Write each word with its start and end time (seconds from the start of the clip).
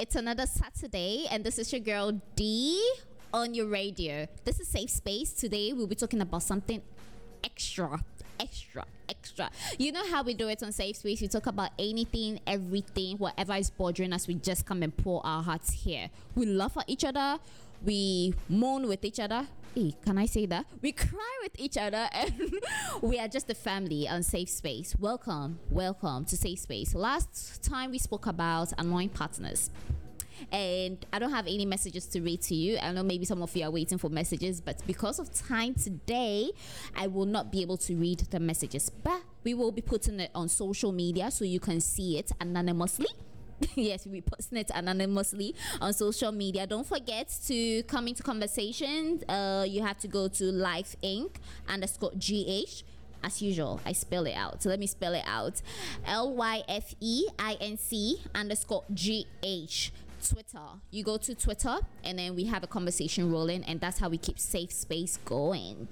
It's 0.00 0.16
another 0.16 0.46
Saturday, 0.46 1.26
and 1.30 1.44
this 1.44 1.58
is 1.58 1.70
your 1.74 1.82
girl 1.82 2.22
D 2.34 2.82
on 3.34 3.52
your 3.52 3.66
radio. 3.66 4.26
This 4.44 4.58
is 4.58 4.66
Safe 4.66 4.88
Space. 4.88 5.34
Today, 5.34 5.74
we'll 5.74 5.86
be 5.86 5.94
talking 5.94 6.22
about 6.22 6.42
something 6.42 6.80
extra, 7.44 8.02
extra, 8.40 8.86
extra. 9.10 9.50
You 9.76 9.92
know 9.92 10.06
how 10.10 10.22
we 10.22 10.32
do 10.32 10.48
it 10.48 10.62
on 10.62 10.72
Safe 10.72 10.96
Space? 10.96 11.20
We 11.20 11.28
talk 11.28 11.44
about 11.44 11.72
anything, 11.78 12.40
everything, 12.46 13.18
whatever 13.18 13.52
is 13.56 13.68
bothering 13.68 14.14
us. 14.14 14.26
We 14.26 14.36
just 14.36 14.64
come 14.64 14.82
and 14.82 14.96
pour 14.96 15.20
our 15.22 15.42
hearts 15.42 15.70
here. 15.70 16.08
We 16.34 16.46
laugh 16.46 16.78
at 16.78 16.88
each 16.88 17.04
other. 17.04 17.36
We 17.84 18.32
moan 18.48 18.88
with 18.88 19.04
each 19.04 19.20
other. 19.20 19.48
Hey, 19.72 19.94
can 20.04 20.18
I 20.18 20.26
say 20.26 20.46
that? 20.46 20.66
We 20.82 20.90
cry 20.90 21.38
with 21.44 21.52
each 21.56 21.76
other 21.76 22.08
and 22.12 22.58
we 23.02 23.20
are 23.20 23.28
just 23.28 23.48
a 23.50 23.54
family 23.54 24.08
on 24.08 24.24
Safe 24.24 24.48
Space. 24.48 24.96
Welcome, 24.98 25.60
welcome 25.70 26.24
to 26.24 26.36
Safe 26.36 26.58
Space. 26.58 26.92
Last 26.92 27.62
time 27.62 27.92
we 27.92 27.98
spoke 27.98 28.26
about 28.26 28.72
annoying 28.78 29.10
partners 29.10 29.70
and 30.50 31.06
I 31.12 31.20
don't 31.20 31.30
have 31.30 31.46
any 31.46 31.66
messages 31.66 32.06
to 32.06 32.20
read 32.20 32.42
to 32.42 32.54
you. 32.56 32.78
I 32.78 32.90
know 32.90 33.04
maybe 33.04 33.24
some 33.24 33.42
of 33.42 33.54
you 33.54 33.64
are 33.64 33.70
waiting 33.70 33.98
for 33.98 34.08
messages, 34.08 34.60
but 34.60 34.84
because 34.88 35.20
of 35.20 35.32
time 35.32 35.74
today, 35.74 36.50
I 36.96 37.06
will 37.06 37.26
not 37.26 37.52
be 37.52 37.62
able 37.62 37.76
to 37.76 37.94
read 37.94 38.20
the 38.30 38.40
messages. 38.40 38.90
But 38.90 39.22
we 39.44 39.54
will 39.54 39.70
be 39.70 39.82
putting 39.82 40.18
it 40.18 40.32
on 40.34 40.48
social 40.48 40.90
media 40.90 41.30
so 41.30 41.44
you 41.44 41.60
can 41.60 41.80
see 41.80 42.18
it 42.18 42.32
anonymously. 42.40 43.06
yes, 43.74 44.06
we 44.06 44.20
posting 44.20 44.58
it 44.58 44.70
anonymously 44.74 45.54
on 45.80 45.92
social 45.92 46.32
media. 46.32 46.66
Don't 46.66 46.86
forget 46.86 47.32
to 47.46 47.82
come 47.84 48.08
into 48.08 48.22
conversation. 48.22 49.22
Uh, 49.28 49.64
you 49.68 49.82
have 49.82 49.98
to 49.98 50.08
go 50.08 50.28
to 50.28 50.44
Life 50.44 50.96
Inc. 51.02 51.36
underscore 51.68 52.12
GH 52.12 52.84
as 53.22 53.42
usual, 53.42 53.80
I 53.84 53.92
spell 53.92 54.24
it 54.26 54.32
out. 54.34 54.62
So 54.62 54.70
let 54.70 54.78
me 54.78 54.86
spell 54.86 55.12
it 55.14 55.24
out. 55.26 55.60
L 56.06 56.32
Y 56.34 56.62
F 56.68 56.94
E 57.00 57.26
I 57.38 57.58
N 57.60 57.76
C 57.76 58.22
underscore 58.34 58.84
G 58.94 59.26
H. 59.42 59.92
Twitter. 60.26 60.58
You 60.90 61.02
go 61.02 61.16
to 61.16 61.34
Twitter 61.34 61.78
and 62.04 62.18
then 62.18 62.34
we 62.34 62.44
have 62.44 62.62
a 62.62 62.66
conversation 62.66 63.32
rolling, 63.32 63.64
and 63.64 63.80
that's 63.80 63.98
how 63.98 64.10
we 64.10 64.18
keep 64.18 64.38
safe 64.38 64.70
space 64.72 65.18
going. 65.24 65.88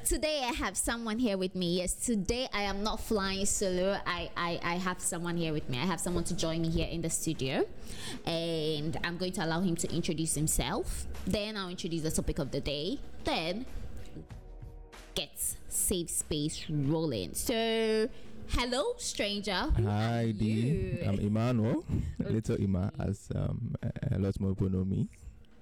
today 0.04 0.42
I 0.44 0.52
have 0.52 0.76
someone 0.76 1.18
here 1.18 1.36
with 1.36 1.54
me. 1.54 1.78
Yes, 1.78 1.94
today 1.94 2.48
I 2.52 2.62
am 2.62 2.82
not 2.82 3.00
flying 3.00 3.46
solo. 3.46 3.98
I, 4.06 4.30
I, 4.36 4.60
I 4.62 4.74
have 4.76 5.00
someone 5.00 5.36
here 5.36 5.52
with 5.52 5.68
me. 5.68 5.78
I 5.78 5.86
have 5.86 6.00
someone 6.00 6.24
to 6.24 6.36
join 6.36 6.62
me 6.62 6.70
here 6.70 6.88
in 6.88 7.02
the 7.02 7.10
studio. 7.10 7.66
And 8.26 8.96
I'm 9.04 9.16
going 9.16 9.32
to 9.32 9.44
allow 9.44 9.60
him 9.60 9.76
to 9.76 9.94
introduce 9.94 10.34
himself. 10.34 11.06
Then 11.26 11.56
I'll 11.56 11.70
introduce 11.70 12.02
the 12.02 12.10
topic 12.10 12.38
of 12.38 12.50
the 12.50 12.60
day. 12.60 12.98
Then 13.24 13.66
get 15.14 15.30
safe 15.68 16.10
space 16.10 16.64
rolling. 16.68 17.34
So 17.34 18.08
hello 18.48 18.94
stranger. 18.98 19.54
Who 19.76 19.84
Hi 19.86 20.32
D. 20.36 20.98
I'm 21.06 21.18
Emmanuel. 21.20 21.84
Little 22.18 22.56
Ima 22.56 22.92
as 22.98 23.28
um, 23.34 23.74
a 24.10 24.18
lot 24.18 24.38
more 24.40 24.54
people 24.54 24.70
know 24.70 24.84
me. 24.84 25.08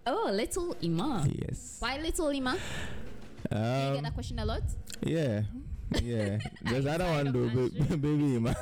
Oh, 0.06 0.30
little 0.32 0.74
Ima. 0.82 1.24
Yes. 1.30 1.76
Why 1.78 1.96
little 1.98 2.28
Ima? 2.30 2.58
Do 3.50 3.56
you 3.56 3.62
get 3.62 3.96
Um, 3.98 4.02
that 4.02 4.14
question 4.14 4.38
a 4.40 4.44
lot? 4.44 4.62
yeah. 5.02 5.42
Yeah. 6.02 6.38
There's 6.62 6.86
I 6.86 6.96
one 6.98 7.32
though, 7.32 7.48
ba- 7.50 7.96
baby 7.96 8.34
Ima. 8.36 8.56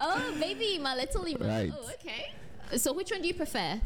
Oh, 0.00 0.34
baby 0.40 0.76
Ima, 0.76 0.94
little 0.96 1.24
Ima. 1.24 1.46
Right. 1.46 1.72
Oh, 1.74 1.90
okay. 1.94 2.32
So 2.76 2.92
which 2.92 3.10
one 3.10 3.22
do 3.22 3.28
you 3.28 3.34
prefer? 3.34 3.80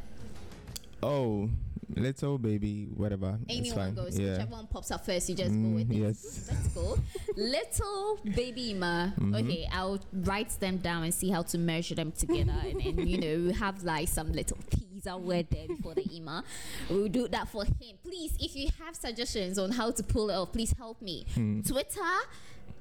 Oh, 1.03 1.49
little 1.97 2.38
baby, 2.38 2.88
whatever. 2.94 3.38
it's 3.49 3.59
Anyone 3.59 3.94
goes. 3.94 4.19
yeah. 4.19 4.32
Whichever 4.32 4.50
one 4.53 4.66
pops 4.66 4.91
up 4.91 5.05
first, 5.06 5.28
you 5.28 5.34
just 5.34 5.50
go 5.53 5.56
Mm, 5.56 5.75
with 5.75 5.91
it. 5.91 5.97
yes. 5.97 6.49
That's 6.50 6.69
cool. 6.75 6.99
Little 7.37 8.19
baby 8.34 8.71
Ima. 8.72 9.15
Mm-hmm. 9.19 9.34
Okay, 9.34 9.69
I'll 9.72 10.00
write 10.12 10.50
them 10.60 10.78
down 10.78 11.04
and 11.04 11.12
see 11.15 11.31
how 11.31 11.43
to 11.43 11.59
measure 11.59 11.94
them 11.94 12.12
together. 12.12 12.54
and 12.65 12.81
then, 12.81 13.06
you 13.06 13.19
know, 13.19 13.49
we 13.49 13.53
have 13.54 13.83
like 13.83 14.09
some 14.09 14.33
little 14.33 14.59
teaser 14.71 15.16
word 15.16 15.47
there 15.50 15.69
before 15.69 15.94
the 15.94 16.04
Ima. 16.16 16.44
We'll 16.91 17.09
do 17.09 17.28
that 17.28 17.49
for 17.49 17.65
him. 17.65 17.97
Please, 18.03 18.33
if 18.41 18.54
you 18.56 18.69
have 18.84 18.94
suggestions 18.97 19.59
on 19.59 19.71
how 19.72 19.91
to 19.91 20.03
pull 20.03 20.31
it 20.31 20.34
off, 20.34 20.53
please 20.53 20.72
help 20.77 21.00
me. 21.03 21.27
Hmm. 21.34 21.60
Twitter. 21.62 22.00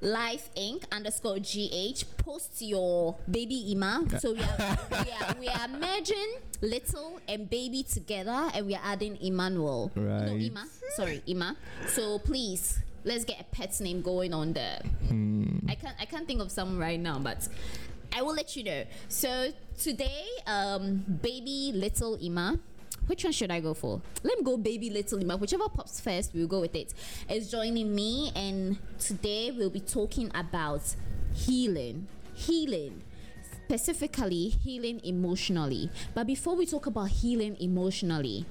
Life 0.00 0.50
Inc. 0.56 0.84
underscore 0.92 1.38
GH. 1.38 2.04
Post 2.18 2.60
your 2.60 3.16
baby 3.30 3.72
Ima. 3.72 4.04
So 4.20 4.32
we 4.34 4.40
are, 4.40 4.78
we 4.90 5.10
are 5.12 5.34
we 5.40 5.48
are 5.48 5.68
merging 5.68 6.36
little 6.60 7.20
and 7.28 7.48
baby 7.48 7.82
together, 7.82 8.50
and 8.54 8.66
we 8.66 8.74
are 8.74 8.82
adding 8.84 9.16
Emmanuel. 9.22 9.90
right. 9.94 10.26
No, 10.26 10.34
Ima. 10.34 10.66
Sorry, 10.94 11.22
Ima. 11.26 11.56
So 11.88 12.18
please, 12.18 12.78
let's 13.04 13.24
get 13.24 13.40
a 13.40 13.44
pet's 13.44 13.80
name 13.80 14.02
going 14.02 14.34
on 14.34 14.52
there. 14.52 14.80
Hmm. 15.08 15.58
I 15.68 15.74
can't 15.74 15.96
I 16.00 16.04
can't 16.04 16.26
think 16.26 16.40
of 16.40 16.50
some 16.50 16.78
right 16.78 17.00
now, 17.00 17.18
but 17.18 17.48
I 18.14 18.22
will 18.22 18.34
let 18.34 18.56
you 18.56 18.64
know. 18.64 18.84
So 19.08 19.52
today, 19.80 20.24
um, 20.46 21.04
baby 21.22 21.72
little 21.74 22.16
Ima. 22.16 22.58
Which 23.06 23.24
one 23.24 23.32
should 23.32 23.50
I 23.50 23.60
go 23.60 23.74
for? 23.74 24.00
Let 24.22 24.38
me 24.38 24.44
go 24.44 24.56
baby 24.56 24.90
little 24.90 25.18
Ima. 25.18 25.36
Whichever 25.36 25.68
pops 25.68 26.00
first, 26.00 26.32
we'll 26.34 26.46
go 26.46 26.60
with 26.60 26.74
it. 26.74 26.94
Is 27.28 27.50
joining 27.50 27.94
me, 27.94 28.32
and 28.34 28.78
today 28.98 29.50
we'll 29.50 29.70
be 29.70 29.80
talking 29.80 30.30
about 30.34 30.82
healing. 31.34 32.08
Healing 32.34 33.02
specifically 33.64 34.48
healing 34.62 35.00
emotionally. 35.04 35.90
But 36.14 36.26
before 36.26 36.54
we 36.54 36.66
talk 36.66 36.86
about 36.86 37.08
healing 37.08 37.56
emotionally, 37.60 38.44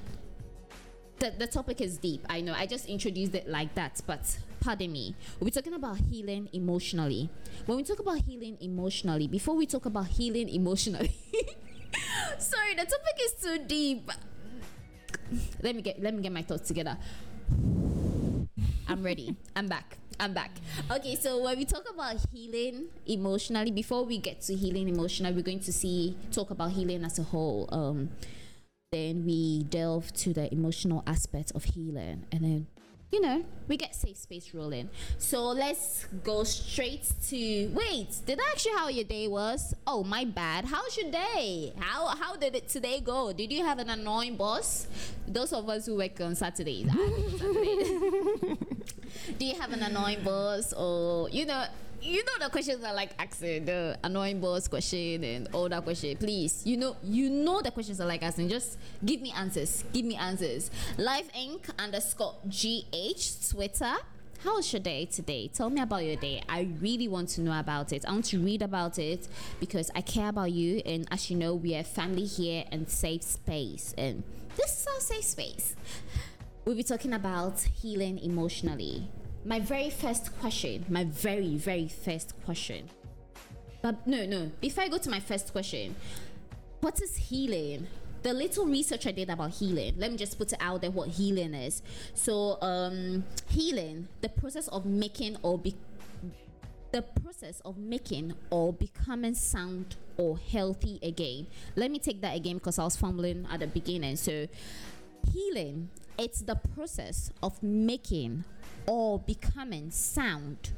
the, 1.20 1.32
the 1.38 1.48
topic 1.48 1.82
is 1.82 1.98
deep. 1.98 2.26
I 2.30 2.42
know. 2.42 2.54
I 2.54 2.66
just 2.66 2.88
introduced 2.88 3.36
it 3.36 3.48
like 3.48 3.76
that, 3.76 4.02
but 4.08 4.38
pardon 4.60 4.92
me. 4.92 5.16
We're 5.40 5.50
talking 5.50 5.74
about 5.74 5.98
healing 5.98 6.50
emotionally. 6.54 7.30
When 7.66 7.78
we 7.78 7.84
talk 7.84 8.00
about 8.00 8.18
healing 8.20 8.58
emotionally, 8.60 9.28
before 9.28 9.56
we 9.56 9.66
talk 9.66 9.86
about 9.86 10.08
healing 10.08 10.50
emotionally, 10.50 11.16
sorry, 12.40 12.74
the 12.76 12.86
topic 12.86 13.18
is 13.24 13.34
too 13.42 13.66
deep. 13.66 14.10
Let 15.62 15.76
me 15.76 15.82
get 15.82 16.02
let 16.02 16.14
me 16.14 16.22
get 16.22 16.32
my 16.32 16.42
thoughts 16.42 16.68
together. 16.68 16.98
I'm 18.88 19.04
ready. 19.04 19.36
I'm 19.56 19.68
back. 19.68 19.98
I'm 20.20 20.34
back. 20.34 20.52
Okay, 20.92 21.16
so 21.16 21.42
when 21.42 21.58
we 21.58 21.66
talk 21.66 21.90
about 21.90 22.18
healing 22.32 22.88
emotionally, 23.08 23.72
before 23.72 24.06
we 24.06 24.18
get 24.20 24.42
to 24.42 24.56
healing 24.56 24.88
emotionally, 24.88 25.34
we're 25.34 25.42
going 25.42 25.62
to 25.62 25.74
see 25.74 26.16
talk 26.32 26.52
about 26.52 26.72
healing 26.72 27.04
as 27.04 27.18
a 27.18 27.24
whole. 27.24 27.68
Um, 27.72 28.10
then 28.92 29.26
we 29.26 29.64
delve 29.64 30.14
to 30.14 30.34
the 30.34 30.54
emotional 30.54 31.04
aspect 31.08 31.52
of 31.56 31.64
healing 31.64 32.26
and 32.32 32.44
then 32.44 32.68
you 33.14 33.22
know. 33.22 33.46
We 33.68 33.78
get 33.78 33.96
safe 33.96 34.18
space 34.18 34.54
rolling. 34.54 34.90
So 35.18 35.46
let's 35.50 36.06
go 36.24 36.44
straight 36.44 37.06
to 37.30 37.68
wait 37.74 38.10
did 38.26 38.40
i 38.40 38.52
ask 38.52 38.66
you 38.66 38.76
how 38.76 38.90
your 38.90 39.04
day 39.06 39.28
was? 39.28 39.74
Oh 39.86 40.04
my 40.04 40.26
bad. 40.26 40.66
How's 40.66 40.98
your 40.98 41.12
day? 41.12 41.74
How 41.80 42.08
how 42.08 42.36
did 42.36 42.56
it 42.56 42.68
today 42.68 43.00
go? 43.00 43.32
Did 43.32 43.52
you 43.52 43.64
have 43.64 43.80
an 43.80 43.90
annoying 43.90 44.36
boss? 44.36 44.88
Those 45.28 45.54
of 45.54 45.70
us 45.70 45.86
who 45.86 45.96
work 45.98 46.20
on 46.20 46.36
saturdays 46.36 46.88
Saturdays. 46.92 47.90
do 49.38 49.46
you 49.46 49.56
have 49.60 49.72
an 49.72 49.84
annoying 49.84 50.24
boss 50.24 50.74
or 50.74 51.30
you 51.30 51.46
know 51.46 51.66
you 52.04 52.24
know 52.26 52.46
the 52.46 52.50
questions 52.50 52.84
are 52.84 52.94
like 52.94 53.12
asking 53.18 53.66
the 53.66 53.98
annoying 54.04 54.40
boss 54.42 54.68
question 54.68 55.24
and 55.24 55.48
all 55.54 55.70
that 55.70 55.84
question 55.84 56.16
please 56.18 56.62
you 56.66 56.76
know 56.76 56.98
you 57.02 57.30
know 57.30 57.62
the 57.62 57.72
questions 57.72 58.02
are 58.02 58.08
like 58.08 58.22
asking 58.22 58.50
just 58.50 58.78
give 59.06 59.22
me 59.22 59.32
answers 59.32 59.86
give 59.94 60.04
me 60.04 60.16
answers 60.16 60.70
life 60.98 61.32
inc 61.34 61.62
underscore 61.80 62.36
gh 62.48 63.50
twitter 63.52 63.94
how 64.44 64.58
was 64.58 64.74
your 64.74 64.82
day 64.82 65.06
today? 65.06 65.48
Tell 65.48 65.70
me 65.70 65.80
about 65.80 66.04
your 66.04 66.18
day. 66.18 66.44
I 66.50 66.68
really 66.82 67.08
want 67.08 67.30
to 67.30 67.42
know 67.42 67.58
about 67.58 67.94
it. 67.94 68.04
I 68.06 68.12
want 68.12 68.26
to 68.26 68.40
read 68.40 68.62
about 68.62 69.00
it 69.00 69.26
because 69.62 69.90
I 69.96 70.02
care 70.02 70.28
about 70.28 70.52
you. 70.52 70.82
And 70.86 71.08
as 71.12 71.32
you 71.32 71.38
know, 71.38 71.56
we 71.56 71.74
are 71.78 71.84
family 71.86 72.26
here 72.26 72.66
and 72.70 72.90
safe 72.90 73.24
space. 73.24 73.96
And 73.98 74.24
this 74.58 74.82
is 74.82 74.88
our 74.94 75.00
safe 75.00 75.24
space. 75.24 75.78
We'll 76.66 76.76
be 76.76 76.84
talking 76.84 77.14
about 77.14 77.62
healing 77.62 78.20
emotionally. 78.20 79.08
My 79.46 79.60
very 79.60 79.90
first 79.90 80.38
question, 80.40 80.86
my 80.88 81.04
very, 81.04 81.58
very 81.58 81.90
first 81.90 82.34
question. 82.46 82.90
But 83.82 84.08
no, 84.08 84.26
no, 84.26 84.52
before 84.62 84.86
I 84.86 84.88
go 84.88 84.98
to 84.98 85.10
my 85.10 85.20
first 85.20 85.52
question, 85.52 85.96
what 86.80 87.02
is 87.02 87.18
healing? 87.18 87.88
The 88.22 88.34
little 88.34 88.66
research 88.66 89.06
I 89.06 89.12
did 89.12 89.30
about 89.30 89.52
healing, 89.52 89.96
let 89.98 90.12
me 90.12 90.18
just 90.18 90.38
put 90.38 90.54
it 90.54 90.60
out 90.62 90.80
there 90.80 90.92
what 90.92 91.10
healing 91.10 91.54
is. 91.54 91.82
So, 92.14 92.58
um, 92.62 93.26
healing, 93.50 94.08
the 94.22 94.30
process 94.30 94.70
of 94.70 94.86
making 94.86 95.36
or 95.42 95.58
be 95.58 95.76
the 96.94 97.02
process 97.02 97.60
of 97.66 97.78
making 97.78 98.34
or 98.50 98.72
becoming 98.72 99.34
sound 99.34 99.98
or 100.16 100.38
healthy 100.38 101.00
again. 101.04 101.48
Let 101.76 101.92
me 101.92 102.00
take 102.00 102.22
that 102.22 102.38
again 102.38 102.60
because 102.60 102.80
I 102.80 102.86
was 102.86 102.96
fumbling 102.96 103.46
at 103.52 103.60
the 103.60 103.68
beginning. 103.68 104.16
So, 104.16 104.48
healing 105.34 105.90
it's 106.18 106.42
the 106.42 106.56
process 106.56 107.32
of 107.42 107.62
making 107.64 108.46
or 108.86 109.20
becoming 109.20 109.92
sound 109.92 110.72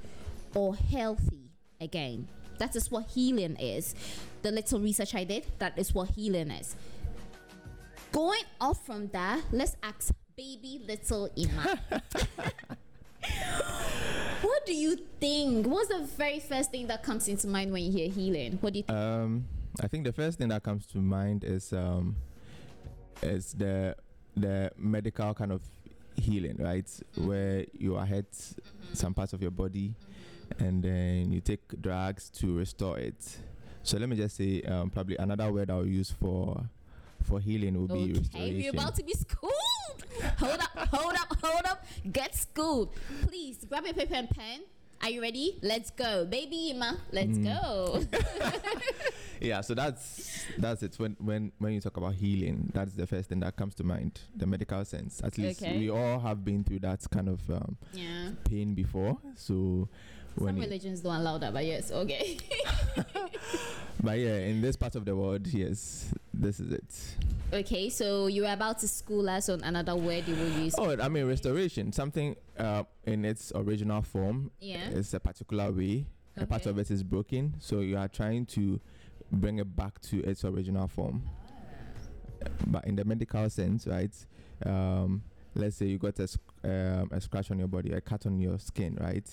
or 0.54 0.76
healthy 0.76 1.52
again. 1.82 2.28
That 2.58 2.76
is 2.76 2.90
what 2.90 3.08
healing 3.08 3.58
is. 3.58 3.96
The 4.42 4.52
little 4.52 4.80
research 4.80 5.16
I 5.16 5.24
did, 5.24 5.46
that 5.60 5.78
is 5.78 5.94
what 5.94 6.10
healing 6.10 6.52
is. 6.52 6.76
Going 8.12 8.44
off 8.62 8.86
from 8.86 9.08
that, 9.10 9.42
let's 9.52 9.76
ask 9.84 10.14
baby 10.38 10.82
little 10.88 11.30
Ima. 11.36 11.80
what 14.42 14.66
do 14.66 14.74
you 14.74 14.98
think? 15.20 15.68
What's 15.68 15.90
the 15.90 16.08
very 16.18 16.40
first 16.40 16.72
thing 16.72 16.88
that 16.88 17.04
comes 17.04 17.28
into 17.28 17.48
mind 17.48 17.72
when 17.72 17.84
you 17.84 17.92
hear 17.92 18.10
healing? 18.10 18.58
What 18.62 18.74
do 18.74 18.80
you 18.80 18.84
think? 18.84 18.98
Um, 18.98 19.46
I 19.82 19.88
think 19.88 20.06
the 20.06 20.14
first 20.14 20.38
thing 20.38 20.50
that 20.50 20.64
comes 20.64 20.86
to 20.88 20.98
mind 21.00 21.44
is 21.44 21.74
um, 21.74 22.16
is 23.22 23.54
the 23.54 23.96
the 24.36 24.72
medical 24.78 25.34
kind 25.34 25.52
of 25.52 25.62
healing, 26.16 26.58
right? 26.60 26.86
Mm-hmm. 26.86 27.28
Where 27.28 27.66
you 27.78 27.96
are 27.98 28.06
hit 28.06 28.28
some 28.94 29.14
parts 29.14 29.34
of 29.34 29.42
your 29.42 29.52
body, 29.52 29.94
and 30.60 30.84
then 30.84 31.32
you 31.32 31.42
take 31.42 31.62
drugs 31.82 32.30
to 32.42 32.58
restore 32.58 32.98
it. 33.00 33.38
So 33.84 33.98
let 33.98 34.10
me 34.10 34.16
just 34.16 34.36
say, 34.38 34.62
um, 34.64 34.90
probably 34.90 35.16
another 35.18 35.52
word 35.52 35.70
I'll 35.70 35.86
use 35.86 36.12
for 36.12 36.62
for 37.24 37.40
healing 37.40 37.76
will 37.76 37.88
be 37.88 38.12
Okay, 38.12 38.20
restoration. 38.20 38.56
we're 38.62 38.70
about 38.72 38.96
to 38.96 39.04
be 39.04 39.14
schooled. 39.14 39.54
hold 40.38 40.60
up, 40.60 40.90
hold 40.92 41.14
up, 41.14 41.38
hold 41.42 41.66
up. 41.66 41.86
Get 42.12 42.36
schooled. 42.36 42.90
Please 43.28 43.66
grab 43.68 43.84
your 43.86 43.94
paper 43.96 44.14
and 44.16 44.30
pen. 44.30 44.62
Are 45.02 45.10
you 45.10 45.22
ready? 45.22 45.58
Let's 45.62 45.90
go. 45.92 46.26
Baby 46.26 46.72
Ima, 46.72 46.98
let's 47.12 47.38
Mm. 47.38 47.44
go. 47.46 48.02
yeah, 49.42 49.62
so 49.62 49.74
that's 49.74 50.46
that's 50.58 50.84
it. 50.84 50.96
When 50.98 51.16
when 51.20 51.52
when 51.60 51.74
you 51.74 51.82
talk 51.82 51.98
about 51.98 52.16
healing, 52.16 52.72
that's 52.74 52.94
the 52.94 53.08
first 53.08 53.30
thing 53.30 53.40
that 53.42 53.56
comes 53.56 53.76
to 53.76 53.84
mind, 53.84 54.20
the 54.36 54.46
medical 54.48 54.84
sense. 54.86 55.22
At 55.24 55.38
least 55.38 55.62
Okay. 55.62 55.78
we 55.78 55.90
all 55.90 56.20
have 56.20 56.44
been 56.44 56.64
through 56.64 56.80
that 56.80 57.06
kind 57.12 57.30
of 57.30 57.48
um, 57.50 57.78
yeah. 57.94 58.30
pain 58.50 58.74
before. 58.74 59.18
So 59.36 59.88
when 60.36 60.56
Some 60.56 60.62
religions 60.62 61.02
don't 61.02 61.16
allow 61.16 61.38
that, 61.38 61.54
but 61.54 61.66
yes, 61.66 61.92
okay. 61.92 62.38
but 64.04 64.20
yeah, 64.20 64.38
in 64.38 64.62
this 64.62 64.76
part 64.76 64.96
of 64.96 65.06
the 65.06 65.16
world, 65.16 65.48
yes, 65.48 66.14
this 66.34 66.60
is 66.60 66.72
it. 66.74 67.16
okay, 67.54 67.90
so 67.90 68.28
you 68.28 68.42
were 68.44 68.52
about 68.52 68.80
to 68.80 68.88
school 68.88 69.30
us 69.30 69.48
on 69.50 69.62
another 69.64 69.96
word 69.96 70.28
you 70.28 70.36
will 70.36 70.50
use. 70.64 70.76
Oh, 70.78 70.96
I 71.00 71.08
mean 71.10 71.26
restoration, 71.26 71.92
something 71.94 72.36
uh, 72.58 72.84
in 73.06 73.24
its 73.26 73.52
original 73.56 74.02
form 74.02 74.52
Yeah. 74.60 74.90
is 74.90 75.14
a 75.14 75.20
particular 75.20 75.72
way. 75.72 76.08
A 76.38 76.46
part 76.46 76.66
of 76.66 76.78
it 76.78 76.92
is 76.92 77.02
broken, 77.02 77.56
so 77.60 77.80
you 77.80 77.98
are 77.98 78.10
trying 78.10 78.46
to 78.48 78.82
bring 79.36 79.60
it 79.60 79.76
back 79.76 80.02
to 80.02 80.22
its 80.24 80.44
original 80.46 80.88
form. 80.88 81.24
But 82.68 82.86
in 82.86 82.96
the 82.96 83.06
medical 83.06 83.50
sense, 83.50 83.88
right? 83.88 84.14
Um, 84.66 85.24
let's 85.56 85.78
say 85.78 85.86
you 85.88 85.98
got 85.98 86.20
a, 86.20 86.28
um, 86.64 87.10
a 87.12 87.22
scratch 87.22 87.52
on 87.52 87.60
your 87.60 87.68
body, 87.68 87.92
a 87.92 88.02
cut 88.02 88.26
on 88.26 88.40
your 88.40 88.60
skin, 88.60 88.98
right? 89.00 89.28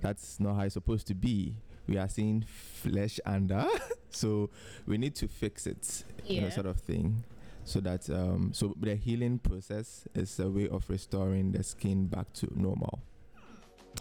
That's 0.00 0.38
not 0.38 0.54
how 0.54 0.62
it's 0.62 0.74
supposed 0.74 1.06
to 1.08 1.14
be. 1.14 1.56
We 1.86 1.98
are 1.98 2.08
seeing 2.08 2.44
flesh 2.46 3.18
under, 3.26 3.66
so 4.10 4.50
we 4.86 4.98
need 4.98 5.14
to 5.16 5.28
fix 5.28 5.66
it, 5.66 6.04
you 6.26 6.40
know, 6.40 6.50
sort 6.50 6.66
of 6.66 6.76
thing. 6.78 7.24
So 7.64 7.80
that 7.80 8.10
um, 8.10 8.50
so 8.52 8.74
the 8.80 8.96
healing 8.96 9.38
process 9.38 10.06
is 10.14 10.38
a 10.40 10.48
way 10.48 10.68
of 10.68 10.88
restoring 10.88 11.52
the 11.52 11.62
skin 11.62 12.06
back 12.06 12.32
to 12.34 12.48
normal. 12.54 13.00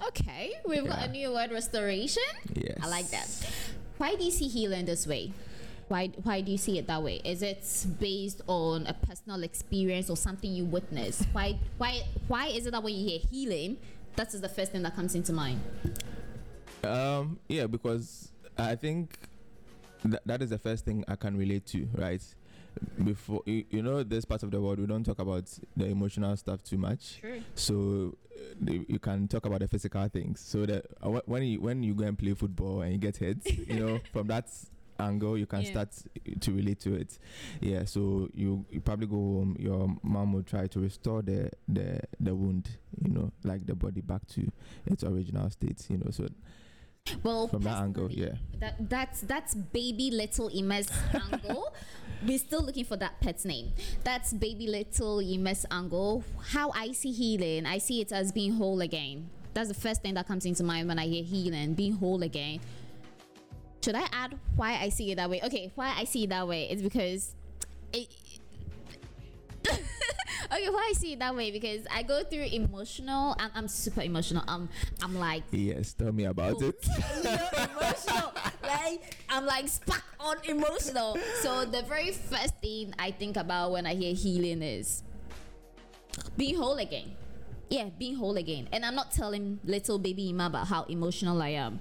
Okay, 0.07 0.53
we've 0.65 0.87
got 0.87 1.05
a 1.05 1.11
new 1.11 1.31
word 1.31 1.51
restoration. 1.51 2.23
Yes, 2.55 2.77
I 2.81 2.87
like 2.87 3.09
that. 3.09 3.29
Why 4.01 4.15
do 4.15 4.23
you 4.23 4.31
see 4.31 4.47
healing 4.47 4.85
this 4.85 5.05
way? 5.05 5.31
Why 5.87 6.07
why 6.23 6.41
do 6.41 6.51
you 6.51 6.57
see 6.57 6.79
it 6.79 6.87
that 6.87 7.03
way? 7.03 7.21
Is 7.23 7.43
it 7.43 7.63
based 7.99 8.41
on 8.47 8.87
a 8.87 8.93
personal 8.93 9.43
experience 9.43 10.09
or 10.09 10.17
something 10.17 10.51
you 10.51 10.65
witnessed? 10.65 11.27
Why 11.33 11.59
why 11.77 12.01
why 12.27 12.47
is 12.47 12.65
it 12.65 12.71
that 12.71 12.81
when 12.81 12.95
you 12.95 13.07
hear 13.07 13.19
healing, 13.29 13.77
that 14.15 14.33
is 14.33 14.41
the 14.41 14.49
first 14.49 14.71
thing 14.71 14.81
that 14.81 14.95
comes 14.95 15.13
into 15.13 15.33
mind? 15.33 15.61
Um, 16.83 17.37
yeah, 17.47 17.67
because 17.67 18.31
I 18.57 18.73
think 18.73 19.19
that 20.03 20.25
that 20.25 20.41
is 20.41 20.49
the 20.49 20.57
first 20.57 20.83
thing 20.83 21.05
I 21.07 21.15
can 21.15 21.37
relate 21.37 21.67
to, 21.67 21.87
right? 21.93 22.23
Before 23.03 23.41
you, 23.45 23.65
you 23.69 23.81
know, 23.81 24.03
this 24.03 24.25
part 24.25 24.43
of 24.43 24.51
the 24.51 24.59
world, 24.61 24.79
we 24.79 24.85
don't 24.85 25.03
talk 25.03 25.19
about 25.19 25.45
the 25.75 25.85
emotional 25.85 26.35
stuff 26.37 26.63
too 26.63 26.77
much. 26.77 27.19
True. 27.19 27.41
So 27.55 28.15
uh, 28.35 28.71
you 28.87 28.99
can 28.99 29.27
talk 29.27 29.45
about 29.45 29.59
the 29.59 29.67
physical 29.67 30.07
things. 30.07 30.39
So 30.39 30.65
that 30.65 30.85
uh, 31.01 31.19
when 31.25 31.43
you 31.43 31.59
when 31.61 31.83
you 31.83 31.93
go 31.93 32.05
and 32.05 32.17
play 32.17 32.33
football 32.33 32.81
and 32.81 32.91
you 32.93 32.97
get 32.97 33.17
hit, 33.17 33.37
you 33.67 33.79
know, 33.79 33.99
from 34.13 34.27
that 34.27 34.47
angle 34.99 35.35
you 35.35 35.47
can 35.47 35.61
Yeah. 35.63 35.71
start 35.71 35.89
to 36.41 36.51
relate 36.53 36.79
to 36.81 36.93
it. 36.95 37.17
Yeah. 37.59 37.85
So 37.85 38.29
you, 38.35 38.65
you 38.69 38.81
probably 38.81 39.07
go 39.07 39.15
home. 39.15 39.55
Your 39.59 39.95
mom 40.03 40.33
will 40.33 40.43
try 40.43 40.67
to 40.67 40.79
restore 40.79 41.21
the 41.23 41.49
the 41.67 41.99
the 42.19 42.35
wound, 42.35 42.69
you 43.03 43.11
know, 43.11 43.31
like 43.43 43.65
the 43.65 43.73
body 43.75 44.01
back 44.01 44.25
to 44.29 44.47
its 44.85 45.03
original 45.03 45.49
state. 45.49 45.83
You 45.89 45.97
know, 45.97 46.11
so 46.11 46.27
Well, 47.23 47.47
from 47.47 47.63
that 47.63 47.81
angle, 47.81 48.11
yeah. 48.11 48.33
That 48.59 48.89
that's 48.89 49.21
that's 49.21 49.55
baby 49.55 50.11
little 50.11 50.49
Ima's 50.53 50.89
angle. 51.13 51.73
We're 52.25 52.37
still 52.37 52.61
looking 52.61 52.85
for 52.85 52.97
that 52.97 53.19
pet's 53.19 53.45
name. 53.45 53.71
That's 54.03 54.31
baby 54.33 54.67
little 54.67 55.19
Ima's 55.19 55.65
angle. 55.71 56.23
How 56.49 56.71
I 56.71 56.91
see 56.91 57.11
healing, 57.11 57.65
I 57.65 57.79
see 57.79 58.01
it 58.01 58.11
as 58.11 58.31
being 58.31 58.53
whole 58.53 58.81
again. 58.81 59.29
That's 59.53 59.67
the 59.67 59.73
first 59.73 60.01
thing 60.01 60.13
that 60.13 60.27
comes 60.27 60.45
into 60.45 60.63
mind 60.63 60.87
when 60.87 60.99
I 60.99 61.07
hear 61.07 61.23
healing, 61.23 61.73
being 61.73 61.93
whole 61.93 62.21
again. 62.23 62.59
Should 63.83 63.95
I 63.95 64.07
add 64.13 64.37
why 64.55 64.77
I 64.77 64.89
see 64.89 65.11
it 65.11 65.15
that 65.15 65.29
way? 65.29 65.41
Okay, 65.43 65.71
why 65.75 65.93
I 65.97 66.03
see 66.03 66.25
it 66.25 66.29
that 66.29 66.47
way 66.47 66.69
is 66.69 66.81
because 66.83 67.33
it, 67.91 68.07
okay, 70.51 70.69
why 70.69 70.87
I 70.89 70.93
see 70.93 71.13
it 71.13 71.19
that 71.19 71.35
way 71.35 71.51
because 71.51 71.85
I 71.93 72.03
go 72.03 72.23
through 72.23 72.45
emotional. 72.51 73.35
I'm, 73.39 73.51
I'm 73.55 73.67
super 73.67 74.01
emotional. 74.01 74.43
I'm 74.47 74.69
I'm 75.01 75.15
like 75.15 75.43
Yes, 75.51 75.93
tell 75.93 76.11
me 76.11 76.25
about 76.25 76.61
it. 76.61 76.75
emotional. 77.23 78.33
Like 78.63 79.17
I'm 79.29 79.45
like 79.45 79.67
stuck 79.67 80.03
on 80.19 80.37
emotional. 80.47 81.17
So 81.41 81.65
the 81.65 81.83
very 81.83 82.11
first 82.11 82.57
thing 82.61 82.93
I 82.99 83.11
think 83.11 83.37
about 83.37 83.71
when 83.71 83.85
I 83.85 83.95
hear 83.95 84.13
healing 84.13 84.61
is 84.61 85.03
being 86.37 86.57
whole 86.57 86.77
again. 86.77 87.15
Yeah, 87.69 87.89
being 87.97 88.15
whole 88.15 88.35
again. 88.35 88.67
And 88.73 88.85
I'm 88.85 88.95
not 88.95 89.11
telling 89.11 89.59
little 89.63 89.97
baby 89.97 90.29
Ima 90.29 90.47
about 90.47 90.67
how 90.67 90.83
emotional 90.83 91.41
I 91.41 91.49
am. 91.49 91.79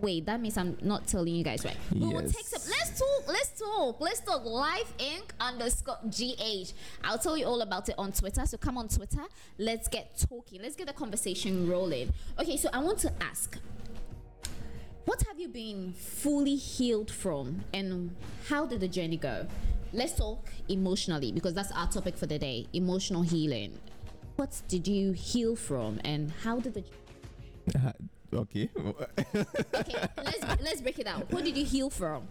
Wait, 0.00 0.26
that 0.26 0.40
means 0.40 0.58
I'm 0.58 0.76
not 0.82 1.06
telling 1.06 1.34
you 1.34 1.44
guys 1.44 1.64
right. 1.64 1.76
We 1.92 2.00
will 2.00 2.20
take 2.22 2.46
some. 2.46 2.60
Yes. 2.68 2.70
Let's 2.70 2.98
talk. 2.98 3.28
Let's 3.28 3.58
talk. 3.58 4.00
Let's 4.00 4.20
talk. 4.20 4.44
Life 4.44 4.92
Inc. 4.98 5.30
underscore 5.40 5.98
GH. 6.08 6.72
I'll 7.04 7.18
tell 7.18 7.36
you 7.36 7.46
all 7.46 7.62
about 7.62 7.88
it 7.88 7.94
on 7.96 8.12
Twitter. 8.12 8.44
So 8.46 8.58
come 8.58 8.76
on 8.76 8.88
Twitter. 8.88 9.22
Let's 9.58 9.88
get 9.88 10.22
talking. 10.28 10.60
Let's 10.62 10.76
get 10.76 10.88
the 10.88 10.92
conversation 10.92 11.68
rolling. 11.68 12.12
Okay, 12.38 12.56
so 12.56 12.68
I 12.72 12.80
want 12.80 12.98
to 13.00 13.12
ask 13.22 13.58
what 15.04 15.22
have 15.28 15.38
you 15.38 15.48
been 15.48 15.92
fully 15.92 16.56
healed 16.56 17.10
from 17.10 17.62
and 17.74 18.14
how 18.48 18.64
did 18.64 18.80
the 18.80 18.88
journey 18.88 19.18
go 19.18 19.46
let's 19.92 20.14
talk 20.14 20.50
emotionally 20.68 21.30
because 21.30 21.52
that's 21.52 21.70
our 21.72 21.86
topic 21.88 22.16
for 22.16 22.26
the 22.26 22.38
day 22.38 22.66
emotional 22.72 23.22
healing 23.22 23.78
what 24.36 24.62
did 24.66 24.88
you 24.88 25.12
heal 25.12 25.54
from 25.54 26.00
and 26.04 26.32
how 26.42 26.58
did 26.58 26.74
the 26.74 26.82
okay. 28.34 28.68
okay 29.74 30.08
let's 30.18 30.62
let's 30.62 30.80
break 30.80 30.98
it 30.98 31.06
out 31.06 31.30
what 31.32 31.44
did 31.44 31.56
you 31.56 31.64
heal 31.64 31.90
from 31.90 32.26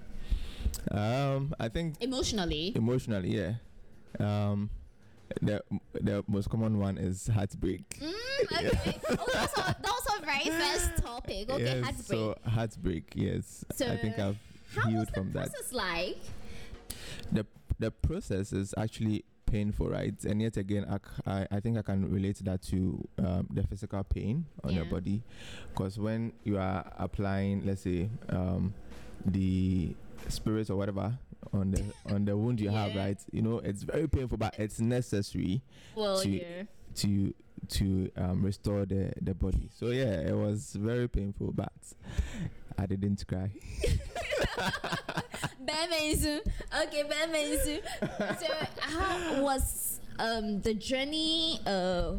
um, 0.92 1.54
I 1.60 1.70
think 1.70 1.96
emotionally 2.02 2.74
emotionally, 2.76 3.36
yeah. 3.38 3.54
Um, 4.20 4.70
the 5.42 5.62
the 5.94 6.24
most 6.28 6.50
common 6.50 6.78
one 6.80 6.98
is 6.98 7.28
heartbreak. 7.28 7.88
mm, 8.00 8.14
okay 8.52 9.00
oh, 9.10 9.26
that's 9.34 9.58
our, 9.58 9.66
that 9.66 9.82
was 9.84 10.08
our 10.14 10.26
very 10.26 10.46
first 10.46 10.98
topic 10.98 11.50
okay 11.50 11.64
yes, 11.64 11.84
heartbreak 11.84 12.06
so 12.08 12.38
heartbreak. 12.50 13.12
Yes, 13.16 13.66
So 13.74 13.88
I 13.88 13.98
think 13.98 14.20
I've 14.20 14.38
how 14.76 14.86
was 14.86 14.94
healed 14.94 15.08
the 15.08 15.12
from 15.14 15.32
that. 15.34 15.52
process 15.52 15.74
like 15.74 16.18
the 17.32 17.46
the 17.80 17.92
process 17.92 18.52
is 18.54 18.74
actually 18.78 19.24
painful 19.54 19.88
right? 19.90 20.18
And 20.26 20.42
yet 20.42 20.58
again 20.58 20.84
I 21.28 21.60
think 21.60 21.78
i 21.78 21.82
can 21.84 22.00
relate 22.12 22.40
that 22.44 22.62
to 22.72 22.78
um, 23.20 23.48
the 23.54 23.64
physical 23.64 24.04
pain 24.04 24.46
on 24.64 24.74
your 24.74 24.86
body. 24.86 25.22
Because 25.70 26.00
when 26.00 26.34
you 26.44 26.58
are 26.58 26.82
applying 26.98 27.66
let's 27.66 27.82
say 27.84 28.10
um, 28.30 28.74
the 29.26 29.94
spirits 30.30 30.70
or 30.72 30.78
whatever 30.78 31.08
on 31.54 31.72
the 31.72 31.84
on 32.14 32.26
the 32.26 32.36
wound 32.36 32.60
you 32.60 32.70
have 32.70 32.96
right 32.96 33.20
you 33.32 33.42
know 33.42 33.60
it's 33.60 33.84
very 33.84 34.08
painful 34.08 34.38
but 34.38 34.56
it's 34.58 34.80
necessary 34.80 35.62
well 35.96 36.20
To- 36.22 36.30
yeah 36.30 36.64
to 36.96 37.34
to 37.70 38.10
um, 38.18 38.44
restore 38.44 38.86
the 38.86 39.12
the 39.22 39.34
body. 39.34 39.70
So 39.80 39.88
yeah 40.02 40.30
it 40.32 40.36
was 40.36 40.74
very 40.92 41.08
painful 41.08 41.52
but 41.54 41.72
i 42.78 42.86
didn't 42.86 43.26
cry 43.28 43.52
Bemensu. 45.66 46.40
Okay, 46.84 47.04
Bemensu. 47.04 47.82
So, 48.40 48.48
how 48.80 49.42
was 49.42 50.00
um 50.20 50.62
the 50.62 50.74
journey? 50.74 51.60
Uh, 51.66 52.14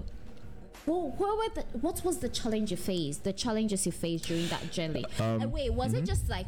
what, 0.87 1.19
what, 1.19 1.39
were 1.39 1.55
the, 1.55 1.79
what 1.79 2.05
was 2.05 2.19
the 2.19 2.29
challenge 2.29 2.71
you 2.71 2.77
faced? 2.77 3.25
The 3.25 3.33
challenges 3.33 3.87
you 3.87 3.93
faced 3.93 4.27
during 4.27 4.49
that 4.49 4.71
journey? 4.71 5.05
Um, 5.19 5.41
and 5.41 5.53
wait, 5.53 5.73
was 5.73 5.95
it 5.95 6.05
mhm. 6.05 6.09
just 6.09 6.29
like? 6.29 6.47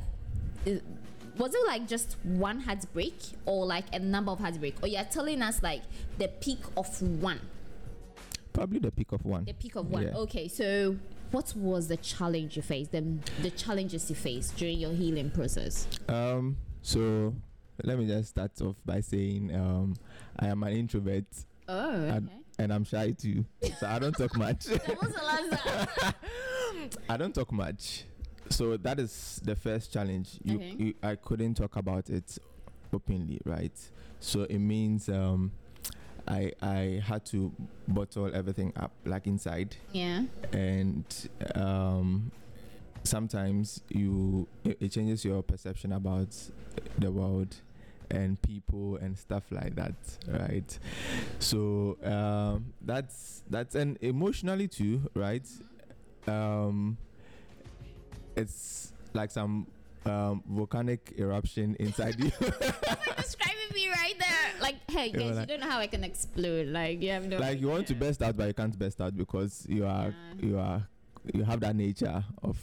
Uh, 0.66 0.72
was 1.38 1.54
it 1.54 1.66
like 1.66 1.86
just 1.86 2.16
one 2.22 2.60
heartbreak 2.60 3.14
or 3.44 3.66
like 3.66 3.84
a 3.94 3.98
number 3.98 4.32
of 4.32 4.38
heartbreak? 4.38 4.76
Or 4.82 4.88
you're 4.88 5.04
telling 5.04 5.42
us 5.42 5.62
like 5.62 5.82
the 6.18 6.28
peak 6.28 6.60
of 6.76 7.02
one? 7.02 7.40
probably 8.56 8.78
the 8.78 8.90
peak 8.90 9.12
of 9.12 9.24
one 9.24 9.44
The 9.44 9.52
peak 9.52 9.76
of 9.76 9.90
one. 9.90 10.04
Yeah. 10.04 10.24
Okay, 10.24 10.48
so 10.48 10.96
what 11.36 11.54
was 11.54 11.86
the 11.88 11.98
challenge 11.98 12.56
you 12.56 12.62
faced? 12.62 12.92
The 12.92 13.02
the 13.42 13.50
challenges 13.50 14.08
you 14.08 14.16
faced 14.16 14.56
during 14.56 14.78
your 14.78 14.92
healing 14.92 15.30
process? 15.30 15.86
Um, 16.08 16.56
so 16.80 17.34
let 17.84 17.98
me 17.98 18.06
just 18.06 18.30
start 18.30 18.52
off 18.62 18.76
by 18.86 19.02
saying 19.02 19.54
um, 19.54 19.96
I 20.38 20.46
am 20.46 20.62
an 20.62 20.72
introvert 20.72 21.26
Oh, 21.68 21.90
And- 21.90 22.30
and 22.58 22.72
I'm 22.72 22.84
shy 22.84 23.10
too, 23.10 23.44
so 23.78 23.86
I 23.86 23.98
don't 23.98 24.16
talk 24.16 24.34
much. 24.34 24.66
when 24.86 24.96
was 25.02 25.12
the 25.12 25.22
last 25.22 25.62
time? 25.62 26.90
I 27.10 27.18
don't 27.18 27.34
talk 27.34 27.52
much. 27.52 28.04
So 28.48 28.78
that 28.78 28.98
is 28.98 29.42
the 29.44 29.54
first 29.56 29.92
challenge. 29.92 30.38
You, 30.42 30.56
Okay. 30.56 30.74
you 30.78 30.94
I 31.02 31.16
couldn't 31.16 31.54
talk 31.56 31.76
about 31.76 32.08
it 32.08 32.38
openly, 32.94 33.42
right? 33.44 33.78
So 34.20 34.44
it 34.44 34.58
means 34.58 35.10
um 35.10 35.52
I 36.28 36.52
I 36.62 37.02
had 37.04 37.25
to 37.26 37.52
bottle 37.88 38.30
everything 38.35 38.73
up 38.76 38.92
like 39.04 39.26
inside. 39.26 39.76
Yeah. 39.92 40.23
and 40.52 41.04
um 41.54 42.30
sometimes 43.04 43.80
you 43.88 44.49
it, 44.64 44.76
it 44.80 44.88
changes 44.90 45.25
your 45.25 45.42
perception 45.42 45.92
about 45.92 46.35
the 46.99 47.11
world 47.11 47.54
and 48.11 48.40
people 48.42 48.97
and 48.97 49.16
stuff 49.18 49.45
like 49.50 49.75
that 49.76 49.95
right? 50.28 50.78
So 51.38 51.97
um 52.02 52.73
that's 52.83 53.42
that's 53.49 53.75
and 53.75 53.97
emotionally 54.00 54.68
too 54.68 55.02
right? 55.14 55.47
Um 56.26 56.97
it's 58.37 58.92
like 59.14 59.30
some 59.30 59.66
um 60.06 60.42
volcanic 60.48 61.14
eruption 61.18 61.76
inside 61.78 62.18
you 62.18 62.30
describing 63.16 63.70
me 63.75 63.88
right 63.88 64.14
there. 64.18 64.60
Like, 64.60 64.76
hey, 64.90 65.10
guys, 65.10 65.38
you 65.38 65.46
don't 65.46 65.60
know 65.60 65.68
how 65.70 65.78
I 65.78 65.86
can 65.86 66.04
explode. 66.04 66.68
Like, 66.68 67.02
you 67.02 67.10
have 67.10 67.26
no. 67.26 67.38
like 67.38 67.60
you 67.60 67.68
want 67.68 67.86
to 67.88 67.94
idea. 67.94 68.08
burst 68.08 68.22
out 68.22 68.36
but 68.36 68.46
you 68.48 68.54
can't 68.54 68.78
burst 68.78 69.00
out 69.00 69.16
because 69.16 69.66
you 69.68 69.84
are 69.86 70.14
Yeah. 70.38 70.46
you 70.46 70.58
are 70.58 70.86
you 71.34 71.42
have 71.44 71.58
that 71.60 71.75
nature 71.75 72.22
of 72.42 72.56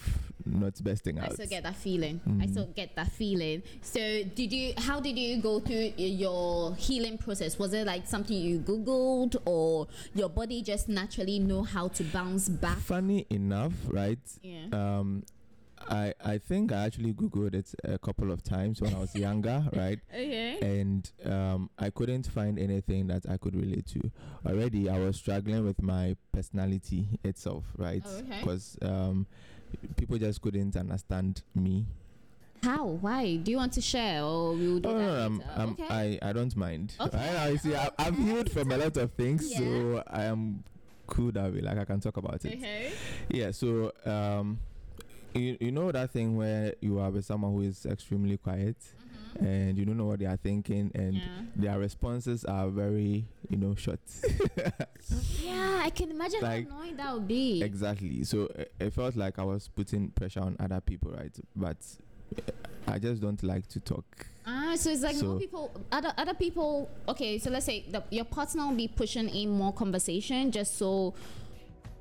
not 0.46 0.74
bursting 0.84 1.20
out. 1.20 1.32
I 1.32 1.34
still 1.34 1.48
get 1.48 1.64
that 1.64 1.76
feeling. 1.76 2.20
I 2.26 2.30
Mm. 2.48 2.52
still 2.52 2.66
get 2.76 2.96
that 2.96 3.12
feeling. 3.12 3.62
So, 3.82 4.00
did 4.24 4.52
you? 4.54 4.74
How 4.78 5.00
did 5.02 5.18
you 5.18 5.42
go 5.42 5.60
through 5.60 5.92
your 5.98 6.76
healing 6.76 7.18
process? 7.18 7.60
Was 7.60 7.74
it 7.74 7.86
like 7.88 8.08
something 8.08 8.36
you 8.38 8.60
googled, 8.60 9.36
or 9.46 9.88
your 10.16 10.30
body 10.30 10.62
just 10.62 10.88
naturally 10.90 11.40
know 11.40 11.64
how 11.64 11.88
to 11.90 12.04
bounce 12.06 12.48
back? 12.50 12.78
funny 12.78 13.26
enough 13.30 13.74
right 13.88 14.20
Yeah. 14.42 14.66
um 14.72 15.24
i 15.90 16.14
i 16.24 16.38
think 16.38 16.72
i 16.72 16.86
actually 16.86 17.14
googled 17.14 17.54
it 17.54 17.74
a 17.84 17.98
couple 17.98 18.32
of 18.32 18.42
times 18.44 18.82
when 18.82 18.94
i 18.94 19.00
was 19.00 19.14
younger 19.16 19.64
right 19.74 20.00
Okay. 20.14 20.58
and 20.62 21.12
um 21.26 21.70
i 21.78 21.90
couldn't 21.90 22.28
find 22.28 22.58
anything 22.60 23.08
that 23.08 23.24
i 23.30 23.38
could 23.38 23.56
relate 23.56 23.86
to 23.88 24.00
already 24.46 24.90
i 24.90 24.98
was 24.98 25.18
struggling 25.18 25.64
with 25.66 25.82
my 25.82 26.16
personality 26.32 27.08
itself 27.24 27.66
right 27.78 28.04
Oh, 28.06 28.18
okay. 28.20 28.40
because 28.40 28.78
um 28.82 29.28
people 29.98 30.18
just 30.18 30.42
couldn't 30.42 30.76
understand 30.76 31.42
me 31.56 31.86
How? 32.64 32.86
Why? 32.86 33.36
Do 33.36 33.52
you 33.52 33.58
want 33.58 33.74
to 33.74 33.82
share, 33.82 34.24
or 34.24 34.54
we 34.54 34.68
will 34.70 34.80
do 34.80 34.88
oh 34.90 34.94
that 34.98 35.06
no, 35.06 35.14
no, 35.14 35.26
I'm. 35.26 35.60
I'm, 35.62 35.70
okay. 35.72 35.88
i 36.24 36.30
i 36.30 36.32
don't 36.32 36.56
mind 36.56 36.94
Okay. 37.00 37.18
right 37.24 37.34
now 37.34 37.46
you 37.48 37.58
see 37.58 37.76
I, 37.76 37.90
i've 38.00 38.14
Okay. 38.14 38.24
healed 38.24 38.50
from 38.52 38.72
a 38.72 38.78
lot 38.78 38.96
of 38.98 39.12
things 39.14 39.52
Yeah. 39.52 39.58
so 39.60 40.04
i 40.08 40.24
am 40.24 40.64
cool 41.08 41.32
that 41.34 41.52
way 41.54 41.60
like 41.60 41.78
i 41.78 41.84
can 41.84 42.00
talk 42.00 42.16
about 42.18 42.46
it 42.46 42.54
okay. 42.58 42.94
Yeah, 43.30 43.52
so 43.52 43.92
um, 44.06 44.60
you, 45.34 45.58
you 45.60 45.72
know 45.72 45.92
that 45.92 46.12
thing 46.12 46.36
where 46.38 46.74
you 46.82 47.00
are 47.00 47.10
with 47.10 47.26
someone 47.26 47.52
who 47.54 47.62
is 47.62 47.86
extremely 47.86 48.38
quiet 48.38 48.76
and 49.40 49.78
you 49.78 49.84
don't 49.86 49.98
know 49.98 50.06
what 50.06 50.20
they 50.20 50.26
are 50.28 50.38
thinking 50.38 50.92
and 50.94 51.14
Mm-hmm. 51.16 51.62
Yeah. 51.64 51.72
their 51.72 51.80
responses 51.80 52.46
are 52.46 52.70
very, 52.70 53.26
you 53.50 53.58
know, 53.58 53.74
short. 53.76 54.00
Yeah, 55.44 55.82
I 55.84 55.90
can 55.90 56.12
imagine 56.12 56.42
Like- 56.42 56.70
how 56.70 56.78
annoying 56.78 56.98
that 56.98 57.14
would 57.14 57.28
be. 57.28 57.62
exactly. 57.62 58.24
So 58.24 58.46
uh, 58.58 58.64
it 58.80 58.94
felt 58.94 59.16
like 59.16 59.40
I 59.40 59.44
was 59.44 59.68
putting 59.68 60.10
pressure 60.10 60.40
on 60.42 60.56
other 60.60 60.80
people, 60.82 61.12
right? 61.12 61.36
But 61.56 61.78
uh, 62.38 62.52
I 62.88 63.00
just 63.00 63.22
don't 63.22 63.42
like 63.44 63.68
to 63.70 63.80
talk. 63.80 64.06
Ah, 64.46 64.74
so 64.76 64.90
it's 64.90 65.02
like 65.02 65.22
more 65.22 65.40
people, 65.40 65.72
other 65.92 66.14
other 66.18 66.34
people. 66.34 66.90
Okay, 67.08 67.38
so 67.40 67.50
let's 67.50 67.66
say 67.66 67.86
the, 67.90 68.04
your 68.12 68.26
partner 68.26 68.68
will 68.68 68.76
be 68.76 68.88
pushing 68.90 69.30
in 69.30 69.50
more 69.50 69.72
conversation 69.74 70.52
just 70.52 70.78
so 70.78 71.14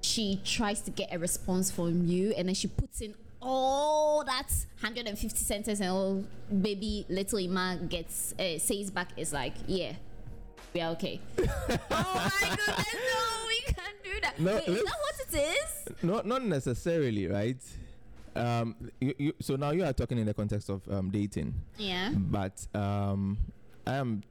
she 0.03 0.41
tries 0.45 0.81
to 0.83 0.91
get 0.91 1.13
a 1.13 1.19
response 1.19 1.71
from 1.71 2.07
you, 2.07 2.33
and 2.37 2.49
then 2.49 2.55
she 2.55 2.69
puts 2.69 3.01
in 3.01 3.15
all 3.41 4.23
that 4.25 4.49
150 4.81 5.37
sentences, 5.39 5.81
and 5.81 5.91
all 5.91 6.25
baby 6.61 7.07
little 7.09 7.39
Ima 7.39 7.79
gets 7.89 8.35
uh, 8.39 8.59
says 8.59 8.91
back 8.91 9.09
is 9.17 9.33
like, 9.33 9.55
yeah, 9.67 9.93
we 10.75 10.81
are 10.81 10.91
okay. 10.93 11.21
oh 11.39 11.45
my 11.91 12.57
goodness, 12.57 12.95
no, 12.95 13.47
we 13.49 13.61
can't 13.73 14.03
do 14.05 14.21
that. 14.23 14.39
No, 14.39 14.55
Wait, 14.55 14.69
is 14.69 14.85
that 14.85 14.97
what 15.01 15.15
it 15.21 15.59
is? 15.59 16.03
Not 16.03 16.27
not 16.27 16.45
necessarily, 16.45 17.27
right? 17.27 17.63
Um, 18.35 18.75
you, 19.01 19.15
you, 19.19 19.33
so 19.41 19.57
now 19.57 19.73
you 19.73 19.85
are 19.85 19.93
talking 19.93 20.19
in 20.19 20.27
the 20.27 20.35
context 20.35 20.71
of 20.71 20.81
um, 20.91 21.11
dating. 21.11 21.55
Yeah. 21.77 22.13
but 22.15 22.67
um, 22.75 23.37
I 23.87 23.97
am 23.97 24.23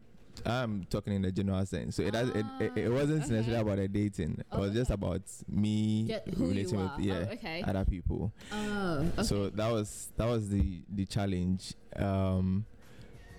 I 0.45 0.63
am 0.63 0.85
talking 0.89 1.13
in 1.13 1.21
the 1.21 1.31
general 1.31 1.65
sense. 1.65 1.95
So 1.95 2.03
it 2.03 2.11
does, 2.11 2.29
it, 2.29 2.45
it, 2.59 2.71
it 2.75 2.89
wasn't 2.89 3.21
Ah, 3.21 3.25
okay. 3.25 3.33
necessarily 3.35 3.61
about 3.61 3.77
the 3.77 3.87
dating. 3.87 4.35
It 4.39 4.45
Oh, 4.51 4.59
was 4.61 4.73
just 4.73 4.91
about 4.91 5.21
me 5.47 6.05
Ju- 6.07 6.31
who 6.35 6.43
you 6.45 6.49
relating 6.49 6.79
with 6.79 6.91
yeah 6.99 7.25
Oh, 7.29 7.33
okay. 7.33 7.63
other 7.67 7.85
people. 7.85 8.31
Oh, 8.51 9.05
okay. 9.13 9.23
So 9.23 9.49
that 9.49 9.71
was 9.71 10.09
that 10.17 10.27
was 10.27 10.49
the 10.49 10.81
the 10.89 11.05
challenge. 11.05 11.73
Um, 11.95 12.65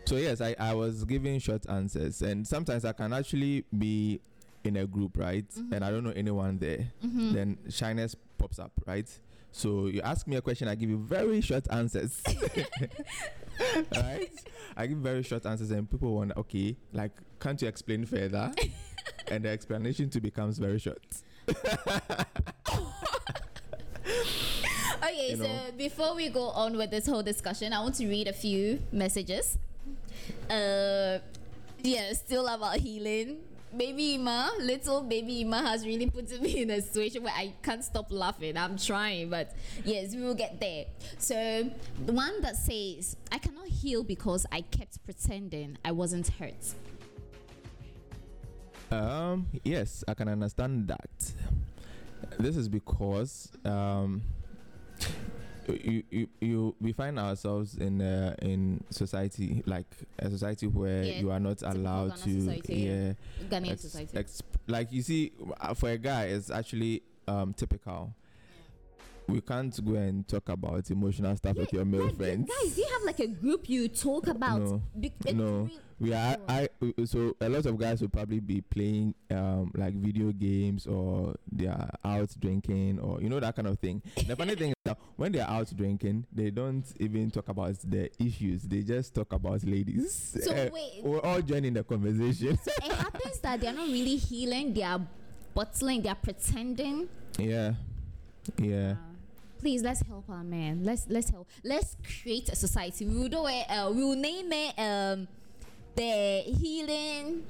so 0.05 0.17
yes, 0.17 0.41
I 0.41 0.55
I 0.59 0.75
was 0.75 1.05
giving 1.05 1.39
short 1.39 1.69
answers, 1.69 2.23
and 2.23 2.47
sometimes 2.47 2.85
I 2.85 2.93
can 2.93 3.13
actually 3.13 3.65
be 3.77 4.21
in 4.65 4.77
a 4.77 4.87
group, 4.87 5.17
right? 5.17 5.47
And 5.73 5.85
I 5.85 5.91
don't 5.91 6.05
know 6.05 6.13
anyone 6.15 6.59
there. 6.59 6.93
Mhm. 7.05 7.33
Then 7.33 7.59
shyness 7.69 8.15
pops 8.39 8.59
up, 8.61 8.73
right? 8.87 9.09
So 9.51 9.87
you 9.89 10.01
ask 10.03 10.27
me 10.27 10.37
a 10.37 10.41
question, 10.41 10.67
I 10.69 10.75
give 10.77 10.89
you 10.89 10.99
very 10.99 11.41
short 11.41 11.67
answers. 11.71 12.23
right? 13.97 14.31
I 14.77 14.87
give 14.87 14.99
very 14.99 15.23
short 15.23 15.47
answers, 15.47 15.71
and 15.71 15.91
people 15.91 16.15
wonder, 16.15 16.35
okay, 16.39 16.77
like, 16.93 17.13
can't 17.41 17.61
you 17.61 17.69
explain 17.69 18.07
further? 18.07 18.53
and 19.29 19.45
the 19.45 19.49
explanation 19.49 20.11
too 20.11 20.21
becomes 20.21 20.59
very 20.59 20.79
short. 20.79 21.03
Okay, 25.13 25.31
you 25.31 25.37
so 25.37 25.43
know. 25.45 25.61
before 25.77 26.15
we 26.15 26.29
go 26.29 26.49
on 26.51 26.77
with 26.77 26.91
this 26.91 27.07
whole 27.07 27.23
discussion, 27.23 27.73
I 27.73 27.81
want 27.81 27.97
to 27.97 28.07
read 28.07 28.29
a 28.29 28.33
few 28.33 28.81
messages. 28.93 29.59
Uh, 30.49 31.19
yeah, 31.83 32.13
still 32.15 32.47
about 32.47 32.77
healing. 32.77 33.39
Baby 33.77 34.15
Ima, 34.15 34.51
little 34.61 35.03
baby 35.03 35.41
Ima 35.41 35.63
has 35.63 35.87
really 35.87 36.09
put 36.11 36.41
me 36.41 36.63
in 36.63 36.71
a 36.71 36.83
situation 36.83 37.23
where 37.23 37.33
I 37.35 37.55
can't 37.63 37.83
stop 37.83 38.07
laughing. 38.11 38.57
I'm 38.57 38.77
trying, 38.77 39.31
but 39.31 39.55
yes, 39.85 40.15
we 40.15 40.23
will 40.23 40.35
get 40.35 40.61
there. 40.61 40.85
So, 41.19 41.71
the 42.05 42.13
one 42.13 42.43
that 42.43 42.57
says, 42.57 43.17
I 43.31 43.39
cannot 43.39 43.69
heal 43.69 44.05
because 44.05 44.45
I 44.53 44.61
kept 44.61 45.03
pretending 45.05 45.79
I 45.85 45.93
wasn't 45.93 46.29
hurt. 46.29 46.75
Um, 48.91 49.47
yes, 49.65 50.05
I 50.07 50.13
can 50.15 50.29
understand 50.29 50.89
that. 50.89 51.33
This 52.39 52.57
is 52.57 52.69
because 52.69 53.51
um, 53.65 54.21
you, 55.69 56.03
you, 56.11 56.29
you, 56.41 56.75
we 56.81 56.93
find 56.93 57.19
ourselves 57.19 57.77
in 57.77 58.01
uh, 58.01 58.35
in 58.43 58.83
society 58.91 59.63
like 59.67 59.87
a 60.19 60.29
society 60.31 60.67
where 60.67 61.05
Yeah, 61.05 61.21
you 61.21 61.31
are 61.31 61.41
not 61.41 61.63
allowed 61.63 62.17
to 62.17 62.41
society, 62.41 62.75
yeah 62.75 62.91
yeah. 63.39 63.49
Ghanaian 63.49 63.73
ex- 63.73 63.83
society. 63.83 64.17
ex- 64.19 64.43
like 64.67 64.93
you 64.93 65.03
see 65.03 65.33
uh, 65.61 65.75
for 65.75 65.91
a 65.91 65.99
guy 65.99 66.25
it's 66.27 66.51
actually 66.51 67.03
um 67.29 67.53
typical 67.55 68.13
we 69.29 69.41
can't 69.41 69.85
go 69.85 69.95
and 69.95 70.27
talk 70.29 70.49
about 70.49 70.91
emotional 70.91 71.37
stuff 71.37 71.57
with 71.57 71.73
your 71.73 71.85
male 71.85 72.09
friends 72.11 72.49
Guys, 72.49 72.75
do 72.75 72.81
you 72.81 72.89
have 72.93 73.03
like 73.05 73.21
a 73.21 73.29
group 73.29 73.69
you 73.69 73.89
talk 73.89 74.27
about? 74.27 74.61
No, 74.61 74.83
Be- 74.99 75.13
uh, 75.29 75.33
no. 75.33 75.71
we 76.01 76.13
are. 76.13 76.37
I, 76.49 76.69
so 77.05 77.37
a 77.41 77.49
lot 77.49 77.65
of 77.67 77.79
guys 77.79 78.01
will 78.01 78.09
probably 78.09 78.41
be 78.41 78.61
playing 78.61 79.15
um 79.31 79.71
like 79.77 79.95
video 79.95 80.33
games 80.33 80.87
or 80.87 81.35
they 81.51 81.67
are 81.69 81.89
out 82.05 82.31
drinking 82.41 82.99
or 82.99 83.21
you 83.23 83.29
know 83.29 83.39
that 83.41 83.55
kind 83.55 83.69
of 83.69 83.79
thing 83.79 84.03
the 84.27 84.35
funny 84.35 84.55
thing 84.57 84.71
is 84.71 84.75
that 84.85 84.99
when 85.17 85.31
they 85.33 85.41
are 85.41 85.49
out 85.51 85.73
drinking 85.77 86.27
they 86.33 86.51
don't 86.51 86.85
even 86.99 87.31
talk 87.31 87.49
about 87.49 87.75
the 87.85 88.11
issues 88.23 88.63
they 88.65 88.83
just 88.83 89.15
talk 89.15 89.33
about 89.33 89.63
ladies 89.65 90.35
So 90.45 90.53
Eh, 90.53 90.71
wait. 90.73 91.01
we're 91.05 91.21
all 91.21 91.41
joining 91.41 91.75
the 91.75 91.85
conversation 91.85 92.59
So 92.63 92.73
it 92.85 92.93
happens 92.97 93.39
that 93.41 93.61
they're 93.61 93.73
not 93.73 93.87
really 93.87 94.17
healing, 94.17 94.75
they 94.75 94.83
are 94.83 95.01
bottling, 95.55 96.03
they're 96.03 96.15
pretending. 96.17 97.09
yeah 97.39 97.75
yeah 98.59 98.97
Please 99.63 99.81
let's 99.85 100.03
help 100.03 100.29
our 100.29 100.43
man. 100.43 100.83
Let's 100.83 101.07
let's 101.09 101.31
help. 101.31 101.49
Let's 101.63 101.97
create 102.21 102.49
a 102.49 102.57
society. 102.57 103.07
We 103.07 103.15
will 103.15 103.29
do 103.29 103.47
it. 103.47 103.65
Uh, 103.71 103.93
we 103.95 104.03
will 104.03 104.17
name 104.17 104.53
it 104.53 104.77
um 104.77 105.29
the 105.95 106.43
healing. 106.61 107.45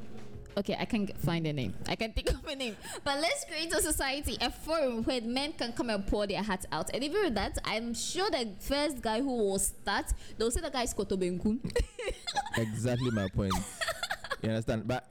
Okay, 0.59 0.76
I 0.78 0.85
can't 0.85 1.16
find 1.21 1.47
a 1.47 1.54
name. 1.54 1.73
I 1.88 1.97
can 1.97 2.12
think 2.12 2.28
of 2.28 2.47
a 2.47 2.54
name. 2.54 2.76
But 3.02 3.19
let's 3.21 3.47
create 3.47 3.73
a 3.73 3.81
society, 3.81 4.37
a 4.42 4.50
forum 4.50 5.04
where 5.04 5.23
men 5.23 5.54
can 5.54 5.73
come 5.73 5.88
and 5.88 6.07
pour 6.07 6.26
their 6.26 6.42
hearts 6.42 6.66
out. 6.71 6.90
And 6.92 7.02
even 7.02 7.23
with 7.23 7.35
that, 7.37 7.57
I'm 7.64 7.95
sure 7.95 8.31
the 8.31 8.50
first 8.61 9.00
guy 9.00 9.23
who 9.23 9.35
will 9.35 9.59
start, 9.59 10.12
they'll 10.37 10.50
say 10.50 10.61
the 10.61 10.69
guy 10.69 10.83
is 10.83 10.92
Kotobenku. 10.92 11.59
exactly 12.59 13.11
my 13.11 13.28
point. 13.28 13.54
you 14.42 14.50
understand? 14.50 14.87
But 14.87 15.09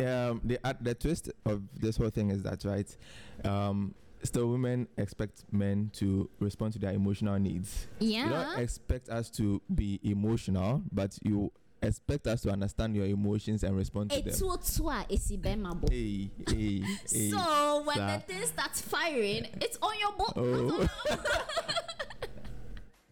um, 0.00 0.40
the 0.42 0.58
uh, 0.64 0.72
the 0.80 0.94
twist 0.94 1.30
of 1.44 1.60
this 1.78 1.98
whole 1.98 2.08
thing 2.08 2.30
is 2.30 2.42
that 2.44 2.64
right. 2.64 2.96
Um, 3.44 3.94
still 4.22 4.48
women 4.48 4.88
expect 4.96 5.44
men 5.52 5.90
to 5.94 6.28
respond 6.40 6.72
to 6.74 6.78
their 6.78 6.92
emotional 6.92 7.38
needs. 7.38 7.86
Yeah. 8.00 8.24
You 8.24 8.30
don't 8.30 8.58
expect 8.58 9.08
us 9.08 9.30
to 9.30 9.60
be 9.74 10.00
emotional, 10.02 10.82
but 10.92 11.18
you 11.22 11.52
expect 11.82 12.26
us 12.26 12.40
to 12.42 12.50
understand 12.50 12.96
your 12.96 13.06
emotions 13.06 13.62
and 13.62 13.76
respond 13.76 14.10
to 14.10 14.16
them. 14.16 14.28
It's 14.28 14.42
what 14.42 14.62
twa 14.64 15.04
is 15.08 15.30
ibemabo. 15.30 15.88
Hey, 15.90 16.30
hey, 16.48 16.82
hey. 17.10 17.30
So 17.30 17.82
when 17.84 17.96
sir. 17.96 18.22
the 18.26 18.32
thing 18.34 18.46
starts 18.46 18.80
firing, 18.80 19.46
it's 19.60 19.78
on 19.80 19.92
your 19.98 20.12
boat. 20.12 20.32
Oh. 20.36 20.88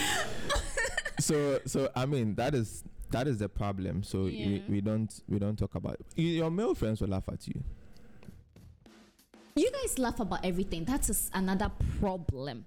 so 1.20 1.60
so 1.66 1.90
I 1.96 2.06
mean 2.06 2.36
that 2.36 2.56
is 2.56 2.84
that 3.12 3.28
is 3.28 3.38
the 3.40 3.50
problem. 3.50 4.04
So 4.04 4.26
Yeah. 4.26 4.48
we, 4.48 4.64
we 4.70 4.82
don't 4.82 5.14
we 5.28 5.38
don't 5.40 5.58
talk 5.58 5.76
about 5.76 5.96
it. 6.00 6.22
Your 6.22 6.50
male 6.50 6.74
friends 6.76 7.02
will 7.02 7.10
laugh 7.10 7.28
at 7.32 7.48
you. 7.48 7.64
You 9.56 9.70
guys 9.72 10.00
laugh 10.00 10.20
about 10.20 10.46
everything. 10.46 10.86
That's 10.86 11.30
another 11.34 11.72
problem. 12.00 12.66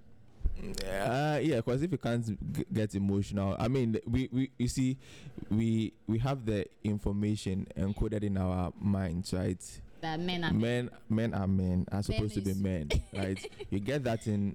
Uh, 0.86 1.40
yeah, 1.42 1.56
because 1.56 1.82
if 1.82 1.90
you 1.92 1.98
can't 1.98 2.24
g- 2.52 2.64
get 2.72 2.94
emotional, 2.94 3.56
I 3.58 3.68
mean, 3.68 3.98
we, 4.06 4.28
we 4.32 4.50
you 4.58 4.68
see, 4.68 4.96
we 5.50 5.92
we 6.06 6.18
have 6.18 6.44
the 6.46 6.66
information 6.84 7.66
encoded 7.76 8.22
in 8.22 8.36
our 8.36 8.72
minds, 8.80 9.32
right? 9.32 9.58
That 10.00 10.20
men 10.20 10.44
are 10.44 10.52
Men 10.52 10.90
men 11.08 11.32
men 11.32 11.34
are 11.34 11.46
men 11.48 11.86
are 11.90 12.02
supposed 12.02 12.34
to 12.34 12.40
be 12.40 12.54
men, 12.54 12.88
right? 13.14 13.38
you 13.70 13.80
get 13.80 14.04
that 14.04 14.26
in 14.26 14.54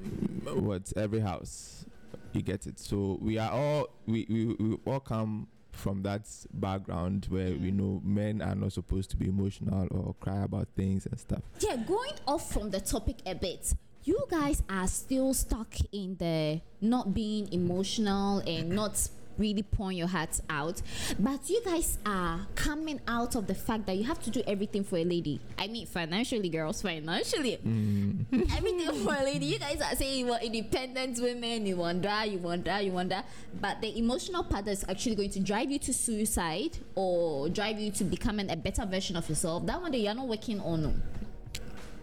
mm, 0.00 0.56
what 0.60 0.92
every 0.96 1.20
house, 1.20 1.84
you 2.32 2.42
get 2.42 2.66
it. 2.66 2.78
So 2.78 3.18
we 3.20 3.38
are 3.38 3.50
all 3.50 3.88
we 4.06 4.26
we, 4.30 4.44
we 4.46 4.78
all 4.86 5.00
come 5.00 5.48
from 5.72 6.02
that 6.02 6.22
background 6.52 7.26
where 7.30 7.50
we 7.50 7.70
Mm. 7.70 7.74
know 7.74 8.00
men 8.04 8.42
are 8.42 8.54
not 8.54 8.72
supposed 8.72 9.10
to 9.10 9.16
be 9.16 9.28
emotional 9.28 9.86
or 9.90 10.14
cry 10.20 10.42
about 10.42 10.68
things 10.76 11.06
and 11.06 11.18
stuff. 11.18 11.42
Yeah, 11.60 11.76
going 11.76 12.14
off 12.26 12.52
from 12.52 12.70
the 12.70 12.80
topic 12.80 13.16
a 13.26 13.34
bit, 13.34 13.74
you 14.04 14.18
guys 14.30 14.62
are 14.68 14.86
still 14.88 15.34
stuck 15.34 15.74
in 15.92 16.16
the 16.18 16.60
not 16.80 17.12
being 17.14 17.52
emotional 17.52 18.38
and 18.40 18.70
not 18.70 19.08
really 19.40 19.62
pouring 19.62 19.96
your 19.96 20.06
hearts 20.06 20.42
out. 20.50 20.80
But 21.18 21.48
you 21.48 21.62
guys 21.64 21.98
are 22.04 22.46
coming 22.54 23.00
out 23.08 23.34
of 23.34 23.46
the 23.46 23.54
fact 23.54 23.86
that 23.86 23.96
you 23.96 24.04
have 24.04 24.22
to 24.22 24.30
do 24.30 24.42
everything 24.46 24.84
for 24.84 24.98
a 24.98 25.04
lady. 25.04 25.40
I 25.58 25.66
mean, 25.66 25.86
financially, 25.86 26.50
girls, 26.50 26.82
financially. 26.82 27.58
Mm. 27.66 28.56
everything 28.56 29.04
for 29.04 29.14
a 29.14 29.24
lady. 29.24 29.46
You 29.46 29.58
guys 29.58 29.80
are 29.80 29.96
saying 29.96 30.18
you 30.20 30.26
want 30.26 30.42
independent 30.42 31.18
women, 31.20 31.66
you 31.66 31.76
want 31.76 32.02
that, 32.02 32.30
you 32.30 32.38
want 32.38 32.64
that, 32.66 32.84
you 32.84 32.92
want 32.92 33.08
that. 33.08 33.26
But 33.60 33.80
the 33.80 33.98
emotional 33.98 34.44
part 34.44 34.68
is 34.68 34.84
actually 34.88 35.16
going 35.16 35.30
to 35.30 35.40
drive 35.40 35.70
you 35.70 35.78
to 35.80 35.92
suicide 35.92 36.78
or 36.94 37.48
drive 37.48 37.80
you 37.80 37.90
to 37.92 38.04
becoming 38.04 38.50
a 38.50 38.56
better 38.56 38.84
version 38.84 39.16
of 39.16 39.28
yourself. 39.28 39.66
That 39.66 39.80
one 39.80 39.90
that 39.92 39.98
you're 39.98 40.14
not 40.14 40.28
working 40.28 40.60
on. 40.60 41.02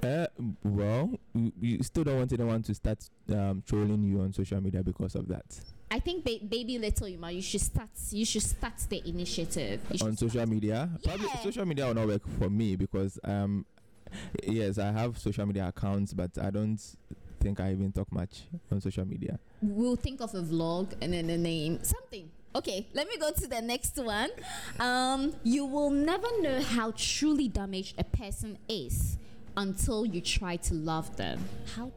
Uh, 0.03 0.27
well, 0.63 1.11
you, 1.33 1.51
you 1.59 1.83
still 1.83 2.03
don't 2.03 2.17
want 2.17 2.31
anyone 2.31 2.61
to 2.63 2.73
start 2.73 2.99
um, 3.33 3.63
trolling 3.67 4.03
you 4.03 4.21
on 4.21 4.31
social 4.31 4.61
media 4.61 4.83
because 4.83 5.15
of 5.15 5.27
that. 5.27 5.45
I 5.89 5.99
think 5.99 6.25
ba- 6.25 6.45
baby 6.47 6.77
little 6.79 7.07
you 7.07 7.41
should 7.41 7.61
start. 7.61 7.89
You 8.11 8.25
should 8.25 8.43
start 8.43 8.73
the 8.89 9.07
initiative 9.07 9.79
on 10.01 10.17
social 10.17 10.29
start. 10.29 10.49
media. 10.49 10.89
Probably 11.03 11.27
Yeah. 11.27 11.43
social 11.43 11.65
media 11.65 11.87
will 11.87 11.93
not 11.93 12.07
work 12.07 12.27
for 12.39 12.49
me 12.49 12.75
because 12.75 13.19
um 13.23 13.65
yes, 14.43 14.77
I 14.77 14.91
have 14.91 15.17
social 15.17 15.45
media 15.45 15.67
accounts, 15.67 16.13
but 16.13 16.37
I 16.37 16.49
don't 16.49 16.79
think 17.39 17.59
I 17.59 17.71
even 17.71 17.91
talk 17.91 18.11
much 18.11 18.43
on 18.71 18.81
social 18.81 19.05
media. 19.05 19.39
We'll 19.61 19.95
think 19.95 20.21
of 20.21 20.33
a 20.35 20.41
vlog 20.41 20.93
and 21.01 21.13
then 21.13 21.29
a 21.29 21.37
name, 21.37 21.79
something. 21.83 22.29
Okay, 22.55 22.87
let 22.93 23.07
me 23.07 23.17
go 23.17 23.31
to 23.31 23.47
the 23.47 23.61
next 23.61 23.97
one. 23.97 24.29
Um, 24.79 25.33
you 25.43 25.65
will 25.65 25.91
never 25.91 26.27
know 26.41 26.61
how 26.61 26.91
truly 26.97 27.47
damaged 27.47 27.95
a 27.99 28.03
person 28.03 28.57
is 28.67 29.17
until 29.55 30.05
you 30.05 30.21
try 30.21 30.55
to 30.57 30.73
love 30.73 31.15
them. 31.17 31.43
How? 31.75 31.91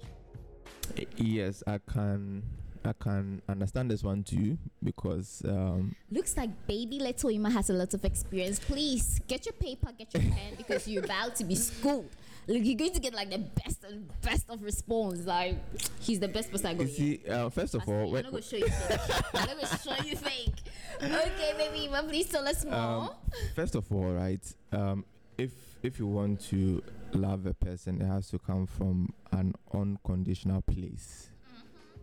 Yes, 1.16 1.62
I 1.66 1.78
can 1.78 2.42
I 2.84 2.92
can 2.94 3.42
understand 3.49 3.90
this 3.90 4.02
one 4.02 4.22
too 4.25 4.56
because 4.82 5.42
um 5.46 5.94
Looks 6.10 6.36
like 6.36 6.50
baby 6.66 6.99
little 6.99 7.30
Ima 7.30 7.50
has 7.50 7.69
a 7.71 7.75
lot 7.75 7.93
of 7.95 8.04
experience. 8.04 8.58
Please 8.58 9.21
get 9.28 9.45
your 9.47 9.52
paper, 9.52 9.90
get 9.99 10.12
your 10.14 10.23
pen 10.32 10.54
because 10.56 10.88
you're 10.88 11.04
about 11.04 11.36
to 11.36 11.45
be 11.45 11.54
schooled. 11.54 12.08
Like 12.49 12.64
you're 12.64 12.76
going 12.78 12.93
to 12.93 13.00
get 13.00 13.12
like 13.14 13.30
the 13.30 13.38
best 13.38 13.84
and 13.84 14.08
best 14.23 14.49
of 14.49 14.62
response. 14.62 15.26
Like 15.26 15.56
he's 16.00 16.21
the 16.21 16.28
best 16.28 16.50
person 16.50 16.66
I 16.69 16.75
got. 16.75 16.86
you 16.88 16.93
see 16.95 17.21
uh, 17.28 17.50
first 17.50 17.75
of 17.75 17.86
all 17.86 18.16
I'm 18.16 18.23
not 18.23 18.30
gonna 18.30 18.43
show 18.43 18.56
you 18.56 18.66
fake. 18.69 19.00
I'm 19.34 19.47
not 19.47 19.60
gonna 19.60 19.78
show 19.78 20.04
you 20.04 20.16
fake. 20.16 20.54
Okay, 21.02 21.54
baby, 21.58 21.84
Ima, 21.84 22.02
please 22.04 22.26
tell 22.28 22.49
us 22.49 22.64
more. 22.64 22.75
um, 22.75 23.10
first 23.54 23.75
of 23.75 23.90
all 23.93 24.12
right 24.12 24.54
um 24.73 25.04
if 25.38 25.52
if 25.82 25.99
you 25.99 26.06
want 26.06 26.40
to 26.40 26.82
love 27.12 27.45
a 27.47 27.54
person 27.54 28.00
it 28.00 28.06
has 28.06 28.28
to 28.28 28.38
come 28.38 28.66
from 28.66 29.12
an 29.32 29.54
unconditional 29.73 30.62
place 30.62 31.30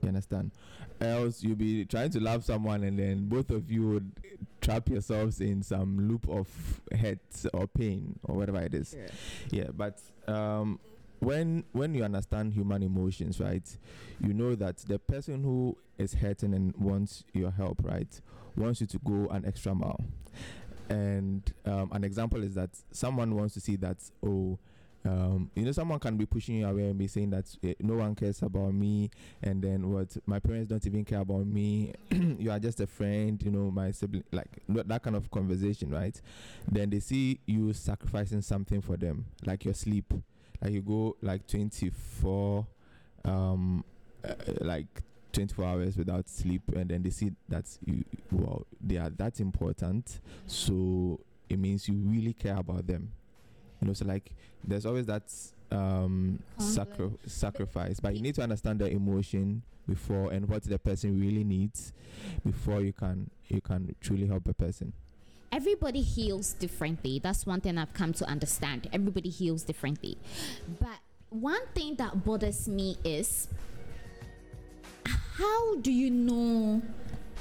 you 0.01 0.09
understand? 0.09 0.51
Else 0.99 1.43
you'll 1.43 1.55
be 1.55 1.85
trying 1.85 2.09
to 2.11 2.19
love 2.19 2.43
someone 2.43 2.83
and 2.83 2.97
then 2.97 3.27
both 3.27 3.51
of 3.51 3.71
you 3.71 3.87
would 3.89 4.11
trap 4.61 4.89
yourselves 4.89 5.39
in 5.41 5.61
some 5.63 6.07
loop 6.07 6.27
of 6.27 6.47
hurt 6.99 7.19
or 7.53 7.67
pain 7.67 8.19
or 8.23 8.35
whatever 8.35 8.59
it 8.61 8.73
is. 8.73 8.95
Yeah. 9.51 9.67
But 9.75 9.99
um 10.27 10.79
when 11.19 11.63
when 11.71 11.95
you 11.95 12.03
understand 12.03 12.53
human 12.53 12.83
emotions 12.83 13.39
right 13.39 13.75
you 14.21 14.33
know 14.33 14.53
that 14.53 14.77
the 14.87 14.99
person 14.99 15.43
who 15.43 15.75
is 15.97 16.13
hurting 16.13 16.53
and 16.53 16.75
wants 16.77 17.23
your 17.33 17.49
help 17.49 17.79
right 17.83 18.21
wants 18.55 18.81
you 18.81 18.87
to 18.87 18.99
go 18.99 19.27
an 19.29 19.43
extra 19.45 19.73
mile. 19.73 20.03
And 20.89 21.41
um, 21.65 21.89
an 21.91 22.03
example 22.03 22.43
is 22.43 22.53
that 22.55 22.69
someone 22.91 23.35
wants 23.35 23.53
to 23.55 23.59
see 23.59 23.75
that 23.77 23.97
oh 24.25 24.57
um, 25.05 25.49
you 25.55 25.63
know 25.63 25.71
someone 25.71 25.99
can 25.99 26.17
be 26.17 26.25
pushing 26.25 26.57
you 26.57 26.67
away 26.67 26.89
and 26.89 26.97
be 26.97 27.07
saying 27.07 27.29
that 27.29 27.45
eh, 27.63 27.73
no 27.79 27.95
one 27.95 28.15
cares 28.15 28.41
about 28.41 28.73
me. 28.73 29.09
And 29.41 29.61
then 29.61 29.91
what 29.91 30.15
my 30.25 30.39
parents 30.39 30.69
don't 30.69 30.85
even 30.85 31.05
care 31.05 31.21
about 31.21 31.45
me. 31.45 31.93
You 32.39 32.51
are 32.51 32.59
just 32.59 32.79
a 32.81 32.87
friend 32.87 33.41
you 33.41 33.51
know 33.51 33.71
my 33.71 33.91
sibling 33.91 34.23
like 34.31 34.47
that 34.67 35.01
kind 35.03 35.15
of 35.15 35.29
conversation 35.31 35.89
right? 35.89 36.19
Then 36.69 36.89
they 36.89 36.99
see 36.99 37.39
you 37.45 37.73
sacrificing 37.73 38.41
something 38.41 38.81
for 38.81 38.97
them 38.97 39.25
like 39.45 39.65
your 39.65 39.73
sleep. 39.73 40.13
Like 40.61 40.73
you 40.73 40.81
go 40.81 41.15
like 41.21 41.47
24 41.47 42.65
um 43.25 43.83
uh, 44.23 44.33
like 44.61 45.01
24 45.33 45.65
hours 45.65 45.97
without 45.97 46.27
sleep. 46.27 46.63
And 46.75 46.89
then 46.89 47.03
they 47.03 47.11
see 47.11 47.31
that 47.49 47.65
you 47.85 48.03
well 48.31 48.65
they 48.81 48.97
are 48.97 49.09
that 49.11 49.39
important. 49.39 50.19
So 50.47 51.19
it 51.49 51.59
means 51.59 51.87
you 51.87 51.95
really 51.95 52.33
care 52.33 52.57
about 52.57 52.87
them 52.87 53.11
you 53.81 53.87
know 53.87 53.93
so 53.93 54.05
like 54.05 54.31
there's 54.63 54.85
always 54.85 55.05
that 55.05 55.23
um 55.71 56.39
sacri- 56.57 57.17
sacrifice 57.25 57.99
but 57.99 58.15
you 58.15 58.21
need 58.21 58.35
to 58.35 58.41
understand 58.41 58.79
the 58.79 58.87
emotion 58.87 59.61
before 59.87 60.31
and 60.31 60.47
what 60.47 60.63
the 60.63 60.79
person 60.79 61.19
really 61.19 61.43
needs 61.43 61.93
before 62.45 62.81
you 62.81 62.93
can 62.93 63.29
you 63.47 63.61
can 63.61 63.95
truly 64.01 64.27
help 64.27 64.47
a 64.47 64.53
person 64.53 64.93
everybody 65.51 66.01
heals 66.01 66.53
differently. 66.53 67.19
That's 67.19 67.45
one 67.45 67.61
thing 67.61 67.77
I've 67.77 67.93
come 67.93 68.13
to 68.13 68.25
understand. 68.25 68.89
Everybody 68.93 69.29
heals 69.29 69.63
differently. 69.63 70.17
But 70.79 70.99
one 71.29 71.65
thing 71.73 71.95
that 71.95 72.23
bothers 72.23 72.67
me 72.67 72.97
is 73.03 73.47
how 75.05 75.75
do 75.77 75.91
you 75.91 76.09
know 76.09 76.81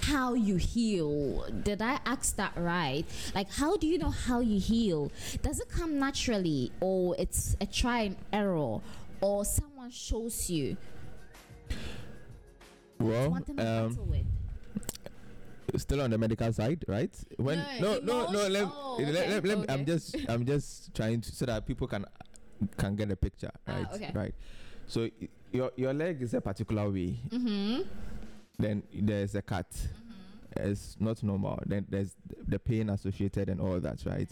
how 0.02 0.34
you 0.34 0.56
heal? 0.56 1.44
Did 1.62 1.82
I 1.82 1.98
ask 2.06 2.36
that 2.36 2.52
right? 2.56 3.04
Like, 3.34 3.50
how 3.50 3.76
do 3.76 3.86
you 3.86 3.98
know 3.98 4.10
how 4.10 4.40
you 4.40 4.58
heal? 4.60 5.10
Does 5.42 5.60
it 5.60 5.68
come 5.68 5.98
naturally, 5.98 6.72
or 6.80 7.16
it's 7.18 7.56
a 7.60 7.66
try 7.66 8.00
and 8.02 8.16
error, 8.32 8.80
or 9.20 9.44
someone 9.44 9.90
shows 9.90 10.48
you? 10.50 10.76
well 12.98 13.30
One 13.30 13.42
thing 13.42 13.60
um 13.60 13.96
with. 14.08 14.24
still 15.80 16.00
on 16.00 16.10
the 16.10 16.18
medical 16.18 16.52
side, 16.52 16.84
right? 16.88 17.10
When 17.36 17.58
No, 17.80 17.98
no, 18.00 18.26
no, 18.26 18.30
no. 18.32 18.48
Let, 18.48 18.64
oh, 18.64 18.96
let, 18.98 19.08
okay, 19.08 19.12
let, 19.12 19.44
let 19.44 19.58
me- 19.60 19.66
I'm 19.68 19.84
just, 19.84 20.16
I'm 20.28 20.46
just 20.46 20.94
trying 20.94 21.20
to 21.20 21.30
so 21.34 21.44
that 21.46 21.66
people 21.66 21.86
can 21.86 22.06
can 22.78 22.96
get 22.96 23.10
a 23.10 23.16
picture, 23.16 23.50
Ah, 23.68 23.72
right? 23.72 23.86
okay. 23.94 24.10
Right. 24.14 24.34
So 24.86 25.08
your 25.52 25.72
your 25.76 25.92
leg 25.92 26.22
is 26.22 26.32
a 26.32 26.40
particular 26.40 26.88
way. 26.90 27.18
Mm-hmm. 27.28 27.82
Then 28.58 28.82
there's 28.92 29.34
a 29.34 29.42
cut. 29.42 29.70
Mm-hmm. 29.70 30.70
It's 30.70 30.96
not 30.98 31.22
normal. 31.22 31.62
Then 31.66 31.86
there's 31.88 32.16
the 32.46 32.58
pain 32.58 32.90
associated 32.90 33.48
and 33.48 33.60
all 33.60 33.78
that, 33.80 33.98
right? 34.06 34.30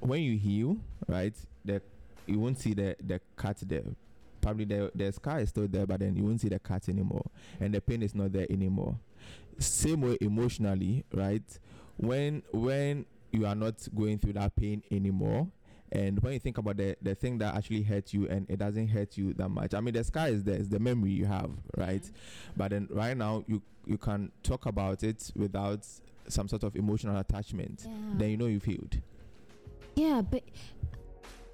When 0.00 0.22
you 0.22 0.36
heal, 0.36 0.76
right, 1.06 1.34
the 1.64 1.80
you 2.26 2.38
won't 2.38 2.58
see 2.58 2.74
the 2.74 2.96
the 3.04 3.20
cut 3.36 3.58
there. 3.66 3.82
Probably 4.40 4.64
the 4.64 4.90
the 4.94 5.12
scar 5.12 5.40
is 5.40 5.50
still 5.50 5.68
there, 5.68 5.86
but 5.86 6.00
then 6.00 6.16
you 6.16 6.24
won't 6.24 6.40
see 6.40 6.48
the 6.48 6.58
cut 6.58 6.88
anymore, 6.88 7.24
and 7.60 7.74
the 7.74 7.80
pain 7.80 8.02
is 8.02 8.14
not 8.14 8.32
there 8.32 8.46
anymore. 8.50 8.98
Same 9.58 10.00
way 10.00 10.16
emotionally, 10.20 11.04
right? 11.12 11.42
When 11.96 12.42
when 12.52 13.04
you 13.32 13.46
are 13.46 13.54
not 13.54 13.74
going 13.94 14.18
through 14.18 14.32
that 14.34 14.56
pain 14.56 14.82
anymore, 14.90 15.48
and 15.92 16.22
when 16.22 16.32
you 16.32 16.38
think 16.38 16.58
about 16.58 16.76
the 16.76 16.96
the 17.02 17.14
thing 17.14 17.38
that 17.38 17.54
actually 17.54 17.82
hurts 17.82 18.14
you 18.14 18.28
and 18.28 18.48
it 18.48 18.58
doesn't 18.58 18.88
hurt 18.88 19.16
you 19.16 19.32
that 19.34 19.48
much. 19.48 19.74
I 19.74 19.80
mean, 19.80 19.94
the 19.94 20.04
scar 20.04 20.28
is 20.28 20.44
there, 20.44 20.56
it's 20.56 20.68
the 20.68 20.78
memory 20.78 21.10
you 21.10 21.26
have, 21.26 21.50
right? 21.76 22.02
Mm-hmm. 22.02 22.52
But 22.56 22.70
then 22.70 22.88
right 22.90 23.16
now 23.16 23.44
you 23.46 23.62
you 23.86 23.98
can 23.98 24.30
talk 24.42 24.66
about 24.66 25.02
it 25.02 25.30
without 25.34 25.86
some 26.28 26.48
sort 26.48 26.62
of 26.62 26.76
emotional 26.76 27.18
attachment. 27.18 27.82
Yeah. 27.84 27.90
Then 28.14 28.30
you 28.30 28.36
know 28.36 28.46
you've 28.46 28.64
healed. 28.64 28.98
Yeah, 29.96 30.22
but 30.22 30.44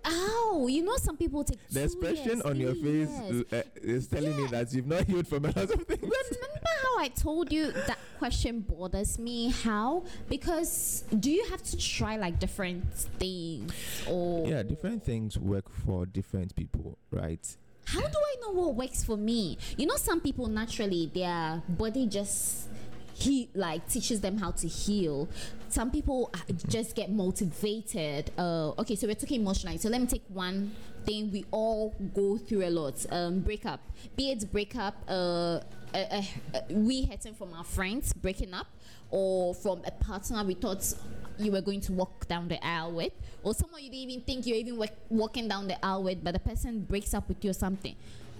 Oh, 0.08 0.68
you 0.70 0.82
know, 0.82 0.96
some 0.96 1.16
people 1.16 1.42
take 1.44 1.58
The 1.68 1.84
expression 1.84 2.24
years, 2.24 2.40
on 2.42 2.60
your 2.60 2.74
face 2.74 3.44
uh, 3.52 3.62
is 3.82 4.06
telling 4.06 4.36
me 4.36 4.46
that 4.46 4.72
you've 4.72 4.86
not 4.86 5.04
healed 5.04 5.26
from 5.26 5.44
a 5.44 5.48
lot 5.48 5.56
of 5.56 5.82
things. 5.82 6.00
Remember 6.02 6.70
how 6.82 6.98
I 6.98 7.08
told 7.08 7.52
you 7.52 7.72
that 7.72 7.98
question 8.18 8.60
bothers 8.60 9.18
me? 9.18 9.48
How? 9.50 10.04
Because 10.28 11.04
do 11.18 11.30
you 11.30 11.44
have 11.50 11.62
to 11.64 11.76
try 11.76 12.16
like 12.16 12.38
different 12.38 12.92
things 12.94 13.72
or 14.08 14.46
Yeah, 14.46 14.62
different 14.62 15.02
things 15.04 15.36
work 15.38 15.68
for 15.84 16.06
different 16.06 16.54
people, 16.56 16.98
right? 17.10 17.44
how 17.88 18.00
do 18.00 18.18
I 18.18 18.34
know 18.40 18.50
what 18.50 18.74
works 18.74 19.04
for 19.04 19.16
me? 19.16 19.58
You 19.76 19.86
know, 19.86 19.94
some 19.96 20.20
people 20.20 20.48
naturally 20.48 21.08
their 21.14 21.62
body 21.68 22.06
just 22.08 22.68
he 23.14 23.48
like 23.54 23.88
teaches 23.88 24.20
them 24.20 24.38
how 24.38 24.50
to 24.50 24.68
heal. 24.68 25.28
Some 25.76 25.90
people 25.90 26.30
uh, 26.32 26.38
just 26.68 26.96
get 26.96 27.10
motivated. 27.10 28.30
Uh, 28.38 28.70
okay, 28.78 28.96
so 28.96 29.06
we're 29.06 29.14
talking 29.14 29.42
emotionally. 29.42 29.76
So 29.76 29.90
let 29.90 30.00
me 30.00 30.06
take 30.06 30.22
one 30.28 30.72
thing 31.04 31.30
we 31.30 31.44
all 31.50 31.94
go 32.14 32.38
through 32.38 32.66
a 32.66 32.70
lot: 32.70 33.04
um, 33.10 33.40
breakup. 33.40 33.80
Be 34.16 34.30
it 34.30 34.50
breakup, 34.50 34.94
uh, 35.06 35.12
uh, 35.12 35.60
uh, 35.92 36.22
uh, 36.54 36.60
we 36.70 37.02
hurting 37.02 37.34
from 37.34 37.52
our 37.52 37.62
friends 37.62 38.14
breaking 38.14 38.54
up, 38.54 38.68
or 39.10 39.54
from 39.54 39.82
a 39.86 39.90
partner 39.90 40.42
we 40.44 40.54
thought 40.54 40.94
you 41.38 41.52
were 41.52 41.60
going 41.60 41.82
to 41.82 41.92
walk 41.92 42.26
down 42.26 42.48
the 42.48 42.66
aisle 42.66 42.92
with, 42.92 43.12
or 43.42 43.52
someone 43.52 43.84
you 43.84 43.90
didn't 43.90 44.10
even 44.10 44.24
think 44.24 44.46
you're 44.46 44.56
even 44.56 44.78
wa- 44.78 44.86
walking 45.10 45.46
down 45.46 45.68
the 45.68 45.76
aisle 45.84 46.04
with, 46.04 46.24
but 46.24 46.32
the 46.32 46.40
person 46.40 46.80
breaks 46.80 47.12
up 47.12 47.28
with 47.28 47.44
you 47.44 47.50
or 47.50 47.52
something. 47.66 47.94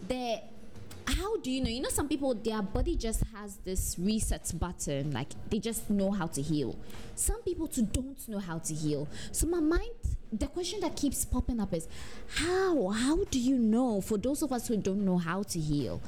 There 0.08 0.40
how 1.06 1.36
do 1.38 1.50
you 1.50 1.62
know? 1.62 1.70
You 1.70 1.80
know, 1.82 1.88
some 1.88 2.08
people, 2.08 2.34
their 2.34 2.62
body 2.62 2.96
just 2.96 3.22
has 3.34 3.56
this 3.58 3.96
reset 3.98 4.52
button, 4.58 5.12
like 5.12 5.28
they 5.50 5.58
just 5.58 5.88
know 5.90 6.10
how 6.10 6.26
to 6.28 6.42
heal. 6.42 6.76
Some 7.14 7.42
people 7.42 7.66
too 7.68 7.82
don't 7.82 8.28
know 8.28 8.38
how 8.38 8.58
to 8.58 8.74
heal. 8.74 9.08
So 9.32 9.46
my 9.46 9.60
mind, 9.60 9.90
the 10.32 10.46
question 10.48 10.80
that 10.80 10.96
keeps 10.96 11.24
popping 11.24 11.60
up 11.60 11.72
is, 11.72 11.88
how? 12.36 12.88
How 12.88 13.24
do 13.24 13.38
you 13.38 13.58
know? 13.58 14.00
For 14.00 14.18
those 14.18 14.42
of 14.42 14.52
us 14.52 14.68
who 14.68 14.76
don't 14.76 15.04
know 15.04 15.18
how 15.18 15.42
to 15.44 15.58
heal, 15.60 16.00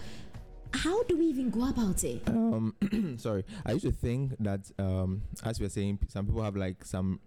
how 0.74 1.02
do 1.04 1.16
we 1.16 1.26
even 1.26 1.50
go 1.50 1.68
about 1.68 2.04
it? 2.04 2.22
Um, 2.26 2.74
sorry, 3.18 3.44
I 3.64 3.72
used 3.72 3.84
to 3.86 3.92
think 3.92 4.34
that, 4.40 4.70
um, 4.78 5.22
as 5.44 5.58
we 5.60 5.66
were 5.66 5.70
saying, 5.70 6.00
some 6.08 6.26
people 6.26 6.42
have 6.42 6.56
like 6.56 6.84
some 6.84 7.20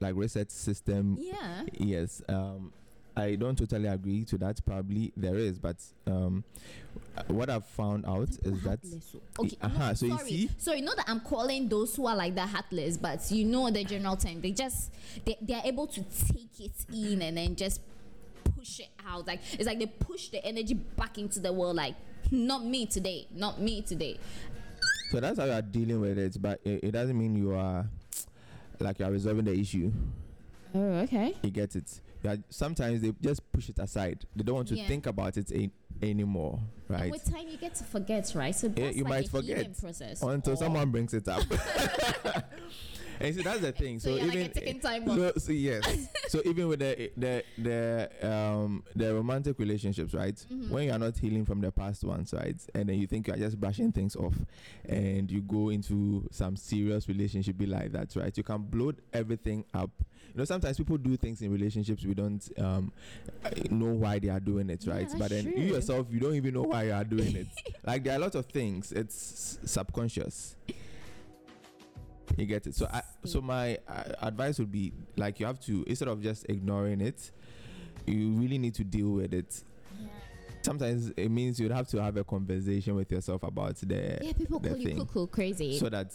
like 0.00 0.14
reset 0.14 0.50
system. 0.50 1.16
Yeah. 1.20 1.62
Yes. 1.72 2.22
Um, 2.28 2.72
I 3.16 3.34
don't 3.34 3.56
totally 3.56 3.88
agree 3.88 4.24
to 4.24 4.38
that. 4.38 4.64
Probably 4.64 5.12
there 5.16 5.36
is, 5.36 5.58
but 5.58 5.76
um, 6.06 6.44
what 7.28 7.50
I've 7.50 7.66
found 7.66 8.06
out 8.06 8.30
is 8.42 8.62
that 8.62 8.80
Heartless. 8.82 9.16
Okay. 9.38 9.56
no, 9.62 9.68
uh-huh, 9.68 9.94
so 9.94 10.06
you 10.06 10.16
sorry. 10.16 10.30
see- 10.30 10.50
sorry, 10.58 10.80
not 10.80 10.96
that 10.96 11.08
I'm 11.08 11.20
calling 11.20 11.68
those 11.68 11.94
who 11.94 12.06
are 12.06 12.16
like 12.16 12.34
that 12.36 12.48
heartless, 12.48 12.96
but 12.96 13.30
you 13.30 13.44
know 13.44 13.70
the 13.70 13.84
general 13.84 14.16
term. 14.16 14.40
They 14.40 14.52
just 14.52 14.92
they, 15.24 15.36
they 15.42 15.54
are 15.54 15.62
able 15.64 15.86
to 15.88 16.02
take 16.02 16.60
it 16.60 16.72
in 16.92 17.20
and 17.22 17.36
then 17.36 17.54
just 17.54 17.80
push 18.56 18.80
it 18.80 18.88
out. 19.06 19.26
Like 19.26 19.40
it's 19.52 19.66
like 19.66 19.78
they 19.78 19.86
push 19.86 20.28
the 20.28 20.44
energy 20.44 20.74
back 20.74 21.18
into 21.18 21.38
the 21.40 21.52
world. 21.52 21.76
Like 21.76 21.94
not 22.30 22.64
me 22.64 22.86
today, 22.86 23.26
not 23.34 23.60
me 23.60 23.82
today. 23.82 24.18
so 25.10 25.20
that's 25.20 25.38
how 25.38 25.44
you 25.44 25.52
are 25.52 25.60
dealing 25.62 26.00
with 26.00 26.16
it. 26.18 26.40
But 26.40 26.60
it, 26.64 26.84
it 26.84 26.90
doesn't 26.92 27.18
mean 27.18 27.36
you 27.36 27.54
are 27.54 27.86
like 28.80 28.98
you 28.98 29.04
are 29.04 29.10
resolving 29.12 29.44
the 29.44 29.52
issue. 29.52 29.92
Oh, 30.74 30.80
okay. 31.00 31.36
You 31.42 31.50
get 31.50 31.76
it. 31.76 32.00
Sometimes 32.48 33.00
they 33.02 33.12
just 33.20 33.50
push 33.52 33.68
it 33.68 33.78
aside. 33.78 34.24
They 34.36 34.42
don't 34.44 34.54
want 34.56 34.68
to 34.68 34.76
Yeah. 34.76 34.86
think 34.86 35.06
about 35.06 35.36
it 35.36 35.50
a- 35.52 35.70
anymore, 36.04 36.60
right? 36.88 37.10
With 37.10 37.24
time, 37.30 37.48
you 37.48 37.56
get 37.56 37.74
to 37.76 37.84
forget, 37.84 38.32
right? 38.34 38.54
So 38.54 38.72
Yeah, 38.76 38.90
you 38.90 39.04
like 39.04 39.10
might 39.10 39.26
a 39.26 39.30
forget 39.30 39.80
process. 39.80 40.22
until 40.22 40.52
Or- 40.52 40.56
someone 40.56 40.90
brings 40.90 41.14
it 41.14 41.26
up. 41.28 41.42
and 43.20 43.34
so 43.34 43.42
that's 43.42 43.60
the 43.60 43.72
thing. 43.72 43.98
So 44.00 44.10
So, 44.10 44.16
you're 44.16 44.26
like 44.26 44.34
even 44.36 44.50
ticking 44.52 44.76
eh, 44.76 44.80
time 44.80 45.06
so, 45.06 45.32
so 45.38 45.52
yes. 45.52 45.84
so 46.32 46.40
even 46.46 46.66
with 46.66 46.78
the 46.78 47.10
the 47.14 47.44
the 47.58 48.08
um 48.26 48.82
the 48.96 49.12
romantic 49.14 49.58
relationships, 49.58 50.14
right? 50.14 50.34
Mm-hmm. 50.34 50.72
When 50.72 50.84
you 50.84 50.92
are 50.92 50.98
not 50.98 51.18
healing 51.18 51.44
from 51.44 51.60
the 51.60 51.70
past 51.70 52.04
ones, 52.04 52.32
right, 52.32 52.56
and 52.74 52.88
then 52.88 52.98
you 52.98 53.06
think 53.06 53.28
you 53.28 53.34
are 53.34 53.36
just 53.36 53.60
brushing 53.60 53.92
things 53.92 54.16
off, 54.16 54.34
and 54.88 55.30
you 55.30 55.42
go 55.42 55.68
into 55.68 56.26
some 56.30 56.56
serious 56.56 57.06
relationship 57.06 57.58
be 57.58 57.66
like 57.66 57.92
that, 57.92 58.16
right? 58.16 58.34
You 58.34 58.42
can 58.42 58.62
blow 58.62 58.94
everything 59.12 59.66
up. 59.74 59.90
You 60.32 60.38
know, 60.38 60.46
sometimes 60.46 60.78
people 60.78 60.96
do 60.96 61.18
things 61.18 61.42
in 61.42 61.52
relationships 61.52 62.02
we 62.02 62.14
don't 62.14 62.48
um 62.58 62.92
know 63.70 63.92
why 63.92 64.18
they 64.18 64.30
are 64.30 64.40
doing 64.40 64.70
it, 64.70 64.86
right? 64.86 65.00
that's 65.06 65.14
but 65.14 65.28
then 65.28 65.52
true. 65.52 65.60
you 65.60 65.74
yourself, 65.74 66.06
you 66.10 66.18
don't 66.18 66.34
even 66.34 66.54
know 66.54 66.62
why 66.62 66.84
you 66.84 66.92
are 66.92 67.04
doing 67.04 67.36
it. 67.36 67.48
like 67.86 68.04
there 68.04 68.14
are 68.14 68.16
a 68.16 68.20
lot 68.20 68.34
of 68.36 68.46
things. 68.46 68.90
It's 68.90 69.58
subconscious. 69.66 70.56
You 72.36 72.46
get 72.46 72.66
it. 72.66 72.74
So 72.74 72.86
I, 72.92 73.02
so 73.24 73.40
my 73.40 73.78
uh, 73.88 74.04
advice 74.22 74.58
would 74.58 74.72
be 74.72 74.92
like 75.16 75.40
you 75.40 75.46
have 75.46 75.60
to 75.66 75.84
instead 75.86 76.08
of 76.08 76.22
just 76.22 76.46
ignoring 76.48 77.00
it, 77.00 77.30
you 78.06 78.30
really 78.32 78.58
need 78.58 78.74
to 78.74 78.84
deal 78.84 79.10
with 79.10 79.34
it. 79.34 79.62
Sometimes 80.62 81.10
it 81.16 81.28
means 81.28 81.58
you'd 81.58 81.72
have 81.72 81.88
to 81.88 82.00
have 82.00 82.16
a 82.16 82.22
conversation 82.22 82.94
with 82.94 83.10
yourself 83.10 83.42
about 83.42 83.76
the 83.76 84.18
Yeah, 84.22 84.32
people 84.32 84.60
the 84.60 84.68
call 84.68 84.78
you 84.78 84.94
cuckoo 84.94 85.26
crazy. 85.26 85.76
so 85.76 85.88
that 85.88 86.12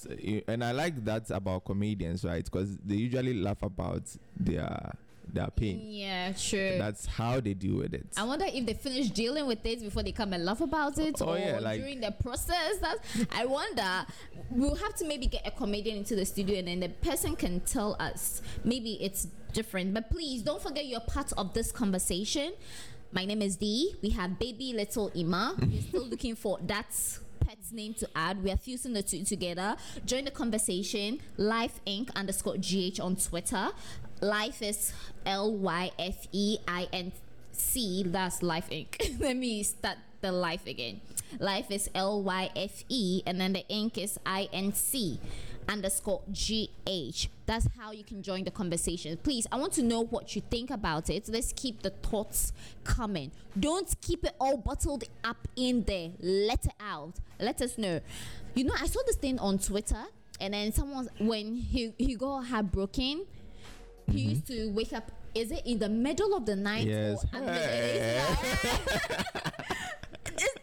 and 0.48 0.63
I 0.63 0.72
like 0.72 1.04
that 1.04 1.30
about 1.32 1.65
comedians, 1.65 2.24
right? 2.24 2.43
Because 2.46 2.78
they 2.78 2.96
usually 2.96 3.34
laugh 3.34 3.62
about 3.62 4.04
their 4.39 4.93
their 5.33 5.47
pain. 5.47 5.81
yeah, 5.89 6.31
true. 6.33 6.77
That's 6.77 7.05
how 7.05 7.39
they 7.39 7.53
deal 7.53 7.77
with 7.77 7.93
it. 7.93 8.05
I 8.17 8.23
wonder 8.23 8.45
if 8.47 8.65
they 8.65 8.73
finish 8.73 9.09
dealing 9.09 9.45
with 9.47 9.65
it 9.65 9.81
before 9.81 10.03
they 10.03 10.11
come 10.11 10.33
and 10.33 10.45
laugh 10.45 10.61
about 10.61 10.97
it, 10.97 11.15
Oh, 11.21 11.29
or 11.29 11.37
yeah, 11.37 11.59
like- 11.59 11.79
during 11.79 11.99
the 12.01 12.11
process. 12.11 12.77
That 12.81 12.97
I 13.31 13.45
wonder. 13.45 14.05
We'll 14.49 14.75
have 14.75 14.95
to 14.95 15.05
maybe 15.05 15.27
get 15.27 15.45
a 15.45 15.51
comedian 15.51 15.97
into 15.97 16.15
the 16.15 16.25
studio, 16.25 16.57
and 16.59 16.67
then 16.67 16.79
the 16.79 16.89
person 16.89 17.35
can 17.35 17.59
tell 17.61 17.95
us. 17.99 18.41
Maybe 18.63 18.93
it's 19.01 19.27
different, 19.53 19.93
but 19.93 20.09
please 20.09 20.41
don't 20.41 20.61
forget 20.61 20.85
you're 20.85 20.99
part 21.01 21.33
of 21.37 21.53
this 21.53 21.71
conversation. 21.71 22.53
My 23.11 23.25
name 23.25 23.41
is 23.41 23.55
Dee. 23.57 23.95
We 24.01 24.09
have 24.11 24.37
baby 24.39 24.73
little 24.73 25.09
Ima. 25.15 25.55
We're 25.59 25.81
still 25.81 26.05
looking 26.09 26.35
for 26.35 26.59
that 26.67 26.87
pet's 27.39 27.71
name 27.71 27.93
to 27.95 28.09
add. 28.15 28.43
We 28.43 28.51
are 28.51 28.57
fusing 28.57 28.93
the 28.93 29.01
two 29.03 29.23
together. 29.23 29.75
Join 30.05 30.25
the 30.25 30.31
conversation. 30.31 31.19
Life 31.37 31.79
Inc. 31.87 32.13
underscore 32.15 32.57
GH 32.57 32.99
on 32.99 33.15
Twitter. 33.15 33.69
Life 34.21 34.63
is 34.63 34.93
L 35.25 35.53
Y 35.53 35.91
F 35.99 36.27
E 36.32 36.58
I 36.67 36.88
N 36.91 37.12
C. 37.51 38.03
That's 38.03 38.41
Life 38.41 38.69
Inc. 38.71 39.19
Let 39.19 39.38
me 39.38 39.62
start 39.62 39.97
the 40.21 40.32
life 40.32 40.65
again. 40.65 41.01
Life 41.39 41.69
is 41.69 41.89
L 41.93 42.23
Y 42.23 42.49
F 42.56 42.84
E, 42.89 43.21
and 43.27 43.39
then 43.39 43.53
the 43.53 43.67
ink 43.67 43.97
is 43.97 44.19
I 44.25 44.49
N 44.51 44.73
C 44.73 45.19
underscore 45.69 46.21
G 46.32 46.71
H. 46.88 47.30
That's 47.45 47.67
how 47.77 47.91
you 47.91 48.03
can 48.03 48.23
join 48.23 48.43
the 48.43 48.51
conversation. 48.51 49.17
Please, 49.17 49.45
I 49.51 49.58
want 49.58 49.73
to 49.73 49.84
know 49.84 50.03
what 50.03 50.36
you 50.36 50.41
think 50.49 50.71
about 50.71 51.10
it. 51.12 51.30
Let's 51.30 51.53
keep 51.53 51.84
the 51.84 51.91
thoughts 51.91 52.53
coming. 52.84 53.32
Don't 53.60 53.93
keep 54.01 54.23
it 54.25 54.34
all 54.39 54.58
bottled 54.58 55.03
up 55.23 55.47
in 55.56 55.84
there. 55.84 56.10
Let 56.19 56.65
it 56.65 56.73
out. 56.80 57.13
Let 57.39 57.62
us 57.62 57.77
know. 57.77 57.99
You 58.56 58.63
know, 58.63 58.73
I 58.80 58.88
saw 58.88 59.01
this 59.06 59.17
thing 59.17 59.38
on 59.38 59.60
Twitter, 59.60 60.06
and 60.39 60.56
then 60.56 60.71
someone 60.73 61.08
when 61.19 61.56
he 61.56 61.93
he 61.99 62.15
got 62.15 62.45
heartbroken, 62.45 63.25
he 64.12 64.20
used 64.22 64.48
to 64.48 64.70
wake 64.72 64.93
up. 64.93 65.12
Is 65.36 65.52
it 65.52 65.62
in 65.65 65.80
the 65.80 65.89
middle 65.89 66.36
of 66.36 66.46
the 66.46 66.56
night? 66.56 66.86
Yes. 66.88 67.24
Or 67.34 67.38
under 67.38 67.52
the- 67.54 67.58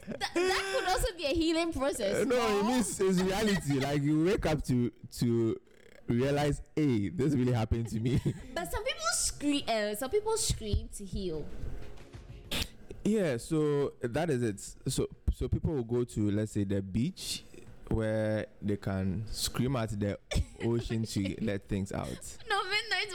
that, 0.09 0.35
that 0.35 0.63
could 0.75 0.89
also 0.89 1.09
be 1.17 1.25
a 1.25 1.35
healing 1.35 1.73
process. 1.73 2.23
Uh, 2.23 2.25
no, 2.25 2.37
no? 2.37 2.61
it 2.61 2.67
means 2.67 3.01
it's 3.01 3.21
reality. 3.21 3.81
like 3.81 4.03
you 4.03 4.25
wake 4.25 4.47
up 4.47 4.63
to 4.65 4.91
to 5.19 5.61
realize, 6.09 6.61
hey, 6.77 7.09
this 7.09 7.35
really 7.35 7.53
happened 7.53 7.89
to 7.89 8.01
me. 8.01 8.21
But 8.55 8.71
some 8.71 8.85
people 8.85 9.05
scream. 9.15 9.63
Uh, 9.69 9.95
some 9.95 10.11
people 10.11 10.37
scream 10.37 10.89
to 10.97 11.05
heal. 11.05 11.45
yeah, 13.05 13.37
so 13.37 13.93
that 14.03 14.31
is 14.31 14.43
it. 14.43 14.61
So 14.91 15.09
so 15.35 15.49
people 15.49 15.73
will 15.75 15.85
go 15.85 16.05
to 16.05 16.31
let's 16.31 16.53
say 16.53 16.65
the 16.65 16.83
beach 16.83 17.45
where 17.89 18.47
they 18.63 18.77
can 18.77 19.25
scream 19.31 19.77
at 19.77 19.99
the 20.01 20.19
ocean 20.65 21.05
to 21.05 21.37
let 21.45 21.69
things 21.69 21.93
out. 21.93 22.37
No 22.49 22.54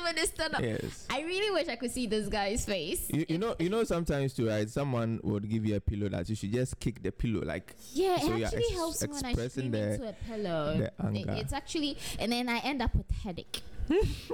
when 0.04 0.16
they 0.16 0.26
stand 0.26 0.54
up. 0.56 0.62
Yes. 0.62 1.08
I 1.10 1.22
really 1.22 1.52
wish 1.52 1.68
I 1.68 1.76
could 1.76 1.92
see 1.92 2.08
this 2.08 2.28
guy's 2.28 2.66
face. 2.66 3.10
You, 3.10 3.26
you 3.30 3.38
know 3.38 3.56
you 3.60 3.70
know 3.70 3.84
sometimes 3.84 4.34
too 4.34 4.48
right 4.48 4.70
someone 4.70 5.20
would 5.24 5.50
give 5.50 5.66
you 5.66 5.76
a 5.76 5.80
pillow 5.80 6.10
that 6.10 6.30
you 6.30 6.36
should 6.36 6.52
just 6.54 6.80
kick 6.80 7.02
the 7.02 7.12
pillow 7.12 7.42
like 7.46 7.74
Yeah, 7.94 8.18
So 8.20 8.34
it 8.34 8.44
actually 8.44 8.64
ex- 8.66 8.74
helps 8.74 9.02
when 9.08 9.26
I 9.26 9.34
scream 9.48 9.72
the- 9.72 9.94
into 9.94 10.10
a 10.10 10.14
pillow. 10.28 10.78
the 10.78 11.20
It- 11.20 11.30
it's 11.42 11.54
actually, 11.54 11.98
and 12.20 12.32
then 12.32 12.50
I 12.50 12.60
end 12.60 12.82
up 12.82 12.94
with 12.96 13.10
headache. 13.24 13.62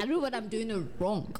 I 0.02 0.06
know 0.06 0.20
what 0.20 0.36
I'm 0.36 0.50
doing 0.50 0.68
wrong. 1.00 1.34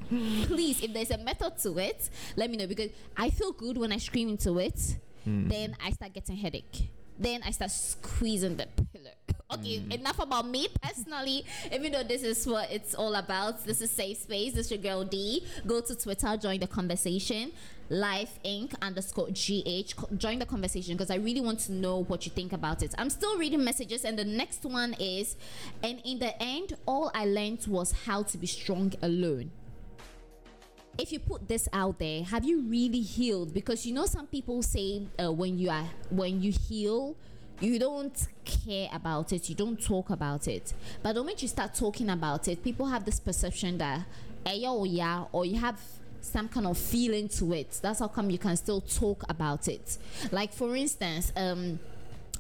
Please, 0.48 0.82
if 0.82 0.94
there's 0.94 1.12
a 1.12 1.18
method 1.18 1.58
to 1.64 1.78
it, 1.80 2.10
let 2.38 2.50
me 2.50 2.56
know 2.56 2.66
because 2.68 2.90
I 3.18 3.30
feel 3.30 3.52
good 3.52 3.78
when 3.78 3.92
I 3.92 3.98
scream 3.98 4.30
into 4.30 4.58
it. 4.60 4.96
Hmm. 5.26 5.50
Then 5.50 5.76
I 5.84 5.92
start 5.92 6.14
getting 6.14 6.38
headache. 6.38 6.90
Then 7.20 7.42
I 7.44 7.52
start 7.52 7.72
squeezing 7.72 8.56
the 8.56 8.68
pillow. 8.94 9.15
Okay, 9.54 9.78
Hmm. 9.78 9.92
enough 9.92 10.18
about 10.20 10.48
me 10.48 10.68
personally. 10.82 11.46
Even 11.72 11.92
though 11.92 12.02
this 12.04 12.24
is 12.24 12.48
what 12.48 12.72
it's 12.72 12.96
all 12.96 13.14
about, 13.14 13.64
this 13.64 13.80
is 13.80 13.92
safe 13.92 14.18
space. 14.18 14.54
This 14.54 14.66
is 14.68 14.72
your 14.72 14.80
girl 14.82 15.04
D. 15.04 15.44
Go 15.68 15.82
to 15.82 15.96
Twitter, 15.96 16.36
join 16.36 16.60
the 16.60 16.68
conversation. 16.68 17.52
Life 17.88 18.40
Inc. 18.44 18.74
underscore 18.82 19.28
GH. 19.30 19.94
Join 20.18 20.40
the 20.40 20.46
conversation 20.48 20.96
because 20.98 21.12
I 21.12 21.18
really 21.18 21.42
want 21.42 21.60
to 21.62 21.72
know 21.74 22.02
what 22.04 22.26
you 22.26 22.32
think 22.32 22.54
about 22.54 22.82
it. 22.82 22.96
I'm 22.98 23.12
still 23.12 23.38
reading 23.38 23.64
messages, 23.64 24.04
and 24.04 24.18
the 24.18 24.26
next 24.26 24.64
one 24.66 24.96
is, 25.00 25.36
and 25.84 26.02
in 26.04 26.18
the 26.18 26.34
end, 26.42 26.76
all 26.88 27.12
I 27.14 27.26
learned 27.26 27.68
was 27.68 27.92
how 28.08 28.24
to 28.24 28.38
be 28.40 28.48
strong 28.48 28.94
alone. 29.04 29.52
if 30.98 31.12
you 31.12 31.20
put 31.20 31.46
this 31.50 31.68
out 31.74 32.00
there, 32.00 32.24
have 32.24 32.46
you 32.46 32.62
really 32.62 33.02
healed? 33.02 33.54
Because 33.54 33.86
you 33.86 33.94
know, 33.94 34.06
some 34.06 34.26
people 34.28 34.64
say 34.64 35.06
uh, 35.22 35.30
when 35.32 35.60
you 35.60 35.70
are 35.70 35.86
when 36.10 36.42
you 36.42 36.54
heal, 36.54 37.16
you 37.62 37.80
don't 37.80 38.28
care 38.44 38.90
about 38.92 39.32
it, 39.34 39.50
you 39.50 39.56
don't 39.56 39.82
talk 39.82 40.10
about 40.10 40.48
it. 40.48 40.74
But 41.02 41.14
the 41.14 41.22
moment 41.22 41.42
you 41.42 41.48
start 41.48 41.74
talking 41.74 42.10
about 42.10 42.48
it, 42.48 42.64
people 42.64 42.86
have 42.88 43.06
this 43.06 43.20
perception 43.20 43.78
that, 43.78 44.02
eh, 44.46 44.54
yeah, 44.54 45.26
or 45.32 45.46
you 45.46 45.60
have 45.60 45.80
some 46.22 46.48
kind 46.48 46.66
of 46.66 46.78
feeling 46.78 47.28
to 47.30 47.54
it. 47.54 47.80
That's 47.82 48.00
how 48.00 48.08
come 48.08 48.30
you 48.30 48.38
can 48.38 48.58
still 48.58 48.82
talk 48.82 49.24
about 49.30 49.68
it. 49.68 49.98
Like 50.32 50.54
for 50.54 50.76
instance, 50.76 51.32
um, 51.36 51.80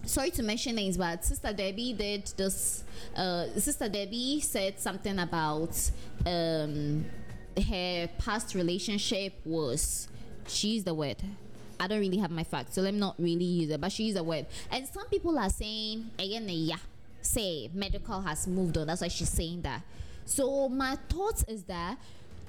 sorry 0.05 0.31
to 0.31 0.43
mention 0.43 0.75
names, 0.75 0.97
but 0.97 1.23
Sister 1.23 1.53
Debbie 1.53 1.93
did 1.93 2.25
this. 2.37 2.83
Uh, 3.15 3.47
Sister 3.57 3.87
Debbie 3.87 4.41
said 4.41 4.79
something 4.79 5.19
about 5.19 5.91
um, 6.25 7.05
her 7.67 8.09
past 8.17 8.55
relationship 8.55 9.33
was. 9.45 10.07
She's 10.47 10.83
the 10.83 10.93
word. 10.93 11.17
I 11.79 11.87
don't 11.87 11.99
really 11.99 12.17
have 12.17 12.31
my 12.31 12.43
facts, 12.43 12.75
so 12.75 12.81
let 12.81 12.93
me 12.93 12.99
not 12.99 13.15
really 13.17 13.45
use 13.45 13.69
it. 13.69 13.81
But 13.81 13.91
she 13.91 14.03
used 14.03 14.17
a 14.17 14.23
word, 14.23 14.45
and 14.71 14.87
some 14.87 15.07
people 15.07 15.37
are 15.37 15.49
saying, 15.49 16.11
"Again, 16.17 16.47
yeah, 16.49 16.77
say 17.21 17.69
Medikal 17.75 18.23
has 18.25 18.47
moved 18.47 18.77
on." 18.77 18.87
That's 18.87 19.01
why 19.01 19.07
she's 19.07 19.29
saying 19.29 19.61
that. 19.63 19.81
So 20.25 20.69
my 20.69 20.97
thoughts 21.09 21.43
is 21.47 21.63
that 21.63 21.97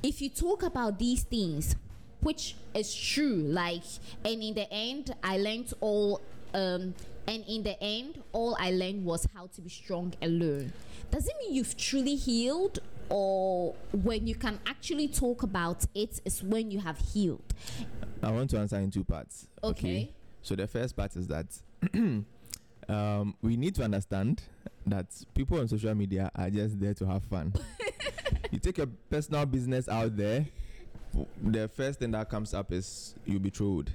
if 0.03 0.23
you 0.23 0.29
talk 0.29 0.63
about 0.63 0.99
these 0.99 1.23
things, 1.23 1.77
which 2.21 2.57
is 2.75 2.95
true, 2.95 3.37
like, 3.37 3.85
and 4.25 4.43
in 4.43 4.55
the 4.55 4.73
end, 4.73 5.15
I 5.23 5.39
learned 5.39 5.73
all. 5.81 6.21
Um, 6.55 6.95
and 7.29 7.45
in 7.49 7.65
the 7.65 7.83
end, 7.83 8.23
all 8.33 8.57
I 8.59 8.71
learned 8.71 9.05
was 9.05 9.27
how 9.35 9.49
to 9.49 9.61
be 9.61 9.69
strong 9.69 10.15
alone. 10.23 10.73
Does 11.11 11.27
it 11.27 11.35
mean 11.41 11.55
you've 11.55 11.77
truly 11.77 12.15
healed, 12.15 12.79
or 13.09 13.75
when 13.93 14.27
you 14.27 14.35
can 14.35 14.59
actually 14.67 15.09
talk 15.09 15.43
about 15.43 15.85
it 15.95 16.21
is 16.25 16.43
when 16.43 16.71
you 16.71 16.81
have 16.81 16.99
healed? 16.99 17.55
I 18.23 18.31
want 18.31 18.51
to 18.51 18.59
answer 18.59 18.77
in 18.77 18.91
two 18.91 19.05
parts. 19.05 19.49
Okay. 19.63 20.13
So 20.43 20.55
the 20.55 20.67
first 20.67 20.97
part 20.97 21.15
is 21.17 21.27
that 21.29 21.47
um, 22.89 23.35
we 23.43 23.57
need 23.57 23.75
to 23.77 23.83
understand 23.83 24.43
that 24.87 25.07
people 25.35 25.59
on 25.61 25.69
social 25.69 25.95
media 25.95 26.31
are 26.35 26.51
just 26.51 26.79
there 26.81 26.95
to 26.95 27.07
have 27.07 27.25
fun. 27.25 27.53
you 28.51 28.59
take 28.59 28.79
your 28.79 28.89
personal 29.11 29.45
business 29.47 29.89
out 29.89 30.17
there, 30.17 30.47
the 31.43 31.69
first 31.69 31.99
thing 31.99 32.11
that 32.13 32.29
comes 32.29 32.55
up 32.55 32.73
is 32.73 33.15
you'll 33.25 33.41
be 33.41 33.51
trolled. 33.51 33.91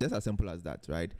Just 0.00 0.14
as 0.14 0.24
simple 0.24 0.48
as 0.48 0.62
that, 0.62 0.84
right? 0.88 1.10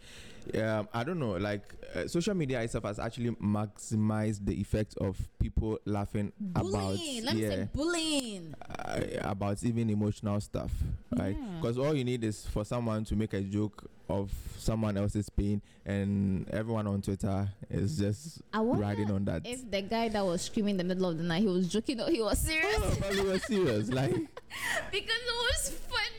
Um, 0.55 0.89
I 0.95 1.05
don't 1.05 1.19
know. 1.19 1.33
Like 1.33 1.75
uh, 1.95 2.07
social 2.07 2.35
media 2.35 2.61
itself 2.63 2.85
has 2.85 2.99
actually 2.99 3.31
maximized 3.33 4.47
the 4.47 4.59
effect 4.59 4.95
of 4.99 5.19
people 5.39 5.79
laughing 5.85 6.33
about 6.55 6.71
Bullying. 6.73 7.25
Let 7.25 7.35
me 7.35 7.43
yeah 7.43 7.49
say 7.51 7.69
bullying. 7.75 8.55
uh, 8.79 9.01
about 9.23 9.63
even 9.65 9.91
emotional 9.91 10.41
stuff, 10.41 10.71
right? 11.19 11.37
Yeah. 11.39 11.47
Because 11.61 11.77
all 11.79 11.95
you 11.95 12.05
need 12.05 12.25
is 12.25 12.47
for 12.47 12.65
someone 12.65 13.05
to 13.07 13.17
make 13.17 13.35
a 13.35 13.41
joke 13.43 13.91
of 14.09 14.33
someone 14.57 14.97
else's 14.97 15.29
pain, 15.29 15.61
and 15.85 16.49
everyone 16.51 16.87
on 16.87 17.03
Twitter 17.03 17.47
is 17.69 17.99
just 17.99 18.41
riding 18.55 19.11
on 19.11 19.25
that. 19.27 19.43
if 19.45 19.71
the 19.71 19.83
guy 19.83 20.09
that 20.09 20.25
was 20.25 20.41
screaming 20.43 20.73
in 20.73 20.77
the 20.79 20.85
middle 20.85 21.11
of 21.11 21.19
the 21.19 21.25
night, 21.25 21.43
he 21.43 21.47
was 21.49 21.69
joking 21.69 22.01
or 22.01 22.09
he 22.11 22.23
was 22.23 22.39
serious. 22.39 22.75
Oh, 22.79 22.97
but 23.01 23.11
we 23.11 23.21
were 23.23 23.39
serious, 23.39 23.91
like 23.91 24.13
because 24.91 25.23
it 25.27 25.37
was 25.37 25.71
funny. 25.89 26.18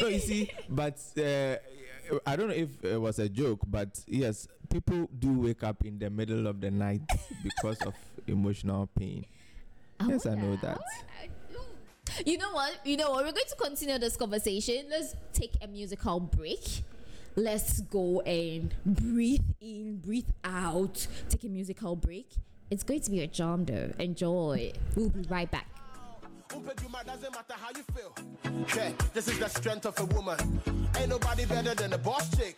No, 0.00 0.08
you 0.08 0.18
see, 0.18 0.50
but 0.68 0.98
uh, 1.18 1.56
I 2.26 2.36
don't 2.36 2.48
know 2.48 2.54
if 2.54 2.84
it 2.84 3.00
was 3.00 3.18
a 3.18 3.28
joke, 3.28 3.60
but 3.66 4.00
yes, 4.06 4.48
people 4.68 5.08
do 5.18 5.32
wake 5.40 5.62
up 5.62 5.84
in 5.84 5.98
the 5.98 6.10
middle 6.10 6.46
of 6.46 6.60
the 6.60 6.70
night 6.70 7.02
because 7.42 7.80
of 7.82 7.94
emotional 8.26 8.88
pain. 8.98 9.26
Yes, 10.06 10.26
I 10.26 10.34
know 10.34 10.56
that. 10.56 10.80
You 12.26 12.38
know 12.38 12.52
what? 12.52 12.74
You 12.84 12.96
know 12.96 13.10
what? 13.10 13.24
We're 13.24 13.32
going 13.32 13.44
to 13.48 13.56
continue 13.56 13.98
this 13.98 14.16
conversation. 14.16 14.86
Let's 14.90 15.14
take 15.32 15.52
a 15.62 15.68
musical 15.68 16.20
break. 16.20 16.82
Let's 17.36 17.80
go 17.82 18.20
and 18.22 18.74
breathe 18.84 19.44
in, 19.60 19.98
breathe 19.98 20.30
out. 20.42 21.06
Take 21.28 21.44
a 21.44 21.48
musical 21.48 21.94
break. 21.94 22.28
It's 22.70 22.82
going 22.82 23.00
to 23.00 23.10
be 23.10 23.20
a 23.20 23.26
jam 23.26 23.64
though. 23.64 23.92
Enjoy. 23.98 24.72
We'll 24.96 25.10
be 25.10 25.22
right 25.28 25.50
back. 25.50 25.66
Umpeduma 26.52 27.04
doesn't 27.06 27.32
matter 27.32 27.54
how 27.54 27.70
you 27.76 27.84
feel. 27.94 28.12
Yeah, 28.76 28.92
this 29.14 29.28
is 29.28 29.38
the 29.38 29.48
strength 29.48 29.86
of 29.86 29.98
a 30.00 30.04
woman. 30.14 30.36
Ain't 30.98 31.08
nobody 31.08 31.44
better 31.44 31.74
than 31.74 31.90
the 31.90 31.98
boss 31.98 32.28
chick. 32.36 32.56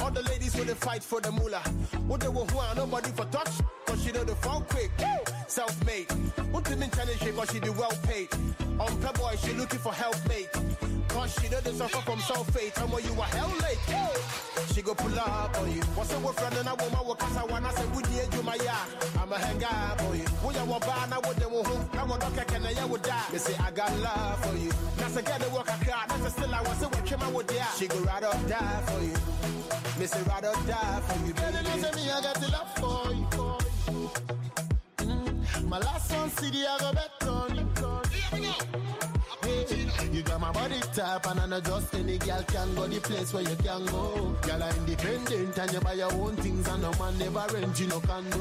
All 0.00 0.10
the 0.10 0.22
ladies 0.22 0.54
with 0.54 0.66
the 0.68 0.74
fight 0.74 1.02
for 1.02 1.20
the 1.20 1.32
moolah. 1.32 1.62
What 2.06 2.20
they 2.20 2.28
will 2.28 2.46
want, 2.54 2.76
nobody 2.76 3.10
for 3.10 3.24
touch. 3.26 3.48
Cause 3.86 4.04
she 4.04 4.12
know 4.12 4.24
the 4.24 4.34
phone 4.36 4.64
quick. 4.68 4.90
Self 5.46 5.74
made. 5.86 6.10
What 6.52 6.64
the 6.64 6.76
challenge 6.76 7.36
cause 7.36 7.50
she 7.50 7.60
be 7.60 7.70
well 7.70 7.92
paid. 8.02 8.28
On 8.78 9.00
boy, 9.14 9.36
she 9.42 9.52
looking 9.54 9.78
for 9.78 9.92
help 9.94 10.16
mate. 10.28 10.50
Cause 11.08 11.34
she 11.40 11.48
know 11.48 11.60
the 11.60 11.72
suffer 11.72 12.02
from 12.02 12.18
sulfate. 12.18 12.82
And 12.82 12.92
when 12.92 13.02
you 13.04 13.12
are 13.18 13.32
hell 13.32 13.52
late, 13.62 13.78
she 14.74 14.82
go 14.82 14.94
pull 14.94 15.18
up 15.18 15.58
on 15.58 15.72
you. 15.72 15.80
What's 15.96 16.12
up 16.12 16.22
with 16.22 16.38
friend 16.38 16.54
and 16.56 16.68
a 16.68 16.74
woman? 16.74 17.06
What 17.06 17.18
cause 17.18 17.36
I 17.36 17.44
wanna 17.44 17.72
say, 17.72 17.86
would 17.94 18.06
you 18.08 18.26
do 18.30 18.42
my 18.42 18.56
yard? 18.56 18.88
I'm 19.20 19.32
a 19.32 19.38
hang 19.38 19.64
up 19.64 20.02
on 20.02 20.18
you. 20.18 20.24
When 20.44 20.54
you 20.54 20.64
want 20.64 20.84
bar, 20.84 21.06
now 21.08 21.20
they 21.20 21.46
want 21.46 21.62
I 22.42 22.44
can, 22.74 22.82
I 22.82 22.86
would 22.86 23.02
die. 23.02 23.24
They 23.30 23.38
say, 23.38 23.54
I 23.62 23.70
got 23.70 23.96
love 23.98 24.44
for 24.44 24.56
you. 24.56 24.70
Now 24.98 25.08
say, 25.08 25.22
get 25.22 25.40
the 25.40 25.50
work 25.50 25.70
I 25.70 25.84
got. 25.84 26.08
That's 26.08 26.26
a 26.26 26.30
still 26.30 26.54
I 26.54 26.60
was 26.62 26.78
say, 26.78 26.86
what 26.86 27.04
came 27.06 27.20
out 27.20 27.32
with 27.32 27.46
that? 27.48 27.74
She 27.78 27.86
go 27.86 27.98
right 28.00 28.22
up 28.22 28.48
die 28.48 28.82
for 28.86 29.02
you. 29.02 29.14
Me 29.98 30.06
say, 30.06 30.22
right 30.22 30.44
up 30.44 30.66
die 30.66 31.00
for 31.06 31.26
you. 31.26 31.34
Baby, 31.34 31.58
don't 31.64 31.80
say 31.80 31.92
me, 31.96 32.10
I 32.10 32.22
got 32.22 32.34
the 32.40 32.48
love 32.48 32.70
for 32.78 33.14
you. 33.14 33.26
For 33.32 33.58
you. 33.92 34.10
Mm. 34.98 35.68
My 35.68 35.78
last 35.78 36.12
one, 36.14 36.30
CD, 36.30 36.66
I 36.66 36.78
got 36.78 36.94
bet 36.94 37.28
on 37.28 37.54
you. 37.56 37.66
Hey, 38.30 38.40
You 38.40 38.52
my 40.42 40.50
body 40.50 40.80
type 40.92 41.24
and 41.30 41.40
I 41.40 41.46
know 41.46 41.60
just 41.60 41.94
any 41.94 42.18
girl 42.18 42.42
can 42.48 42.74
go 42.74 42.86
the 42.88 42.98
place 43.00 43.32
where 43.32 43.44
you 43.44 43.56
can 43.56 43.86
go. 43.86 44.36
Girl 44.42 44.62
are 44.62 44.74
independent 44.76 45.56
and 45.56 45.72
you 45.72 45.80
buy 45.80 45.92
your 45.92 46.12
own 46.14 46.34
things 46.36 46.66
and 46.66 46.82
no 46.82 46.90
man 46.98 47.16
never 47.18 47.46
rent 47.54 47.78
you 47.78 47.86
no 47.86 48.00
condo. 48.00 48.38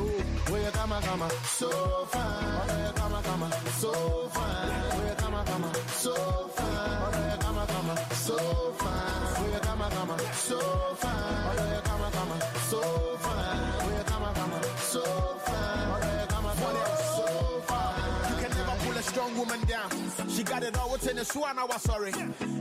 Where 0.49 0.63
you 0.63 0.71
come, 0.71 0.89
come, 0.89 1.29
so 1.45 1.69
fine. 2.09 2.67
Where 2.67 2.87
you 2.87 2.93
come, 2.93 3.23
come, 3.23 3.51
so 3.81 3.93
fine. 4.33 4.69
Where 4.97 5.09
you 5.09 5.15
come, 5.15 5.45
come, 5.45 5.73
so 5.89 6.13
fine. 6.55 7.01
Where 7.13 7.31
you 7.31 7.37
come, 7.37 7.67
come, 7.67 7.97
so 8.15 8.37
fine. 8.81 9.33
Where 9.37 9.53
you 9.53 9.59
come, 9.59 9.91
come, 9.91 10.17
so 10.33 10.57
fine. 10.97 11.55
Where 11.55 11.75
you 11.75 11.81
come, 11.81 12.11
come, 12.11 12.41
so 12.69 12.81
fine. 13.17 13.70
Woman 19.41 19.59
down. 19.61 19.89
She 20.29 20.43
got 20.43 20.63
it 20.63 20.77
all 20.77 20.91
within 20.91 21.15
the 21.15 21.25
swan, 21.25 21.57
I 21.57 21.65
was 21.65 21.81
sorry. 21.81 22.11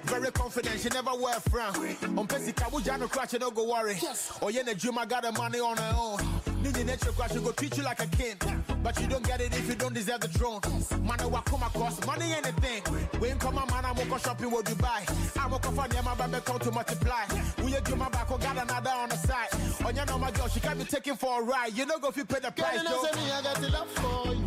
Very 0.04 0.30
confident, 0.32 0.80
she 0.80 0.88
never 0.88 1.10
wear 1.14 1.36
a 1.36 1.40
frown. 1.40 1.74
On 2.18 2.26
Pesica, 2.26 2.72
we 2.72 2.82
no 2.98 3.06
crash, 3.06 3.34
no 3.34 3.50
go 3.50 3.70
worry. 3.70 3.98
Oh, 4.40 4.48
yeah, 4.48 4.62
the 4.62 4.74
dream, 4.74 4.98
I 4.98 5.04
got 5.04 5.22
the 5.22 5.32
money 5.32 5.60
on 5.60 5.76
her 5.76 5.94
own. 5.96 6.49
Nini 6.62 6.96
crash, 6.96 7.33
she 7.33 7.38
go 7.38 7.53
treat 7.53 7.77
you 7.77 7.83
like 7.83 8.01
a 8.03 8.07
king. 8.07 8.37
But 8.83 9.01
you 9.01 9.07
don't 9.09 9.27
get 9.27 9.40
it 9.40 9.53
if 9.57 9.68
you 9.68 9.75
don't 9.75 9.94
deserve 9.94 10.20
the 10.20 10.29
throne. 10.29 10.61
Money 11.03 11.25
will 11.25 11.38
come 11.42 11.62
across, 11.62 12.05
money 12.07 12.33
ain't 12.33 12.46
a 12.46 12.53
thing. 12.61 12.83
When 13.18 13.38
come 13.38 13.59
a 13.59 13.66
man, 13.66 13.85
I'm 13.85 14.09
go 14.09 14.18
shopping 14.18 14.51
with 14.51 14.66
Dubai. 14.66 15.01
I'm 15.42 15.51
going 15.51 15.62
to 15.62 15.70
find 15.70 16.05
my 16.05 16.14
baby 16.14 16.42
come 16.44 16.59
to 16.59 16.70
multiply. 16.70 17.25
We 17.62 17.73
you 17.73 17.81
do 17.81 17.96
my 17.96 18.09
back, 18.09 18.31
oh, 18.31 18.38
got 18.38 18.57
another 18.57 18.90
on 18.90 19.09
the 19.09 19.16
side. 19.16 19.49
On 19.85 19.94
your 19.94 20.07
know 20.07 20.18
my 20.18 20.31
girl, 20.31 20.49
she 20.49 20.61
can 20.61 20.79
be 20.79 20.85
taken 20.85 21.16
for 21.16 21.40
a 21.40 21.44
ride. 21.44 21.73
You 21.75 21.87
know, 21.87 21.99
go 21.99 22.09
if 22.09 22.16
you 22.16 22.25
pay 22.25 22.40
the 22.40 22.51
price. 22.51 22.83
Girl, 22.83 22.83
you 22.83 22.88
know, 22.90 23.03
me, 23.03 23.31
I 23.31 23.42
got 23.42 23.57
the 23.57 23.68
love 23.70 23.88
for 23.88 24.35
you. 24.35 24.40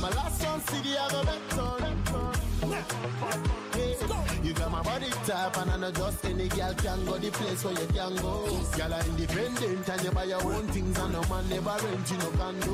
My 0.00 0.08
last 0.10 0.44
one, 0.44 0.60
CD, 0.62 0.96
I 0.96 1.10
got 1.10 1.26
bet 1.26 1.58
on 1.58 2.49
you. 2.62 4.52
Got 4.60 4.72
my 4.72 4.82
body 4.82 5.08
type 5.24 5.56
and 5.56 5.70
I 5.70 5.76
know 5.78 5.90
just 5.90 6.24
any 6.24 6.48
girl 6.48 6.74
can 6.74 7.04
go 7.06 7.16
the 7.18 7.30
place 7.30 7.64
where 7.64 7.72
you 7.72 7.86
can 7.86 8.16
go. 8.16 8.46
Girl 8.76 8.92
are 8.94 9.04
independent 9.06 9.88
and 9.88 10.04
you 10.04 10.10
buy 10.10 10.24
your 10.24 10.42
own 10.42 10.66
things 10.68 10.98
and 10.98 11.12
no 11.12 11.22
man 11.30 11.48
never 11.48 11.76
rent 11.84 12.10
you 12.10 12.18
no 12.18 12.30
condo. 12.32 12.72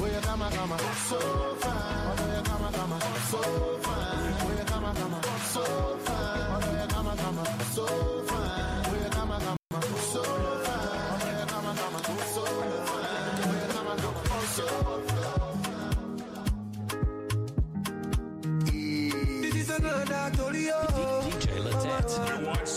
Where 0.00 0.12
you 0.12 0.20
come, 0.20 0.40
come, 0.40 0.78
so 1.08 1.20
fine. 1.60 2.16
Where 2.18 2.36
you 2.36 2.42
come, 2.42 2.72
come, 2.72 3.00
so 3.30 3.40
fine. 3.82 4.34
Where 4.46 4.58
you 4.58 4.64
come, 4.64 4.94
come, 4.96 5.22
so 5.52 5.62
fine. 6.02 6.62
Where 6.62 6.82
you 6.82 6.88
come, 6.88 7.16
come, 7.16 7.62
so 7.72 7.86
fine. 8.26 8.47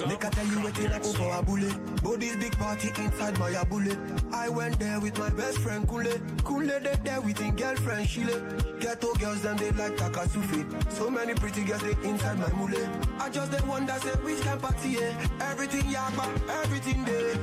Make 0.07 0.25
I 0.25 0.29
tell 0.29 0.45
you 0.47 0.59
what 0.61 0.79
I 0.79 0.99
go 0.99 1.13
for 1.13 1.37
a 1.37 1.41
bullet. 1.43 2.03
Body's 2.03 2.35
big 2.37 2.57
party 2.57 2.89
inside 2.89 3.37
my 3.37 3.63
bullet. 3.65 3.97
I 4.31 4.49
went 4.49 4.79
there 4.79 4.99
with 4.99 5.17
my 5.19 5.29
best 5.29 5.59
friend 5.59 5.87
Kule. 5.87 6.11
Kule 6.45 6.79
they 6.79 6.95
there 7.03 7.21
with 7.21 7.37
his 7.37 7.51
girlfriend 7.51 8.07
Shile. 8.07 8.79
Ghetto 8.79 9.13
girls 9.15 9.41
them 9.41 9.57
they 9.57 9.71
like 9.71 9.95
Takasufi. 9.97 10.91
So 10.91 11.09
many 11.09 11.33
pretty 11.35 11.63
girls 11.63 11.81
they 11.81 12.09
inside 12.09 12.39
my 12.39 12.51
mule. 12.53 12.89
I 13.19 13.29
just 13.29 13.51
the 13.51 13.57
one 13.65 13.85
that 13.85 14.01
say 14.01 14.09
which 14.23 14.41
can 14.41 14.59
party 14.59 14.97
eh? 14.97 15.13
Everything 15.41 15.83
yakba, 15.83 16.25
everything 16.63 17.05
there. 17.05 17.35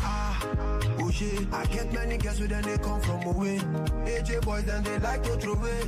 Ah, 0.00 0.48
oh 1.00 1.10
shit. 1.10 1.46
I 1.52 1.64
get 1.66 1.92
many 1.92 2.18
girls 2.18 2.40
with 2.40 2.50
them 2.50 2.62
they 2.62 2.78
come 2.78 3.00
from 3.00 3.22
away. 3.24 3.58
AJ 4.04 4.42
boys 4.44 4.64
then 4.64 4.82
they 4.84 4.98
like 4.98 5.22
to 5.22 5.36
throw 5.36 5.54
away. 5.54 5.80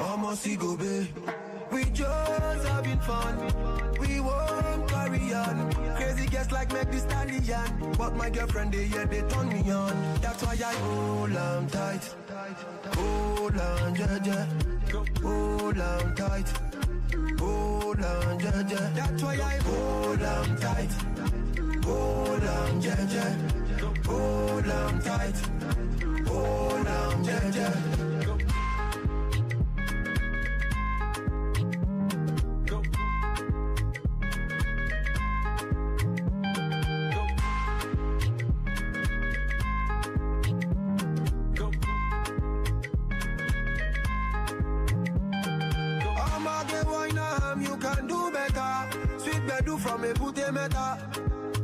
almost 0.00 0.58
go 0.58 0.76
be. 0.76 1.08
We 1.72 1.84
just 1.84 2.68
having 2.68 2.98
fun. 3.00 3.34
We 3.98 4.20
won't 4.20 4.88
carry 4.88 5.32
on. 5.32 5.72
Crazy 5.96 6.26
guests 6.26 6.52
like 6.52 6.70
make 6.72 6.90
the 6.90 6.98
stallion. 6.98 7.94
But 7.96 8.14
my 8.14 8.28
girlfriend, 8.28 8.72
they 8.74 8.84
yeah, 8.84 9.06
they 9.06 9.22
turn 9.22 9.48
me 9.48 9.70
on. 9.70 9.94
That's 10.20 10.42
why 10.44 10.52
I 10.52 10.74
hold 10.74 11.36
on 11.36 11.66
tight. 11.68 12.14
Hold 12.94 13.58
on, 13.58 13.94
yeah, 13.94 14.18
yeah. 14.22 14.46
Hold 15.22 15.78
on 15.80 16.14
tight. 16.14 16.48
Hold 17.40 18.04
on, 18.04 18.40
yeah, 18.40 18.62
yeah. 18.68 18.90
That's 18.94 19.22
why 19.22 19.34
I 19.34 19.56
hold 19.68 20.22
on 20.22 20.56
tight. 20.56 20.92
Hold 21.84 22.44
on, 22.44 22.82
yeah, 22.82 23.06
yeah. 23.14 23.34
Hold 24.06 24.68
on 24.68 25.00
tight. 25.00 25.38
Hold 26.26 26.86
on, 26.86 27.24
yeah, 27.24 27.50
yeah. 27.54 28.11
Meta. 49.98 50.98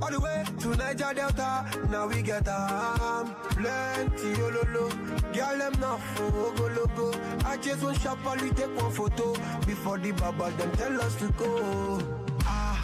All 0.01 0.11
the 0.11 0.21
way 0.21 0.45
to 0.61 0.69
Niger 0.77 1.12
Delta, 1.14 1.64
now 1.91 2.07
we 2.07 2.23
get 2.23 2.47
um 2.49 3.35
plenty 3.51 4.35
ololo. 4.41 4.88
Girl 5.35 5.59
them 5.59 5.81
not 5.81 6.01
for 6.14 6.31
go 6.31 6.67
logo. 6.69 7.21
I 7.45 7.57
just 7.57 7.83
want 7.83 8.01
shop 8.01 8.19
only 8.25 8.51
take 8.51 8.75
one 8.77 8.93
photo 8.93 9.35
before 9.67 9.99
the 9.99 10.12
baba 10.12 10.51
them 10.53 10.71
tell 10.73 11.01
us 11.01 11.17
to 11.17 11.33
go. 11.33 11.99
Ah, 12.45 12.81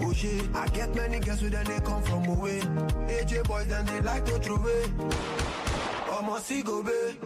oh 0.00 0.12
shit, 0.12 0.44
I 0.54 0.66
get 0.68 0.94
many 0.94 1.20
girls 1.20 1.42
with 1.42 1.52
them 1.52 1.64
they 1.64 1.80
come 1.80 2.02
from 2.02 2.26
away. 2.26 2.60
AJ 3.06 3.44
boys 3.46 3.66
then 3.68 3.86
they 3.86 4.00
like 4.00 4.24
to 4.26 4.38
throw 4.38 4.56
away. 4.56 4.84
I'ma 6.10 6.38
see 6.38 6.62
go 6.62 6.82
be. 6.82 7.16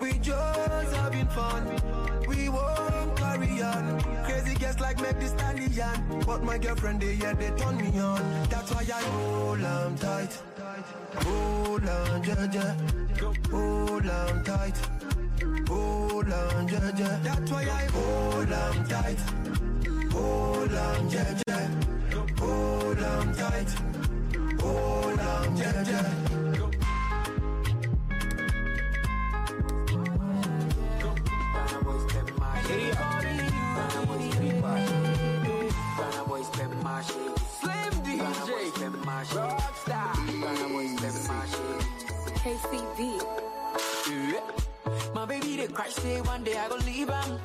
We 0.00 0.12
just 0.18 0.96
having 0.96 1.26
fun. 1.28 1.66
We 2.26 2.48
carry 2.48 2.99
Crazy 3.60 4.54
guests 4.54 4.80
like 4.80 4.98
make 5.02 5.20
the 5.20 5.26
stallion. 5.26 6.22
But 6.26 6.42
my 6.42 6.56
girlfriend, 6.56 7.02
they 7.02 7.12
yeah, 7.12 7.34
they 7.34 7.50
turn 7.50 7.76
me 7.76 7.98
on. 8.00 8.22
That's 8.48 8.72
why 8.72 8.80
I 8.80 9.02
hold 9.02 9.62
on 9.62 9.96
tight. 9.96 10.32
Hold 11.16 11.86
on, 11.86 12.24
yeah. 12.24 12.74
Hold 13.50 14.06
on 14.06 14.44
tight. 14.44 14.78
Hold 15.68 16.32
on, 16.32 16.68
yeah. 16.68 17.18
That's 17.22 17.50
why 17.50 17.62
I 17.62 17.84
hold 17.96 18.52
on 18.52 18.88
tight. 18.88 19.20
Hold 20.10 20.74
on, 20.74 21.10
yeah. 21.10 21.68
Hold 22.38 23.02
on 23.02 23.34
tight. 23.34 23.70
Hold 24.60 25.20
on. 25.20 26.49
My 39.20 39.26
shit. 39.26 39.36
Boys. 40.70 40.96
KCB. 42.40 43.00
My 45.14 45.24
baby 45.26 45.56
they 45.56 45.66
cry 45.66 45.88
say 45.88 46.20
one 46.22 46.42
day 46.44 46.56
I 46.56 46.68
go 46.68 46.76
leave 46.76 47.08
him. 47.08 47.38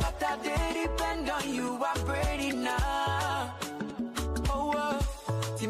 But 0.00 0.18
that 0.20 0.42
day 0.42 0.82
depend 0.82 1.30
on 1.30 1.54
you, 1.54 1.78
I'm 1.84 2.04
ready 2.06 2.50
now. 2.52 3.54
Oh, 4.50 4.72
uh, 4.76 5.00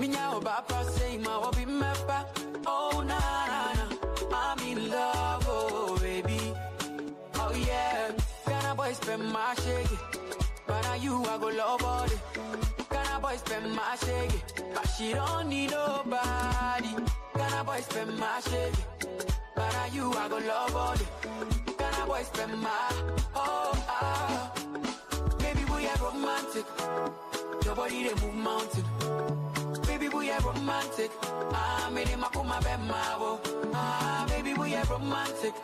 now 0.06 0.38
about 0.38 0.68
say 0.96 1.18
my 1.18 1.30
hobby 1.30 1.66
mapper. 1.66 2.24
Oh, 2.66 3.02
na 3.06 3.18
na 3.52 3.72
na, 3.78 3.86
I'm 4.32 4.58
in 4.66 4.90
love, 4.90 5.44
oh 5.48 5.98
baby. 6.00 6.40
Oh 7.34 7.52
yeah, 7.52 8.10
Ghana 8.46 8.74
boy 8.74 8.92
spend 8.94 9.24
my 9.30 9.54
shake. 9.64 9.98
But 10.66 10.82
now 10.82 10.94
you 10.94 11.22
I 11.24 11.38
go 11.38 11.48
love 11.48 11.80
body. 11.80 12.18
Ghana 12.34 12.63
boy 13.24 13.37
spend 13.37 13.74
my 13.74 13.96
shake. 14.04 14.42
But 14.74 14.87
she 14.96 15.14
don't 15.14 15.48
need 15.48 15.70
nobody. 15.70 16.92
Ghana 17.37 17.64
boy 17.64 17.80
spend 17.80 18.18
my 18.18 18.40
shake. 18.48 18.80
But 19.56 19.72
now 19.72 19.87
you 19.94 20.12
I 20.12 20.28
go 20.28 20.38
love 20.38 20.76
all 20.76 20.88
body. 20.88 21.06
Ghana 21.78 22.06
boy 22.06 22.22
spend 22.22 22.54
my 22.60 22.90
oh 23.34 23.72
ah. 23.88 24.52
Baby 25.38 25.64
boy 25.70 25.87
are 25.92 26.00
romantic. 26.06 26.66
Your 27.64 27.74
body 27.74 28.08
they 28.08 28.14
move 28.20 28.34
mountain. 28.34 29.43
Baby 29.94 30.09
boy 30.09 30.28
are 30.28 30.40
romantic. 30.40 31.11
Ah, 31.52 31.88
made 31.94 32.09
him 32.09 32.24
up 32.24 32.37
on 32.37 32.48
my 32.48 32.59
bed, 32.61 32.80
my 32.80 33.16
wo. 33.16 33.38
Ah, 33.72 34.26
baby 34.28 34.52
boy 34.52 34.74
are 34.74 34.85
romantic. 34.87 35.54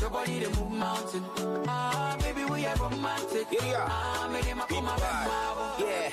Your 0.00 0.10
body 0.10 0.38
they 0.38 0.46
move 0.60 0.70
mountain. 0.70 1.24
Ah, 1.66 2.16
baby 2.20 2.44
we 2.44 2.64
are 2.66 2.76
romantic. 2.76 3.46
Yeah. 3.50 3.84
Ah, 3.90 4.28
made 4.32 4.44
him 4.44 4.60
up 4.60 4.70
on 4.72 4.84
my 4.84 4.96
bed, 4.96 5.26
my 5.26 5.54
wo. 5.56 5.84
Yeah, 5.84 6.12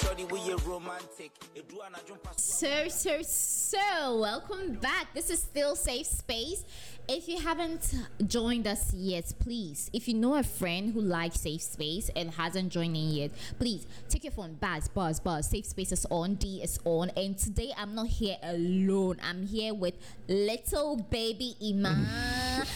shorty, 0.00 0.24
we 0.24 0.38
a 0.52 0.56
romantic. 0.56 1.32
Edu 1.54 1.76
and 1.86 1.96
I 1.96 1.98
jump 2.08 2.22
past- 2.22 2.58
So, 2.60 2.88
so, 2.88 3.20
so, 3.70 4.18
welcome 4.18 4.74
back. 4.74 5.14
This 5.14 5.30
is 5.30 5.38
still 5.38 5.76
Safe 5.76 6.04
Space. 6.04 6.64
If 7.06 7.28
you 7.28 7.38
haven't 7.40 7.94
joined 8.26 8.66
us 8.66 8.92
yet, 8.92 9.32
please, 9.38 9.88
if 9.92 10.08
you 10.08 10.14
know 10.14 10.34
a 10.34 10.42
friend 10.42 10.92
who 10.92 11.00
likes 11.00 11.38
Safe 11.38 11.62
Space 11.62 12.10
and 12.16 12.32
hasn't 12.32 12.72
joined 12.72 12.96
in 12.96 13.10
yet, 13.10 13.30
please 13.60 13.86
take 14.08 14.24
your 14.24 14.32
phone, 14.32 14.54
buzz, 14.54 14.88
buzz, 14.88 15.20
buzz. 15.20 15.48
Safe 15.48 15.64
Space 15.64 15.92
is 15.92 16.04
on, 16.10 16.34
D 16.34 16.60
is 16.64 16.80
on. 16.84 17.10
And 17.10 17.38
today 17.38 17.72
I'm 17.78 17.94
not 17.94 18.08
here 18.08 18.38
alone. 18.42 19.18
I'm 19.22 19.46
here 19.46 19.72
with 19.72 19.94
little 20.26 20.96
baby 20.96 21.54
Ima. 21.60 21.96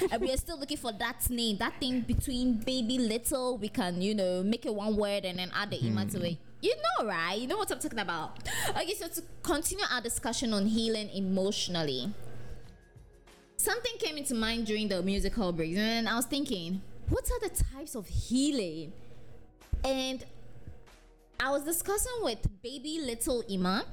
and 0.13 0.23
we 0.23 0.33
are 0.33 0.37
still 0.37 0.61
looking 0.61 0.77
for 0.77 0.93
that 0.93 1.29
name, 1.29 1.57
that 1.57 1.81
thing 1.81 2.03
between 2.03 2.59
baby 2.59 2.99
little. 2.99 3.59
We 3.59 3.69
can, 3.69 4.01
you 4.01 4.15
know, 4.15 4.45
make 4.45 4.65
it 4.65 4.73
one 4.73 4.97
word 4.97 5.25
and 5.25 5.41
then 5.41 5.51
add 5.57 5.71
the 5.71 5.85
Ima 5.85 6.07
to 6.07 6.19
hmm. 6.19 6.25
it. 6.25 6.39
You 6.65 6.75
know, 6.77 7.07
right? 7.09 7.39
You 7.39 7.47
know 7.47 7.59
what 7.59 7.71
I'm 7.71 7.79
talking 7.79 7.99
about. 7.99 8.39
Okay, 8.71 8.95
so 8.95 9.07
to 9.07 9.23
continue 9.43 9.85
our 9.93 10.01
discussion 10.01 10.55
on 10.55 10.65
healing 10.65 11.11
emotionally, 11.11 12.11
something 13.59 13.93
came 13.99 14.17
into 14.17 14.35
mind 14.35 14.65
during 14.65 14.89
the 14.89 15.03
musical 15.03 15.53
break, 15.53 15.77
and 15.77 16.09
I 16.09 16.17
was 16.17 16.25
thinking, 16.25 16.81
what 17.11 17.31
are 17.31 17.47
the 17.47 17.55
types 17.55 17.95
of 17.95 18.07
healing? 18.07 18.95
And 19.85 20.25
I 21.39 21.51
was 21.51 21.65
discussing 21.65 22.23
with 22.23 22.39
baby 22.63 22.99
little 22.99 23.43
Ima, 23.47 23.85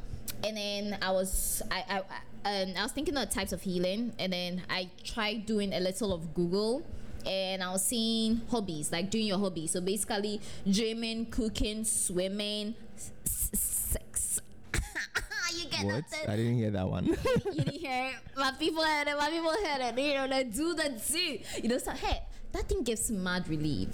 and 0.42 0.56
then 0.56 0.98
I 1.02 1.12
was 1.12 1.62
I 1.70 1.84
I, 1.90 1.98
I, 2.46 2.62
um, 2.62 2.74
I 2.78 2.84
was 2.84 2.94
thinking 2.94 3.18
of 3.18 3.30
types 3.32 3.52
of 3.52 3.62
healing, 3.62 4.14
and 4.18 4.32
then 4.32 4.64
I 4.70 4.90
tried 5.04 5.46
doing 5.46 5.74
a 5.74 5.82
little 5.82 6.14
of 6.14 6.34
Google, 6.34 6.84
and 7.26 7.64
I 7.64 7.72
was 7.72 7.86
seeing 7.86 8.42
hobbies 8.50 8.92
like 8.92 9.10
doing 9.10 9.28
your 9.28 9.40
hobbies. 9.40 9.72
So 9.72 9.82
basically, 9.82 10.42
dreaming, 10.70 11.28
cooking, 11.28 11.84
swimming, 11.84 12.76
sex. 13.24 14.40
you 15.58 15.66
get 15.70 15.86
What? 15.86 16.04
that? 16.12 16.30
I 16.30 16.36
didn't 16.36 16.56
hear 16.58 16.72
that 16.72 16.88
one. 16.88 17.06
you 17.08 17.16
didn't 17.64 17.74
hear 17.76 18.08
it. 18.10 18.16
My 18.38 18.52
people 18.58 18.84
heard 18.84 19.08
it. 19.08 19.18
My 19.18 19.30
people 19.30 19.52
heard 19.52 19.82
it. 19.82 20.00
You 20.02 20.14
know, 20.16 20.28
they 20.28 20.44
do 20.46 20.74
the 20.74 21.02
do. 21.12 21.40
You 21.64 21.70
know, 21.70 21.78
so 21.78 21.92
hey, 21.92 22.22
that 22.54 22.68
thing 22.70 22.84
gives 22.84 23.12
mad 23.12 23.48
relief. 23.50 23.90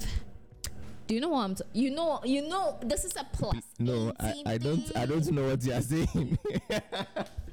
Do 1.06 1.14
you 1.14 1.20
know 1.22 1.30
what 1.30 1.40
I'm? 1.44 1.54
T- 1.54 1.64
you 1.72 1.90
know, 1.90 2.20
you 2.24 2.46
know, 2.48 2.76
this 2.82 3.04
is 3.04 3.16
a 3.16 3.24
plus. 3.32 3.56
no, 3.78 4.12
I, 4.20 4.42
I 4.44 4.58
don't 4.58 4.96
I 4.96 5.06
don't 5.06 5.26
know 5.32 5.48
what 5.48 5.64
you 5.64 5.72
are 5.72 5.80
saying. 5.80 6.38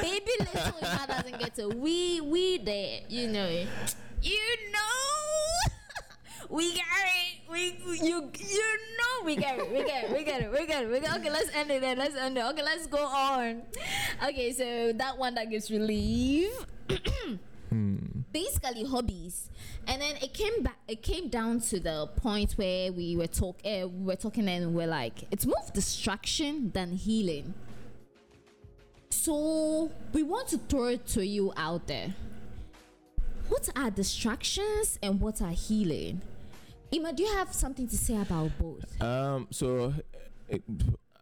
Baby 0.00 0.32
little 0.40 0.78
Ima 0.78 1.04
doesn't 1.06 1.38
get 1.38 1.54
to 1.56 1.68
we 1.68 2.20
we 2.20 2.58
there. 2.58 3.00
You 3.08 3.28
know, 3.28 3.48
you 4.22 4.40
know. 4.72 4.78
We 6.50 6.74
got 6.74 6.82
it. 6.84 7.50
We 7.50 7.78
you 8.04 8.30
you 8.38 8.76
know 8.98 9.24
we 9.24 9.36
get 9.36 9.58
it. 9.58 9.72
We 9.72 9.84
get 9.84 10.04
it. 10.04 10.12
We 10.12 10.22
get 10.22 10.42
it. 10.42 10.52
We 10.52 10.66
get 10.66 10.82
it. 10.84 10.90
We 10.90 10.96
it. 10.98 11.14
Okay, 11.16 11.30
let's 11.30 11.48
end 11.54 11.70
it 11.70 11.80
then. 11.80 11.96
Let's 11.96 12.14
end 12.14 12.36
it. 12.36 12.44
Okay, 12.44 12.62
let's 12.62 12.86
go 12.88 12.98
on. 12.98 13.62
Okay, 14.22 14.52
so 14.52 14.92
that 14.92 15.16
one 15.16 15.34
that 15.36 15.48
gives 15.48 15.70
relief. 15.70 16.52
basically 18.32 18.84
hobbies 18.84 19.50
and 19.86 20.00
then 20.00 20.16
it 20.16 20.32
came 20.32 20.62
back 20.62 20.76
it 20.88 21.02
came 21.02 21.28
down 21.28 21.60
to 21.60 21.78
the 21.78 22.06
point 22.16 22.52
where 22.52 22.92
we 22.92 23.16
were 23.16 23.26
talk 23.26 23.58
uh, 23.64 23.86
we 23.88 24.04
were 24.04 24.16
talking 24.16 24.48
and 24.48 24.74
we're 24.74 24.86
like 24.86 25.24
it's 25.30 25.46
more 25.46 25.58
of 25.62 25.72
distraction 25.72 26.70
than 26.72 26.92
healing 26.92 27.54
so 29.22 29.90
we 30.12 30.22
want 30.24 30.48
to 30.48 30.58
throw 30.58 30.86
it 30.86 31.06
to 31.06 31.24
you 31.24 31.52
out 31.56 31.86
there 31.86 32.12
what 33.48 33.68
are 33.76 33.90
distractions 33.90 34.98
and 35.02 35.20
what 35.20 35.40
are 35.42 35.50
healing 35.52 36.20
Ima, 36.90 37.12
do 37.12 37.22
you 37.22 37.32
have 37.36 37.52
something 37.54 37.86
to 37.88 37.96
say 37.96 38.16
about 38.20 38.50
both 38.58 39.00
um. 39.00 39.46
So, 39.50 39.94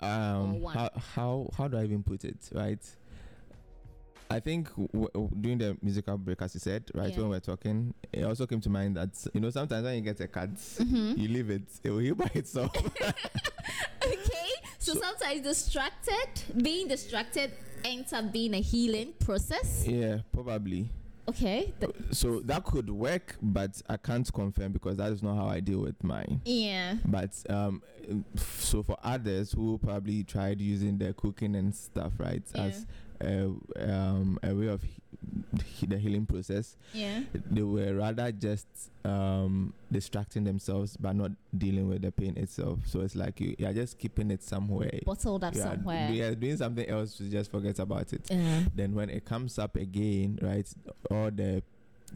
um. 0.00 0.64
How 0.64 0.90
how 1.14 1.50
how 1.56 1.68
do 1.68 1.76
I 1.76 1.84
even 1.84 2.02
put 2.02 2.24
it? 2.24 2.48
Right. 2.52 2.84
I 4.32 4.40
think 4.40 4.68
w- 4.92 5.08
during 5.40 5.58
the 5.58 5.76
musical 5.82 6.16
break, 6.18 6.40
as 6.42 6.54
you 6.54 6.60
said, 6.60 6.84
right 6.94 7.10
Yeah. 7.12 7.20
when 7.20 7.28
we're 7.30 7.40
talking, 7.40 7.94
it 8.12 8.24
also 8.24 8.46
came 8.46 8.60
to 8.62 8.68
mind 8.70 8.96
that 8.96 9.10
you 9.34 9.40
know 9.40 9.50
sometimes 9.50 9.84
when 9.84 9.94
you 9.96 10.00
get 10.00 10.18
a 10.20 10.26
cut, 10.26 10.54
Mhm. 10.56 11.18
you 11.18 11.28
leave 11.28 11.50
it, 11.50 11.68
it 11.84 11.90
will 11.90 11.98
heal 11.98 12.14
by 12.16 12.30
itself. 12.34 12.74
okay 14.04 14.49
so, 14.94 15.00
sometimes 15.00 15.40
distracted 15.42 16.62
being 16.62 16.88
distracted 16.88 17.52
ends 17.84 18.12
up 18.12 18.32
being 18.32 18.54
a 18.54 18.60
healing 18.60 19.12
process 19.20 19.84
yeah, 19.86 20.18
probably. 20.32 20.88
okay 21.28 21.72
th- 21.80 21.92
So 22.12 22.40
that 22.40 22.64
could 22.64 22.90
work, 22.90 23.36
but 23.40 23.80
I 23.88 23.96
can't 23.96 24.30
confirm 24.32 24.72
because 24.72 24.96
that 24.96 25.12
is 25.12 25.22
not 25.22 25.36
how 25.36 25.46
I 25.46 25.60
deal 25.60 25.80
with 25.80 26.02
mine. 26.04 26.40
yeah 26.44 26.96
But 27.06 27.30
um, 27.48 27.82
so 28.36 28.82
for 28.82 28.96
others 29.02 29.52
who 29.52 29.78
probably 29.78 30.24
tried 30.24 30.60
using 30.60 30.98
their 30.98 31.12
cooking 31.12 31.54
and 31.56 31.74
stuff, 31.74 32.12
right, 32.18 32.42
as 32.54 32.86
a, 33.20 33.44
um, 33.78 34.38
a 34.42 34.54
way 34.54 34.66
of 34.66 34.82
the 35.86 35.96
healing 35.98 36.26
process, 36.26 36.76
yeah 36.92 37.20
they 37.50 37.62
were 37.62 37.94
rather 37.94 38.30
just 38.32 38.66
um, 39.04 39.72
distracting 39.90 40.44
themselves 40.44 40.96
but 40.96 41.14
not 41.16 41.30
dealing 41.56 41.88
with 41.88 42.02
the 42.02 42.12
pain 42.12 42.36
itself. 42.36 42.78
So 42.86 43.00
it's 43.00 43.16
like 43.16 43.40
you, 43.40 43.54
you're 43.58 43.72
just 43.72 43.98
keeping 43.98 44.30
it 44.30 44.42
somewhere. 44.42 45.00
bottled 45.04 45.42
up 45.44 45.54
You 45.54 45.62
are- 45.62 45.74
somewhere 45.74 46.10
You 46.10 46.24
are 46.24 46.34
doing 46.34 46.56
something 46.56 46.86
else 46.88 47.16
to 47.16 47.24
just 47.24 47.50
forget 47.50 47.78
about 47.78 48.12
it. 48.12 48.26
yeah 48.30 48.64
Then 48.74 48.94
when 48.94 49.08
it 49.10 49.24
comes 49.24 49.58
up 49.58 49.76
again, 49.76 50.38
right, 50.42 50.68
all 51.10 51.30
the 51.30 51.62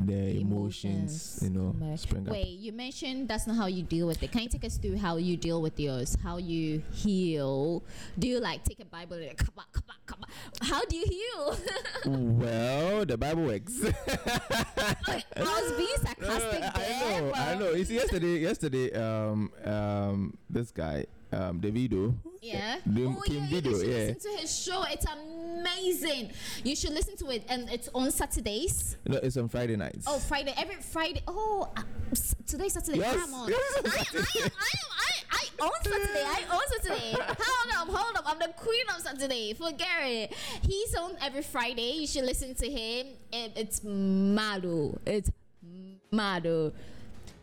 the 0.01 0.41
emotions, 0.41 1.39
Emotions 1.39 1.39
you 1.43 1.51
know, 1.51 1.71
come 1.71 1.91
back. 1.91 1.99
spring 1.99 2.27
up. 2.27 2.33
Wait, 2.33 2.49
you 2.59 2.73
mentioned 2.73 3.29
that's 3.29 3.47
not 3.47 3.57
how 3.57 3.67
you 3.67 3.83
deal 3.83 4.07
with 4.07 4.23
it. 4.23 4.33
Can 4.33 4.43
you 4.43 4.49
take 4.49 4.65
us 4.65 4.77
through 4.77 4.97
how 4.99 5.17
you 5.17 5.37
deal 5.37 5.63
with 5.63 5.79
yours? 5.79 6.17
How 6.23 6.39
you 6.39 6.83
heal? 6.93 7.83
Do 8.19 8.27
you 8.29 8.41
like 8.41 8.65
take 8.65 8.81
a 8.81 8.85
Bible 8.85 9.17
and 9.17 9.27
like, 9.27 9.37
come 9.39 9.55
on, 9.57 9.65
come 9.73 9.85
on, 9.89 9.97
come 10.07 10.19
on? 10.23 10.67
How 10.69 10.85
do 10.85 10.97
you 10.97 11.07
heal? 11.07 11.57
Well, 12.07 13.07
the 13.07 13.17
Bible 13.17 13.45
works. 13.45 13.73
I 13.85 15.23
was 15.37 15.73
being 15.73 15.97
sarcastic 16.03 16.63
I 16.63 16.79
there. 16.79 17.23
know, 17.23 17.33
I 17.35 17.55
know. 17.55 17.71
You 17.73 17.85
see, 17.85 17.95
yesterday, 17.95 18.39
yesterday, 18.39 18.93
um, 18.93 19.51
um, 19.65 20.37
this 20.51 20.71
guy, 20.71 21.07
um, 21.35 21.61
Davido, 21.61 22.15
Yeah. 22.41 22.77
Doing 22.93 23.17
oh 23.19 23.23
King 23.23 23.43
yeah, 23.45 23.49
Video, 23.51 23.73
you 23.73 23.79
should 23.79 23.89
yeah. 23.89 23.97
listen 23.97 24.33
to 24.33 24.39
his 24.41 24.59
show. 24.59 24.85
It's 24.91 25.07
amazing. 25.07 26.31
You 26.63 26.77
should 26.77 26.93
listen 26.93 27.17
to 27.19 27.31
it, 27.31 27.45
and 27.49 27.69
it's 27.71 27.89
on 27.95 28.11
Saturdays. 28.11 28.97
no, 29.07 29.19
it's 29.23 29.37
on 29.37 29.49
Friday 29.49 29.77
nights. 29.77 30.05
Oh, 30.07 30.19
Friday. 30.19 30.55
Every 30.57 30.77
Friday. 30.77 31.23
Oh, 31.27 31.71
uh, 31.77 31.83
today's 32.47 32.75
Saturday. 32.75 32.99
Yes, 32.99 33.17
I'm 33.27 33.35
on. 33.35 33.49
yes, 33.51 33.81
I, 33.85 33.89
I, 33.89 34.51
I, 34.51 35.13
I, 35.31 35.45
I 35.61 35.65
own 35.65 35.71
Saturday. 35.83 36.25
I 36.25 36.43
own 36.53 36.61
Saturday. 36.83 37.17
hold 37.17 37.89
up, 37.89 37.95
hold 37.97 38.17
up. 38.17 38.25
I'm 38.27 38.39
the 38.39 38.53
queen 38.57 38.85
of 38.95 39.01
Saturday. 39.03 39.55
Forget 39.55 39.89
it. 40.03 40.35
He's 40.63 40.95
on 40.97 41.17
every 41.23 41.43
Friday. 41.43 41.93
You 42.01 42.07
should 42.07 42.25
listen 42.25 42.55
to 42.57 42.71
him. 42.71 43.07
It, 43.33 43.53
it's 43.57 43.83
mad. 43.83 44.65
oh. 44.67 44.99
It's 45.07 45.31
mad. 46.13 46.47
oh. 46.47 46.73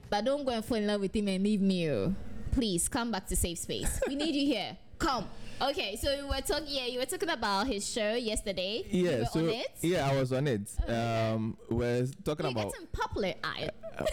But 0.10 0.26
don't 0.26 0.46
go 0.46 0.52
and 0.52 0.64
fall 0.64 0.78
in 0.78 0.88
love 0.88 1.02
with 1.02 1.16
him 1.16 1.28
and 1.28 1.44
leave 1.44 1.62
me. 1.62 1.90
oh. 1.90 2.14
Please 2.52 2.88
come 2.90 3.12
back 3.12 3.28
to 3.28 3.36
safe 3.36 3.60
space. 3.60 4.00
We 4.08 4.16
need 4.16 4.36
you 4.36 4.46
here. 4.46 4.78
Come. 5.00 5.26
Okay, 5.62 5.96
so 5.96 6.16
we 6.16 6.24
were 6.28 6.42
talking. 6.42 6.66
Yeah, 6.68 6.86
you 6.88 7.00
were 7.00 7.06
talking 7.06 7.30
about 7.30 7.68
his 7.68 7.88
show 7.90 8.16
yesterday. 8.16 8.84
yeah, 8.90 9.26
so 9.26 9.52
yeah, 9.82 10.10
I 10.10 10.20
was 10.20 10.34
on 10.34 10.48
it. 10.48 10.70
Um, 10.88 11.58
we're 11.70 12.08
talking 12.26 12.46
You're 12.46 12.52
about. 12.52 12.72
getting 12.74 12.88
popular. 12.88 13.34
I, 13.44 13.70
uh, 13.98 14.06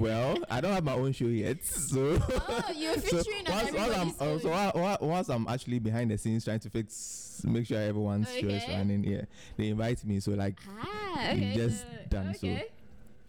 well, 0.00 0.36
I 0.50 0.60
don't 0.60 0.72
have 0.72 0.84
my 0.84 0.94
own 0.94 1.12
show 1.12 1.26
yet, 1.26 1.64
so. 1.64 2.18
Oh, 2.20 2.64
you're 2.76 2.94
so 2.98 3.18
featuring 3.22 3.46
on 3.48 3.74
once, 3.74 3.96
I'm, 3.96 4.08
uh, 4.08 4.12
so 4.12 4.24
own. 4.26 4.50
while- 4.50 4.72
while- 4.74 4.98
once 5.00 5.28
I'm 5.28 5.46
actually 5.48 5.78
behind 5.78 6.10
the 6.10 6.18
scenes 6.18 6.44
trying 6.44 6.60
to 6.60 6.70
fix, 6.70 7.42
make 7.44 7.66
sure 7.66 7.78
everyone's 7.80 8.28
show 8.32 8.48
is 8.48 8.62
running. 8.68 9.04
Yeah, 9.04 9.22
they 9.56 9.68
invite 9.68 10.04
me, 10.04 10.18
so 10.20 10.32
like 10.32 10.58
Ah, 10.82 11.30
okay. 11.30 11.54
just 11.54 11.84
good. 11.88 12.10
done, 12.10 12.34
so- 12.34 12.46
Okay. 12.48 12.66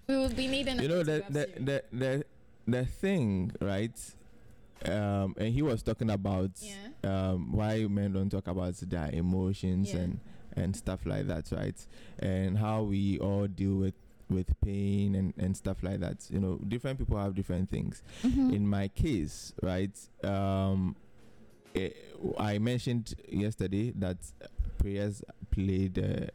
We 0.08 0.16
will 0.18 0.30
be 0.30 0.48
needing. 0.48 0.80
you 0.82 0.88
know 0.88 1.04
the 1.04 1.24
the, 1.30 1.50
the 1.60 1.84
the 1.92 2.26
the 2.68 2.86
thing 2.86 3.52
right 3.62 3.92
um 4.86 5.34
and 5.38 5.54
he 5.54 5.62
was 5.62 5.82
talking 5.84 6.10
about 6.10 6.52
Yeah. 6.60 7.32
um 7.32 7.52
why 7.52 7.86
men 7.88 8.14
don't 8.14 8.30
talk 8.30 8.48
about 8.48 8.76
their 8.78 9.10
emotions 9.12 9.94
Yeah. 9.94 10.00
and 10.02 10.20
and 10.56 10.76
stuff 10.76 11.06
like 11.06 11.28
that 11.28 11.52
right 11.52 11.86
and 12.20 12.58
how 12.58 12.84
we 12.84 13.20
all 13.20 13.48
deal 13.48 13.76
with 13.76 13.96
with 14.30 14.60
pain 14.62 15.16
and 15.16 15.34
and 15.38 15.56
stuff 15.56 15.82
like 15.84 16.00
that 16.02 16.28
you 16.30 16.40
know 16.40 16.58
different 16.68 17.00
people 17.00 17.18
have 17.18 17.34
different 17.36 17.70
things 17.70 18.04
Mhm. 18.24 18.54
in 18.54 18.68
my 18.68 18.88
case 18.90 19.54
right 19.64 19.98
um 20.24 20.96
eh, 21.76 21.90
i 22.38 22.58
mentioned 22.60 23.14
yesterday 23.30 23.92
that 23.96 24.18
prayers 24.78 25.24
played 25.52 25.98
uh, 26.00 26.28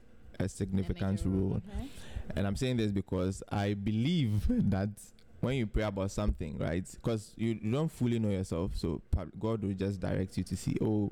a 0.43 0.49
significant 0.49 1.19
major 1.25 1.29
role, 1.29 1.49
role 1.51 1.57
okay. 1.79 1.89
and 2.37 2.47
I'm 2.47 2.57
saying 2.57 2.79
this 2.79 2.91
because 2.91 3.43
I 3.51 3.75
believe 3.75 4.47
that 4.71 4.89
when 5.43 5.57
you 5.57 5.67
pray 5.67 5.83
about 5.83 6.11
something, 6.11 6.57
right? 6.57 6.87
Because 6.93 7.33
you, 7.37 7.59
you 7.61 7.73
don't 7.73 7.91
fully 7.91 8.19
know 8.19 8.31
yourself, 8.31 8.77
so 8.77 9.03
God 9.39 9.63
will 9.63 9.75
just 9.75 10.01
direct 10.01 10.39
you 10.39 10.45
to 10.45 10.57
see, 10.57 10.77
oh, 10.81 11.11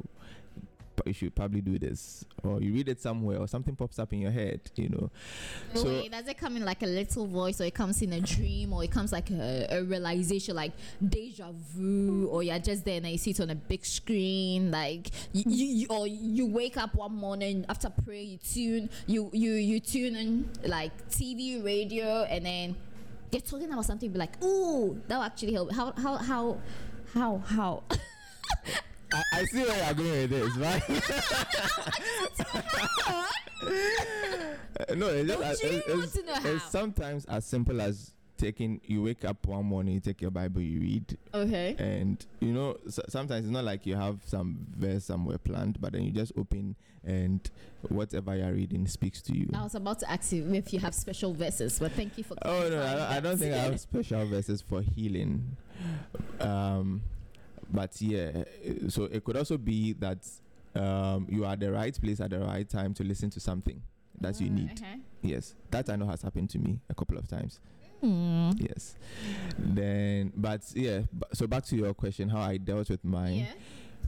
you 1.05 1.12
should 1.12 1.35
probably 1.35 1.61
do 1.61 1.78
this, 1.78 2.24
or 2.45 2.61
you 2.61 2.72
read 2.72 2.89
it 2.89 3.01
somewhere, 3.01 3.39
or 3.39 3.49
something 3.49 3.74
pops 3.74 3.99
up 3.99 4.12
in 4.12 4.20
your 4.20 4.31
head, 4.31 4.61
you 4.76 4.89
know. 4.89 5.11
So 5.74 5.89
Wait, 5.89 6.12
does 6.12 6.28
it 6.28 6.39
come 6.39 6.57
in 6.57 6.64
like 6.64 6.83
a 6.83 6.87
little 6.87 7.26
voice, 7.26 7.61
or 7.61 7.64
it 7.64 7.74
comes 7.74 8.03
in 8.03 8.12
a 8.12 8.20
dream, 8.20 8.72
or 8.72 8.85
it 8.85 8.93
comes 8.93 9.11
like 9.11 9.31
a, 9.31 9.66
a 9.70 9.83
realization, 9.83 10.55
like 10.55 10.72
deja 11.07 11.51
vu, 11.74 12.28
or 12.28 12.43
you're 12.45 12.59
just 12.59 12.85
there 12.85 12.99
and 12.99 13.09
you 13.09 13.18
see 13.18 13.31
it 13.31 13.41
on 13.41 13.51
a 13.51 13.55
big 13.55 13.85
screen, 13.85 14.70
like 14.70 15.11
you, 15.33 15.43
you, 15.47 15.66
you 15.66 15.87
or 15.89 16.07
you 16.07 16.47
wake 16.47 16.76
up 16.76 16.95
one 16.95 17.14
morning 17.14 17.64
after 17.68 17.91
praying, 18.05 18.31
you 18.31 18.39
tune, 18.39 18.91
you 19.07 19.31
you 19.33 19.53
you 19.53 19.81
tune 19.81 20.14
in 20.14 20.51
like 20.66 21.09
TV, 21.09 21.64
radio, 21.64 22.24
and 22.24 22.45
then 22.45 22.76
they're 23.31 23.41
talking 23.41 23.72
about 23.72 23.85
something, 23.85 24.11
be 24.11 24.18
like, 24.18 24.43
ooh, 24.43 25.01
that 25.09 25.16
will 25.16 25.22
actually 25.24 25.53
help. 25.53 25.72
How 25.72 25.93
how 25.93 26.16
how 26.16 26.59
how 27.14 27.39
how? 27.47 27.83
I, 29.12 29.22
I 29.33 29.45
see 29.45 29.62
where 29.64 29.85
you're 29.85 29.95
going 29.95 30.11
with 30.11 30.31
this, 30.31 30.57
right? 30.57 30.83
no, 34.97 35.09
it's 35.09 35.28
just 35.61 35.64
it's, 35.64 36.16
it's- 36.16 36.45
it's 36.45 36.64
sometimes 36.70 37.24
as 37.26 37.45
simple 37.45 37.81
as 37.81 38.12
taking. 38.37 38.81
You 38.85 39.03
wake 39.03 39.24
up 39.24 39.47
one 39.47 39.66
morning, 39.66 39.95
you 39.95 40.01
take 40.01 40.20
your 40.22 40.31
Bible, 40.31 40.61
you 40.62 40.81
read, 40.81 41.18
okay. 41.35 41.74
and 41.78 42.24
you 42.41 42.53
know 42.53 42.76
s- 42.87 43.01
sometimes 43.09 43.45
it's 43.47 43.53
not 43.53 43.64
like 43.64 43.87
you 43.87 43.97
have 43.97 44.20
some 44.26 44.59
verse 44.76 45.05
somewhere 45.05 45.39
planned 45.39 45.81
but 45.81 45.93
then 45.93 46.03
you 46.05 46.12
just 46.12 46.33
open 46.39 46.76
and 47.05 47.51
whatever 47.88 48.36
you're 48.36 48.53
reading 48.53 48.86
speaks 48.86 49.22
to 49.22 49.34
you 49.36 49.48
I 49.55 49.62
was 49.62 49.74
about 49.74 50.01
to 50.01 50.11
ask 50.11 50.32
you 50.32 50.53
if 50.55 50.72
you 50.72 50.80
have 50.80 50.94
special 50.94 51.32
verses, 51.34 51.78
but 51.78 51.92
thank 51.92 52.18
you 52.18 52.24
for. 52.24 52.36
oh 52.42 52.68
no 52.68 52.82
I 52.82 52.92
don't, 52.94 53.01
I 53.16 53.20
don't 53.20 53.38
think 53.38 53.55
i 53.55 53.59
have 53.59 53.80
special 53.80 54.26
verses 54.26 54.61
for 54.62 54.82
healing 54.82 55.57
um 56.40 57.03
but 57.72 58.01
yeah 58.03 58.44
so 58.88 59.05
it 59.05 59.24
could 59.24 59.36
also 59.36 59.57
be 59.57 59.94
that 59.94 60.18
um 60.74 61.26
you 61.30 61.44
are 61.44 61.53
at 61.53 61.61
the 61.61 61.70
right 61.72 61.98
place 62.01 62.20
at 62.20 62.30
the 62.30 62.38
right 62.40 62.68
time 62.68 62.92
to 62.94 63.05
listen 63.05 63.30
to 63.30 63.40
something 63.40 63.80
that 64.20 64.40
you 64.40 64.48
Ah, 64.51 64.55
need 64.55 64.70
Okay. 64.72 64.96
yes 65.22 65.55
that 65.70 65.88
i 65.88 65.96
know 65.96 66.07
has 66.07 66.20
happened 66.22 66.51
to 66.51 66.59
me 66.59 66.80
a 66.90 66.94
couple 66.94 67.16
of 67.16 67.26
times 67.28 67.61
Hmm. 68.03 68.51
yes 68.59 68.94
then 69.59 70.32
but 70.34 70.62
yeah 70.74 71.01
b- 71.01 71.26
so 71.34 71.46
back 71.46 71.64
to 71.66 71.76
your 71.76 71.92
question 71.92 72.30
how 72.30 72.40
i 72.40 72.57
dealt 72.57 72.88
with 72.88 73.05
mine 73.05 73.40
Yeah. 73.40 73.53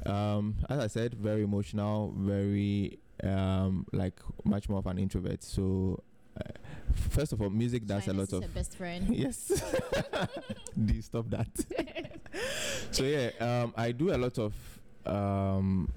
Um 0.07 0.55
as 0.69 0.79
i 0.79 0.87
said 0.87 1.15
very 1.15 1.43
emotional 1.43 2.13
very 2.17 2.99
um 3.23 3.87
like 3.93 4.19
much 4.45 4.69
more 4.69 4.79
of 4.79 4.87
an 4.87 4.99
introvert. 4.99 5.43
So 5.45 6.03
uh, 6.37 6.51
first 7.11 7.33
of 7.33 7.41
all 7.41 7.51
music 7.51 7.87
does 7.87 8.09
a 8.09 8.13
lot 8.13 8.33
of 8.33 8.53
best 8.55 8.75
friend. 8.77 9.07
yes. 9.15 9.49
Do 10.85 10.95
you 10.95 11.03
stop 11.03 11.31
that? 11.31 11.49
So 12.91 13.05
yeah 13.05 13.31
um 13.41 13.75
i 13.77 13.93
do 13.93 14.13
a 14.15 14.17
lot 14.17 14.39
of 14.39 14.55
um 15.07 15.91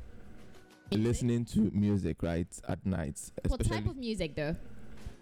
listening 0.91 1.45
to 1.45 1.71
music 1.73 2.21
right 2.23 2.47
at 2.67 2.85
night 2.85 3.19
What 3.47 3.63
type 3.65 3.87
of 3.87 3.97
music 3.97 4.35
though? 4.35 4.55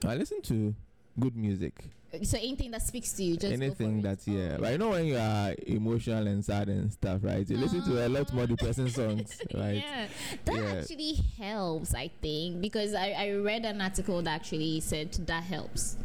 i 0.06 0.16
listen 0.16 0.42
to 0.44 0.76
good 1.20 1.36
music 1.36 1.86
So 2.22 2.38
anything 2.38 2.70
that 2.72 2.84
speaks 2.84 3.12
to 3.14 3.24
you, 3.24 3.38
just 3.38 3.52
anything 3.54 4.02
that 4.04 4.20
yeah 4.28 4.58
Oh, 4.58 4.62
but 4.62 4.72
you 4.74 4.78
know 4.78 4.90
when 4.92 5.06
you 5.08 5.18
are 5.18 5.56
emotional 5.66 6.28
and 6.28 6.46
sad 6.46 6.70
and 6.70 6.94
stuff 6.94 7.22
right 7.24 7.50
you 7.50 7.58
listen 7.58 7.82
to 7.86 8.06
a 8.06 8.08
lot 8.08 8.32
more 8.34 8.46
depressing 8.46 8.88
songs 8.90 9.42
right 9.54 9.84
Yeah, 9.84 10.08
that 10.46 10.56
Yeah. 10.56 10.74
actually 10.80 11.16
helps, 11.40 11.96
I 11.96 12.10
think, 12.22 12.62
because 12.62 12.94
I, 12.94 13.12
I 13.18 13.32
read 13.32 13.66
an 13.66 13.82
article 13.82 14.22
that 14.22 14.30
actually 14.36 14.80
said 14.82 15.12
that 15.26 15.44
helps. 15.44 15.98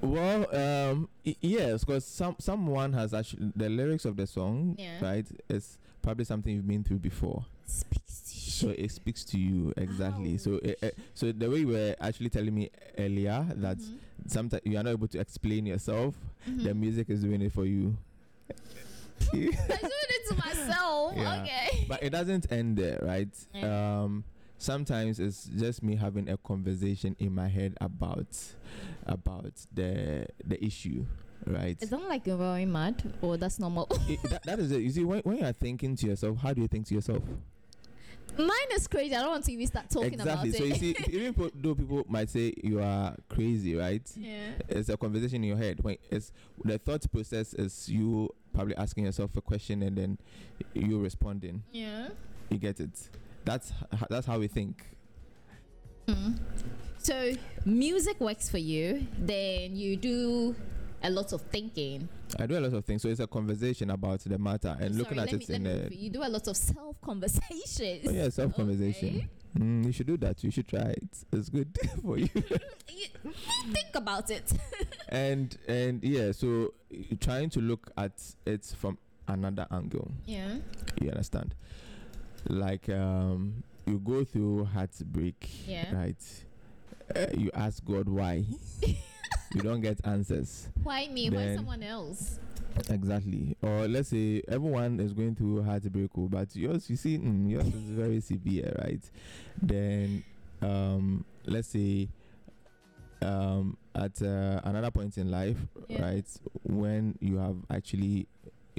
Well, 0.00 0.46
um, 0.54 1.08
yes, 1.40 1.82
because 1.84 2.04
some 2.06 2.36
someone 2.38 2.92
has 2.92 3.12
actually 3.12 3.50
the 3.56 3.68
lyrics 3.68 4.04
of 4.04 4.16
the 4.16 4.26
song, 4.26 4.76
Yeah. 4.78 5.02
right? 5.04 5.26
It's 5.48 5.78
probably 6.00 6.26
something 6.26 6.54
you've 6.54 6.68
been 6.68 6.84
through 6.84 7.00
before, 7.00 7.44
Speaks 7.66 8.20
to 8.20 8.34
you. 8.36 8.50
so 8.52 8.68
it 8.82 8.90
speaks 8.92 9.24
to 9.24 9.38
you 9.38 9.74
exactly. 9.76 10.38
So, 10.38 10.60
it, 10.62 10.78
uh, 10.82 10.90
so 11.14 11.32
the 11.32 11.50
way 11.50 11.58
you 11.58 11.68
were 11.68 11.96
actually 12.00 12.30
telling 12.30 12.54
me 12.54 12.70
earlier 12.96 13.44
that 13.56 13.78
Mhm. 13.78 13.96
Sometimes 14.26 14.62
you 14.64 14.76
are 14.78 14.82
not 14.82 14.90
able 14.90 15.08
to 15.08 15.18
explain 15.20 15.66
yourself, 15.66 16.14
the 16.46 16.70
Mhm. 16.70 16.76
music 16.76 17.10
is 17.10 17.22
doing 17.22 17.42
it 17.42 17.52
for 17.52 17.64
you. 17.64 17.96
I'm 19.32 19.40
doing 19.40 19.52
it 19.52 20.28
to 20.28 20.34
myself. 20.36 21.12
Yeah. 21.16 21.42
Okay. 21.42 21.84
but 21.88 22.02
it 22.02 22.10
doesn't 22.10 22.50
end 22.52 22.76
there, 22.78 22.98
right? 23.02 23.28
Yeah. 23.54 24.02
Um, 24.02 24.24
sometimes 24.58 25.18
it's 25.20 25.44
just 25.44 25.82
me 25.82 25.96
having 25.96 26.28
a 26.28 26.36
conversation 26.36 27.16
in 27.18 27.34
my 27.34 27.48
head 27.48 27.74
about 27.80 28.26
about 29.06 29.52
the 29.74 30.26
the 30.46 30.62
issue, 30.64 31.04
right? 31.46 31.76
It's 31.80 31.90
not 31.90 32.08
like 32.08 32.26
you're 32.26 32.36
very 32.36 32.64
mad 32.66 33.02
or 33.20 33.36
that's 33.36 33.58
normal? 33.58 33.86
It- 34.08 34.22
that, 34.30 34.42
that 34.44 34.58
is 34.60 34.70
it. 34.72 34.80
You 34.82 34.90
see, 34.90 35.04
when, 35.04 35.20
when 35.20 35.38
you 35.38 35.44
are 35.44 35.52
thinking 35.52 35.96
to 35.96 36.06
yourself, 36.06 36.38
how 36.38 36.52
do 36.54 36.60
you 36.62 36.68
think 36.68 36.86
to 36.86 36.94
yourself? 36.94 37.22
Mine 38.38 38.72
is 38.72 38.86
crazy. 38.86 39.14
I 39.16 39.20
don't 39.20 39.30
want 39.30 39.44
to 39.44 39.52
even 39.52 39.66
start 39.66 39.90
talking 39.90 40.14
exactly. 40.14 40.50
about 40.50 40.58
So 40.58 40.64
it. 40.64 40.76
So 40.76 40.84
you 40.84 40.94
see, 40.94 40.96
even 41.08 41.50
though 41.54 41.74
people 41.74 42.04
might 42.08 42.30
say 42.30 42.54
you 42.62 42.80
are 42.80 43.16
crazy, 43.28 43.74
right? 43.74 44.08
yeah. 44.16 44.50
It's 44.68 44.88
a 44.88 44.96
conversation 44.96 45.36
in 45.42 45.48
your 45.48 45.56
head. 45.56 45.80
When 45.82 45.96
it's 46.10 46.32
the 46.64 46.78
thought 46.78 47.10
process 47.10 47.52
is 47.54 47.88
you 47.88 48.30
probably 48.52 48.76
asking 48.76 49.04
yourself 49.06 49.36
a 49.36 49.40
question 49.40 49.82
and 49.82 49.96
then 49.98 50.18
you 50.72 51.00
responding. 51.00 51.64
Yeah. 51.72 52.08
You 52.50 52.58
get 52.58 52.80
it. 52.80 53.10
That's 53.44 53.72
that's 54.08 54.26
how 54.26 54.38
we 54.38 54.46
think. 54.46 54.84
Mm. 56.06 56.38
So 56.98 57.32
music 57.64 58.20
works 58.20 58.48
for 58.48 58.58
you. 58.58 59.06
Then 59.18 59.76
you 59.76 59.96
do 59.96 60.54
a 61.02 61.10
lot 61.10 61.32
of 61.32 61.42
thinking. 61.42 62.08
I 62.40 62.46
do 62.46 62.56
a 62.56 62.60
lot 62.60 62.72
of 62.72 62.84
things, 62.84 63.02
so 63.02 63.08
it's 63.08 63.20
a 63.20 63.26
conversation 63.26 63.90
about 63.90 64.20
the 64.20 64.38
matter 64.38 64.76
and 64.80 64.94
looking 64.96 65.18
Sorry, 65.18 65.28
at 65.28 65.34
it 65.34 65.48
me, 65.48 65.54
in 65.56 65.66
a. 65.66 65.88
You 65.94 66.10
do 66.10 66.22
a 66.22 66.28
lot 66.28 66.46
of 66.46 66.56
self 66.56 67.00
conversations. 67.00 68.06
oh 68.06 68.10
yeah 68.12 68.28
self 68.30 68.54
conversation. 68.54 69.28
Mm, 69.58 69.86
you 69.86 69.92
should 69.92 70.06
do 70.06 70.16
that. 70.18 70.44
You 70.44 70.50
should 70.50 70.68
try 70.68 70.80
it. 70.90 71.08
It's 71.32 71.48
good 71.48 71.76
for 72.02 72.16
you. 72.18 72.28
Think 72.28 73.94
about 73.94 74.30
it. 74.30 74.52
and 75.08 75.56
and 75.66 76.02
yeah, 76.04 76.32
so 76.32 76.74
you're 76.90 77.18
trying 77.18 77.50
to 77.50 77.60
look 77.60 77.90
at 77.96 78.12
it 78.46 78.64
from 78.78 78.98
another 79.26 79.66
angle. 79.70 80.10
yeah. 80.26 80.56
You 81.00 81.10
understand? 81.10 81.54
Like 82.48 82.88
um, 82.88 83.62
you 83.86 83.98
go 83.98 84.24
through 84.24 84.64
heartbreak, 84.66 85.48
Yeah. 85.66 85.92
right? 85.94 86.22
Uh, 87.16 87.26
you 87.36 87.50
ask 87.54 87.84
God 87.84 88.08
why. 88.08 88.44
You 89.54 89.60
don't 89.62 89.80
get 89.80 89.98
answers. 90.04 90.68
Why 90.82 91.08
me? 91.08 91.30
Why 91.30 91.54
someone 91.56 91.82
else? 91.82 92.38
Exactly. 92.90 93.56
Or 93.62 93.88
let's 93.88 94.10
say 94.10 94.42
everyone 94.48 95.00
is 95.00 95.12
going 95.12 95.34
through 95.34 95.62
heartbreak, 95.62 96.10
oh, 96.16 96.28
but 96.28 96.54
yours, 96.54 96.88
you 96.90 96.96
see, 96.96 97.18
mm, 97.18 97.50
yours 97.50 97.66
is 97.66 97.90
very 97.90 98.20
severe, 98.20 98.72
right? 98.78 99.00
Then, 99.60 100.22
um, 100.62 101.24
let's 101.46 101.68
say, 101.68 102.08
um, 103.22 103.76
at 103.94 104.20
uh, 104.22 104.60
another 104.64 104.90
point 104.90 105.18
in 105.18 105.30
life, 105.30 105.56
Yeah. 105.88 106.02
right, 106.02 106.26
when 106.62 107.16
you 107.20 107.38
have 107.38 107.56
actually, 107.70 108.28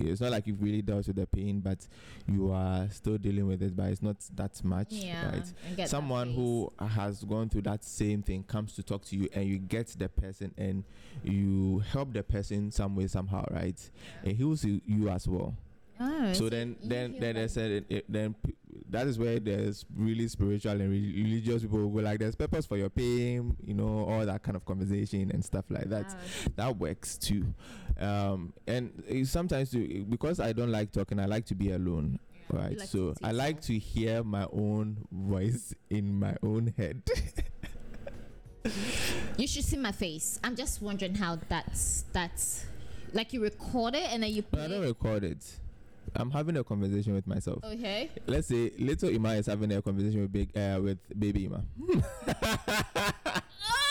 it's 0.08 0.22
not 0.22 0.32
like 0.32 0.48
you've 0.48 0.62
really 0.62 0.82
dealt 0.82 1.08
with 1.08 1.16
the 1.16 1.26
pain, 1.28 1.60
but 1.60 1.88
you 2.28 2.52
are 2.52 2.88
still 2.92 3.18
dealing 3.18 3.48
with 3.48 3.62
it, 3.62 3.76
but 3.76 3.88
it's 3.90 4.02
not 4.02 4.18
that 4.36 4.64
much, 4.64 4.92
Yeah. 4.92 5.26
right? 5.26 5.54
I 5.66 5.70
get 5.70 5.78
that 5.78 5.90
someone 5.90 6.34
who 6.34 6.72
has 6.80 7.24
gone 7.24 7.50
through 7.50 7.64
that 7.64 7.84
same 7.84 8.22
thing 8.24 8.44
comes 8.44 8.74
to 8.76 8.84
talk 8.84 9.04
to 9.06 9.16
you 9.18 9.30
and 9.34 9.46
you 9.48 9.58
get 9.58 9.88
the 9.98 10.10
person 10.10 10.54
and 10.58 10.84
you 11.24 11.80
help 11.92 12.14
the 12.14 12.24
person 12.24 12.72
some 12.72 12.96
way 12.96 13.08
somehow 13.08 13.46
right 13.52 13.90
it 14.24 14.36
heals 14.36 14.64
you, 14.64 14.82
you 14.86 15.10
as 15.10 15.28
well 15.28 15.56
Oh, 16.00 16.34
so 16.34 16.50
then 16.50 16.78
then 16.84 17.16
then 17.20 17.36
they 17.36 17.48
said 17.48 17.72
it, 17.72 17.86
it, 17.90 18.06
then 18.08 18.34
p- 18.46 18.56
that 18.90 19.06
is 19.06 19.20
where 19.20 19.40
there's 19.40 19.86
really 19.96 20.28
spiritual 20.30 20.72
and 20.72 20.90
re- 20.90 21.14
religious 21.24 21.62
people 21.64 21.78
who 21.80 21.90
go 21.94 22.00
like 22.00 22.20
there's 22.20 22.36
purpose 22.36 22.66
for 22.66 22.78
your 22.78 22.90
pain 22.90 23.56
you 23.64 23.74
know 23.74 24.06
all 24.08 24.26
that 24.26 24.42
kind 24.42 24.56
of 24.56 24.64
conversation 24.66 25.30
and 25.32 25.44
stuff 25.44 25.66
like 25.70 25.90
that. 25.90 26.08
Wow. 26.08 26.16
that 26.56 26.78
works 26.78 27.18
too. 27.18 27.54
Um 28.00 28.54
and 28.66 29.04
it 29.08 29.28
sometimes 29.28 29.72
too, 29.72 30.06
because 30.10 30.40
i 30.40 30.54
don't 30.54 30.72
like 30.72 30.92
talking 30.94 31.20
i 31.20 31.26
like 31.26 31.46
to 31.48 31.56
be 31.56 31.72
alone 31.72 32.18
You 32.54 32.58
right? 32.60 32.78
like 32.80 32.88
so 32.88 33.14
i 33.22 33.32
like 33.34 33.60
to 33.64 33.78
hear 33.78 34.24
my 34.24 34.48
own 34.54 35.06
voice 35.12 35.74
in 35.90 36.18
my 36.18 36.36
own 36.42 36.74
head. 36.78 37.04
You 39.38 39.48
should 39.48 39.64
see 39.64 39.78
my 39.78 39.92
face. 39.94 40.40
I'm 40.44 40.56
just 40.56 40.82
wondering 40.82 41.16
how 41.16 41.40
that's 41.48 42.04
that's 42.14 42.66
like 43.14 43.34
you 43.34 43.42
record 43.42 43.96
it 43.96 44.12
and 44.14 44.22
then 44.24 44.32
you 44.32 44.44
but 44.52 44.60
i 44.62 44.68
don't 44.68 44.82
record 44.84 45.24
it 45.24 45.44
i'm 46.16 46.32
having 46.32 46.58
a 46.58 46.64
conversation 46.64 47.14
with 47.14 47.28
myself 47.28 47.64
Okay. 47.64 48.10
let's 48.28 48.48
say 48.48 48.72
little 48.80 49.10
ima 49.10 49.34
is 49.34 49.46
having 49.48 49.72
a 49.74 49.82
conversation 49.82 50.22
with 50.22 50.32
big 50.32 50.56
uh, 50.58 50.80
with 50.82 50.98
baby 51.20 51.46
ima 51.46 51.64
Okay. 51.82 52.02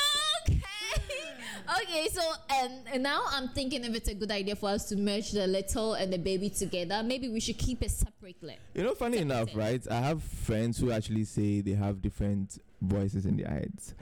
Okay, 1.82 2.08
so 2.10 2.22
and, 2.50 2.72
and 2.92 3.02
now 3.02 3.22
I'm 3.30 3.48
thinking 3.48 3.84
if 3.84 3.94
it's 3.94 4.08
a 4.08 4.14
good 4.14 4.30
idea 4.30 4.56
for 4.56 4.70
us 4.70 4.88
to 4.88 4.96
merge 4.96 5.32
the 5.32 5.46
little 5.46 5.94
and 5.94 6.12
the 6.12 6.18
baby 6.18 6.48
together. 6.48 7.02
Maybe 7.04 7.28
we 7.28 7.40
should 7.40 7.58
keep 7.58 7.82
it 7.82 7.90
separately. 7.90 8.56
You 8.74 8.84
know, 8.84 8.94
funny 8.94 9.18
enough, 9.18 9.54
right? 9.54 9.86
I 9.90 10.00
have 10.00 10.22
friends 10.22 10.78
who 10.78 10.90
actually 10.92 11.24
say 11.24 11.60
they 11.60 11.72
have 11.72 12.00
different 12.00 12.58
voices 12.80 13.26
in 13.26 13.36
their 13.36 13.48
heads. 13.50 13.94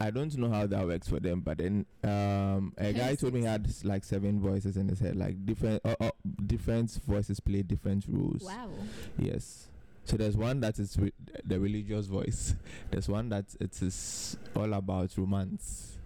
I 0.00 0.06
I 0.08 0.10
don't 0.10 0.36
know 0.38 0.50
how 0.50 0.66
that 0.66 0.86
works 0.86 1.08
for 1.08 1.20
them, 1.20 1.40
but 1.40 1.58
then 1.58 1.86
um, 2.04 2.72
a 2.78 2.92
guy 2.92 3.14
told 3.14 3.34
me 3.34 3.40
he 3.40 3.46
had 3.46 3.68
like 3.84 4.02
seven 4.04 4.40
voices 4.40 4.76
in 4.76 4.88
his 4.88 4.98
head, 4.98 5.14
like 5.16 5.44
different, 5.46 5.80
uh, 5.84 5.94
uh, 6.00 6.10
different 6.46 6.90
voices 7.06 7.38
play 7.38 7.62
different 7.62 8.04
roles. 8.08 8.42
Wow. 8.42 8.70
Yes. 9.18 9.68
So 10.04 10.16
there's 10.16 10.36
one 10.36 10.58
that 10.60 10.78
is 10.78 10.98
re- 10.98 11.12
the 11.44 11.60
religious 11.60 12.06
voice. 12.06 12.54
There's 12.90 13.08
one 13.08 13.28
that 13.28 13.44
it 13.60 13.80
is 13.80 14.36
all 14.56 14.72
about 14.72 15.16
romance. 15.16 15.98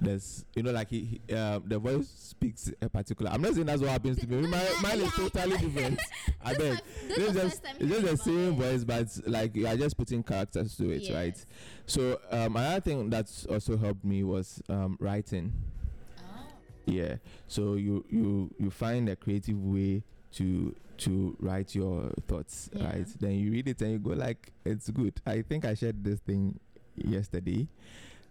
There's, 0.00 0.44
you 0.54 0.62
know, 0.62 0.70
like 0.72 0.88
he, 0.88 1.20
he 1.28 1.34
uh, 1.34 1.60
the 1.64 1.78
voice 1.78 2.08
speaks 2.08 2.70
a 2.80 2.88
particular. 2.88 3.30
I'm 3.30 3.42
not 3.42 3.52
saying 3.54 3.66
that's 3.66 3.82
what 3.82 3.90
happens 3.90 4.18
to 4.20 4.26
me. 4.26 4.46
My, 4.46 4.66
mine 4.82 5.00
is 5.00 5.12
totally 5.12 5.58
different. 5.58 6.00
I 6.44 6.54
This 6.54 6.62
is 6.62 6.80
beg. 6.80 6.84
this 7.08 7.18
It's 7.18 7.34
just, 7.34 7.62
it's 7.80 7.90
just 7.90 8.06
the 8.06 8.16
same 8.16 8.56
voice, 8.56 8.84
but 8.84 9.08
like 9.26 9.54
you 9.54 9.66
are 9.66 9.76
just 9.76 9.96
putting 9.98 10.22
characters 10.22 10.76
to 10.78 10.90
it, 10.90 11.12
right? 11.12 11.36
So 11.86 12.18
um, 12.30 12.56
another 12.56 12.80
thing 12.80 13.10
that's 13.10 13.44
also 13.46 13.76
helped 13.76 14.04
me 14.04 14.24
was 14.24 14.62
um, 14.70 14.96
writing. 15.00 15.52
Yeah. 16.86 17.16
So 17.46 17.74
you 17.74 18.04
you 18.10 18.50
you 18.58 18.70
find 18.70 19.08
a 19.08 19.16
creative 19.16 19.58
way 19.62 20.02
to 20.32 20.74
to 20.98 21.36
write 21.40 21.74
your 21.74 22.10
thoughts, 22.26 22.68
Yeah. 22.72 22.84
right? 22.84 23.06
Then 23.20 23.32
you 23.32 23.50
read 23.52 23.68
it 23.68 23.80
and 23.82 23.92
you 23.92 23.98
go 23.98 24.10
like, 24.10 24.50
it's 24.64 24.90
good. 24.90 25.20
I 25.26 25.42
think 25.42 25.64
I 25.64 25.74
shared 25.74 26.02
this 26.04 26.20
thing 26.20 26.58
yesterday. 26.96 27.68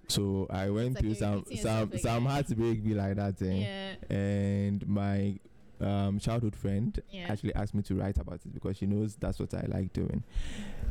So 0.10 0.48
I 0.50 0.70
went 0.70 0.96
like 0.96 1.04
through 1.04 1.16
some 1.16 1.46
some 1.62 1.98
some 1.98 2.26
heartbreak 2.26 2.84
be 2.84 2.94
like 2.94 3.16
that 3.16 3.38
thing. 3.38 3.62
Yeah. 3.62 3.94
And 4.10 4.88
my 4.88 5.40
um, 5.82 6.20
childhood 6.20 6.56
friend 6.58 7.00
Yeah. 7.10 7.28
actually 7.30 7.54
asked 7.56 7.74
me 7.74 7.82
to 7.84 7.96
write 7.96 8.18
about 8.18 8.42
it 8.46 8.54
because 8.54 8.76
she 8.78 8.86
knows 8.86 9.16
that's 9.16 9.40
what 9.40 9.54
I 9.54 9.66
like 9.68 9.94
doing. 9.94 10.24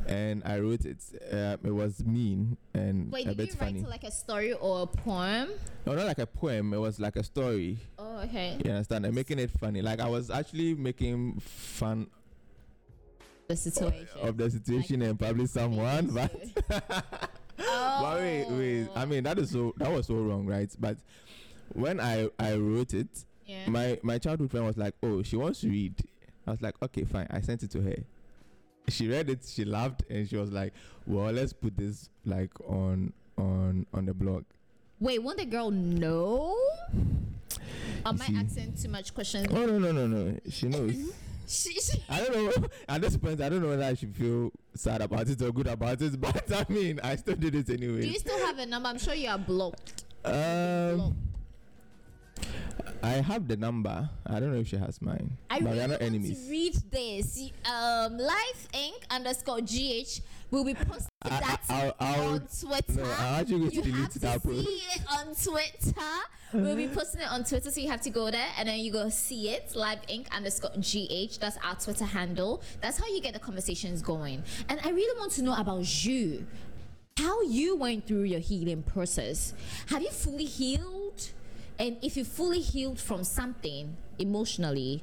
And 0.06 0.42
I 0.46 0.60
wrote 0.60 0.86
it. 0.86 0.98
Um, 1.30 1.58
it 1.62 1.74
was 1.74 2.02
mean 2.06 2.56
and 2.72 3.12
Wait, 3.12 3.26
a 3.26 3.30
did 3.30 3.36
bit 3.36 3.46
you 3.48 3.52
write 3.60 3.74
funny. 3.74 3.80
like 3.84 4.04
a 4.04 4.10
story 4.10 4.54
or 4.54 4.82
a 4.82 4.86
poem? 4.86 5.50
no, 5.84 5.94
not 5.94 6.06
like 6.06 6.18
a 6.20 6.26
poem. 6.26 6.72
It 6.72 6.78
was 6.78 6.98
like 7.00 7.16
a 7.16 7.22
story. 7.24 7.78
Oh, 7.98 8.18
okay. 8.20 8.58
You 8.64 8.70
understand? 8.70 9.04
And 9.04 9.14
making 9.14 9.38
it 9.40 9.50
funny. 9.50 9.82
Like 9.82 10.00
I 10.00 10.08
was 10.08 10.30
actually 10.30 10.74
making 10.74 11.40
fun 11.40 12.06
The 13.48 13.56
situation. 13.56 14.06
of 14.22 14.36
the 14.38 14.48
situation 14.50 15.02
and 15.02 15.18
probably 15.18 15.46
someone, 15.46 16.06
but 16.14 16.32
oh. 17.59 17.98
but 18.02 18.20
wait, 18.20 18.46
wait. 18.48 18.88
I 18.94 19.04
mean 19.04 19.26
oh. 19.26 19.34
that 19.34 19.38
is 19.38 19.50
so 19.50 19.74
that 19.78 19.90
was 19.90 20.06
so 20.06 20.14
wrong, 20.14 20.46
right? 20.46 20.74
But 20.78 20.98
when 21.72 22.00
I 22.00 22.28
I 22.38 22.54
wrote 22.56 22.94
it, 22.94 23.09
yeah. 23.46 23.68
my 23.68 23.98
my 24.02 24.18
childhood 24.18 24.50
friend 24.50 24.66
was 24.66 24.76
like, 24.76 24.94
"Oh, 25.02 25.22
she 25.22 25.36
wants 25.36 25.61
to 25.61 25.68
read." 25.68 25.94
I 26.46 26.50
was 26.50 26.62
like, 26.62 26.74
"Okay, 26.82 27.04
fine." 27.04 27.26
I 27.30 27.40
sent 27.40 27.62
it 27.62 27.70
to 27.72 27.82
her. 27.82 27.96
She 28.88 29.09
read 29.09 29.28
it. 29.28 29.44
She 29.44 29.64
laughed 29.64 30.02
and 30.09 30.28
she 30.28 30.36
was 30.36 30.50
like, 30.50 30.72
"Well, 31.06 31.32
let's 31.32 31.52
put 31.52 31.76
this 31.76 32.09
like 32.24 32.52
on 32.66 33.12
on 33.36 33.86
on 33.92 34.06
the 34.06 34.14
blog." 34.14 34.44
Wait, 35.00 35.22
won't 35.22 35.38
the 35.38 35.44
girl 35.44 35.70
know? 35.70 36.56
Am 38.04 38.20
I 38.20 38.40
asking 38.40 38.74
too 38.80 38.88
much 38.88 39.14
questions? 39.14 39.46
Oh 39.50 39.66
no 39.66 39.78
no 39.78 39.92
no 39.92 40.06
no! 40.06 40.38
She 40.50 40.68
knows. 40.68 41.12
She, 41.49 41.72
she, 41.80 42.03
I 42.11 42.20
don't 42.20 42.34
know. 42.62 42.68
At 42.88 43.01
this 43.01 43.16
point, 43.16 43.40
I 43.40 43.49
don't 43.49 43.62
know 43.62 43.68
whether 43.68 43.84
I 43.84 43.94
should 43.94 44.14
feel 44.14 44.53
sad 44.74 45.01
about 45.01 45.28
it 45.28 45.40
or 45.40 45.51
good 45.51 45.66
about 45.66 46.01
it. 46.03 46.20
But 46.20 46.53
I 46.68 46.70
mean, 46.72 47.01
I 47.03 47.16
still 47.16 47.36
did 47.36 47.55
it 47.55 47.70
anyway. 47.70 48.03
do 48.03 48.09
you 48.09 48.18
still 48.18 48.38
have 48.46 48.59
a 48.59 48.66
number? 48.66 48.88
I'm 48.88 48.99
sure 48.99 49.14
you 49.14 49.28
are 49.30 49.38
blocked. 49.38 50.05
Um. 50.24 51.16
I 53.03 53.11
have 53.22 53.46
the 53.49 53.57
number. 53.57 54.09
I 54.26 54.40
don't 54.40 54.53
know 54.53 54.59
if 54.61 54.68
she 54.68 54.76
has 54.76 55.01
mine. 55.01 55.36
I 55.51 55.61
but 55.61 55.66
really 55.66 55.78
we 55.78 55.84
are 55.84 55.88
not 55.88 56.03
enemies. 56.03 56.46
read 56.51 56.74
this. 56.90 57.40
Um, 57.64 58.18
Lyfe 58.18 58.68
Inc. 58.72 59.05
underscore 59.11 59.61
GH 59.61 60.20
will 60.51 60.64
be 60.64 60.74
posting 60.74 61.09
I- 61.22 61.28
that 61.28 61.61
I'll- 61.68 61.94
on 61.99 62.40
Twitter. 62.61 63.05
No, 63.05 63.44
you 63.46 63.70
delete 63.70 63.94
have 63.94 64.12
to 64.12 64.18
that 64.20 64.42
see 64.42 64.80
it 64.94 65.03
on 65.11 65.34
Twitter. 65.34 66.01
we'll 66.55 66.76
be 66.76 66.88
posting 66.88 67.20
it 67.20 67.30
on 67.30 67.44
Twitter, 67.44 67.70
so 67.70 67.80
you 67.80 67.88
have 67.90 68.01
to 68.03 68.11
go 68.11 68.30
there 68.30 68.46
and 68.59 68.68
then 68.68 68.78
you 68.80 68.90
go 68.92 69.09
see 69.11 69.51
it. 69.51 69.70
Lyfe 69.76 70.07
Inc. 70.09 70.30
underscore 70.30 70.70
GH. 70.80 71.38
That's 71.38 71.57
our 71.64 71.74
Twitter 71.76 72.05
handle. 72.07 72.62
That's 72.80 72.99
how 72.99 73.07
you 73.07 73.20
get 73.20 73.34
the 73.34 73.40
conversations 73.40 74.01
going. 74.03 74.42
And 74.68 74.80
I 74.84 74.90
really 74.90 75.18
want 75.18 75.32
to 75.32 75.42
know 75.42 75.55
about 75.55 76.05
you. 76.05 76.46
How 77.18 77.42
you 77.42 77.74
went 77.76 78.07
through 78.07 78.22
your 78.22 78.40
healing 78.40 78.82
process. 78.84 79.53
Have 79.88 80.03
you 80.03 80.11
fully 80.11 80.44
healed? 80.44 81.30
And 81.78 81.96
if 82.03 82.16
you 82.16 82.24
fully 82.24 82.61
healed 82.61 82.99
from 83.01 83.24
something 83.24 83.96
emotionally, 84.18 85.03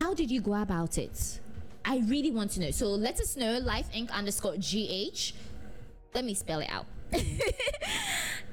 how 0.00 0.14
did 0.14 0.30
you 0.30 0.40
go 0.40 0.54
about 0.54 0.98
it? 0.98 1.40
I 1.88 2.02
really 2.08 2.32
want 2.32 2.50
to 2.52 2.60
know. 2.60 2.72
So 2.72 2.88
let 2.88 3.20
us 3.20 3.36
know, 3.36 3.60
Lyfe 3.60 3.94
Inc. 3.94 4.10
underscore 4.10 4.56
GH. 4.56 5.32
Let 6.14 6.24
me 6.24 6.34
spell 6.34 6.58
it 6.58 6.68
out. 6.68 6.86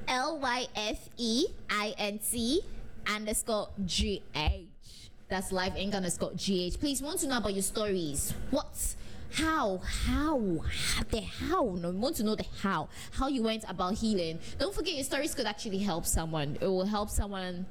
L 0.07 0.38
Y 0.39 0.67
F 0.75 1.09
E 1.17 1.47
I 1.67 1.95
N 1.97 2.19
C 2.21 2.61
underscore 3.07 3.69
G 3.86 4.21
H. 4.36 5.09
That's 5.29 5.51
Lyfe 5.51 5.75
Inc. 5.84 5.95
underscore 5.95 6.34
G 6.36 6.65
H. 6.65 6.79
Please 6.79 7.01
want 7.01 7.19
to 7.21 7.27
know 7.27 7.38
about 7.38 7.55
your 7.55 7.63
stories. 7.63 8.36
What? 8.51 8.95
How? 9.31 9.77
How? 9.77 10.61
The 11.09 11.21
how? 11.21 11.75
No, 11.81 11.89
want 11.89 12.17
to 12.17 12.23
know 12.23 12.36
the 12.36 12.45
how. 12.61 12.88
How 13.13 13.29
you 13.29 13.41
went 13.41 13.65
about 13.67 13.95
healing. 13.95 14.38
Don't 14.59 14.75
forget 14.75 14.93
your 14.93 15.03
stories 15.03 15.34
could 15.34 15.47
actually 15.47 15.79
help 15.79 16.05
someone. 16.05 16.55
It 16.61 16.67
will 16.67 16.86
help 16.86 17.09
someone 17.09 17.65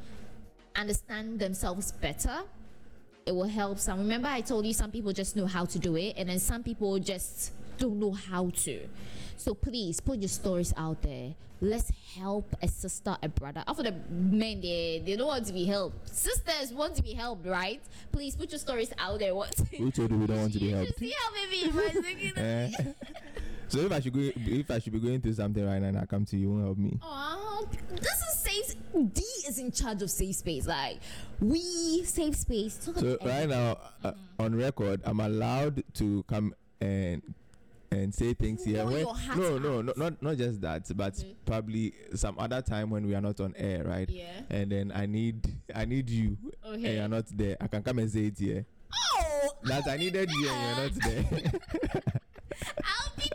understand 0.75 1.39
themselves 1.39 1.93
better. 1.93 2.43
It 3.25 3.33
will 3.33 3.49
help 3.49 3.79
some. 3.79 3.99
Remember, 4.01 4.29
I 4.29 4.41
told 4.41 4.67
you 4.67 4.73
some 4.75 4.91
people 4.91 5.13
just 5.13 5.37
know 5.37 5.47
how 5.47 5.65
to 5.65 5.79
do 5.79 5.97
it, 5.97 6.15
and 6.17 6.29
then 6.29 6.39
some 6.39 6.63
people 6.63 6.99
just 6.99 7.53
don't 7.79 7.99
know 7.99 8.13
how 8.13 8.51
to. 8.51 8.81
So 9.37 9.55
please 9.55 10.01
put 10.01 10.19
your 10.19 10.29
stories 10.29 10.75
out 10.77 11.03
there. 11.03 11.35
Let's 11.61 11.93
help 12.17 12.57
a 12.61 12.67
sister, 12.67 13.17
a 13.23 13.29
brother. 13.29 13.63
After 13.69 13.85
the 13.85 13.95
men, 14.11 14.61
they, 14.61 15.01
they 15.07 15.15
don't 15.15 15.29
want 15.29 15.47
to 15.47 15.53
be 15.53 15.65
helped. 15.65 16.09
Sisters 16.09 16.73
want 16.73 16.97
to 16.97 17.03
be 17.03 17.13
helped, 17.13 17.47
right? 17.47 17.81
Please 18.11 18.35
put 18.35 18.51
your 18.51 18.59
stories 18.59 18.93
out 18.99 19.21
there. 19.21 19.33
What? 19.33 19.55
Who 19.79 19.93
told 19.93 20.11
you 20.11 20.19
we 20.19 20.27
don't 20.27 20.41
want 20.41 20.53
to 20.55 20.59
be 20.59 20.71
helped? 20.73 20.99
see 20.99 21.15
how 21.17 21.31
I 21.33 21.85
was 21.85 21.95
looking 21.95 22.33
at 22.37 22.39
Eh? 22.39 22.71
so 23.73 23.79
if 23.81 23.91
I 23.93 24.01
should 24.01 24.13
go, 24.13 24.21
if 24.37 24.71
I 24.71 24.79
should 24.79 24.93
be 24.93 25.01
going 25.01 25.21
through 25.23 25.33
something 25.33 25.65
right 25.65 25.81
now, 25.81 25.89
and 25.89 25.99
I 25.99 26.05
come 26.05 26.27
to 26.27 26.37
you, 26.37 26.43
you 26.43 26.51
won't 26.51 26.65
help 26.65 26.77
me. 26.79 26.99
Oh, 27.03 27.67
this 27.91 28.21
is 28.23 28.39
safe. 28.39 28.77
D 29.15 29.23
is 29.49 29.59
in 29.59 29.73
charge 29.73 30.03
of 30.03 30.11
safe 30.11 30.37
space. 30.37 30.67
Like 30.67 30.99
we 31.41 32.05
safe 32.05 32.37
space. 32.37 32.79
So 32.83 32.93
right 32.93 33.19
everything. 33.23 33.49
now, 33.49 33.79
uh, 34.05 34.13
on 34.39 34.55
record, 34.55 35.01
I'm 35.05 35.21
allowed 35.21 35.83
to 35.95 36.23
come 36.29 36.55
and 36.83 37.23
and 37.91 38.15
say 38.15 38.35
things 38.35 38.63
here. 38.65 38.85
When, 38.85 39.05
no, 39.37 39.59
no, 39.59 39.81
no, 39.81 39.93
not 39.97 40.21
not 40.23 40.37
just 40.37 40.61
that, 40.61 40.95
but 40.95 41.15
Mhm. 41.15 41.35
probably 41.47 41.95
some 42.15 42.39
other 42.39 42.61
time 42.61 42.91
when 42.91 43.07
we 43.07 43.15
are 43.15 43.21
not 43.23 43.41
on 43.41 43.55
air, 43.57 43.85
right? 43.85 44.09
Yeah. 44.11 44.41
And 44.51 44.71
then 44.71 44.93
I 44.95 45.07
need 45.07 45.47
I 45.75 45.87
need 45.87 46.11
you, 46.11 46.37
and 46.65 46.75
Okay. 46.77 46.97
you're 46.97 47.09
not 47.09 47.27
there. 47.35 47.57
I 47.59 47.69
can 47.69 47.83
come 47.83 47.99
and 48.01 48.11
say 48.11 48.27
it 48.27 48.39
here. 48.39 48.67
Oh, 48.95 49.51
That 49.65 49.87
I 49.89 49.97
needed 49.97 50.31
you, 50.31 50.49
and 50.51 50.77
you're 50.77 50.85
not 50.85 50.95
there. 51.41 51.53
I'll 52.85 53.13
be. 53.17 53.31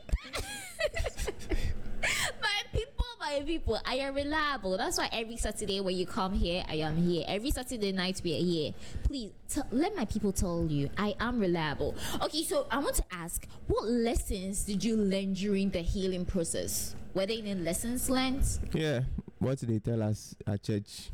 my 3.19 3.37
people, 3.48 3.80
I 3.86 3.95
am 3.95 4.14
reliable. 4.14 4.78
That's 4.78 4.98
why 4.98 5.10
every 5.12 5.38
Saturday 5.38 5.80
when 5.80 5.95
you 5.95 6.06
come 6.06 6.34
here, 6.34 6.64
I 6.68 6.76
am 6.76 6.98
here. 6.98 7.24
Every 7.28 7.50
Saturday 7.50 7.91
night 7.93 8.22
we 8.24 8.36
are 8.36 8.43
here. 8.43 8.74
Please 9.04 9.32
t- 9.50 9.62
let 9.72 9.95
my 9.95 10.06
people 10.06 10.32
tell 10.34 10.68
you 10.70 10.89
I 10.98 11.16
am 11.20 11.39
reliable. 11.39 11.95
Okay, 12.22 12.43
so 12.43 12.68
I 12.70 12.80
want 12.80 12.95
to 12.98 13.04
ask, 13.12 13.48
what 13.68 13.86
lessons 13.86 14.66
did 14.66 14.84
you 14.84 14.98
learn 14.98 15.34
during 15.34 15.70
the 15.70 15.80
healing 15.80 16.26
process? 16.26 16.93
Were 17.14 17.26
there 17.26 17.38
any 17.39 17.56
lessons 17.56 18.10
learned? 18.10 18.43
yeah. 18.74 19.02
What 19.39 19.60
they 19.60 19.78
tell 19.78 20.02
us 20.02 20.36
at 20.48 20.64
church? 20.64 21.10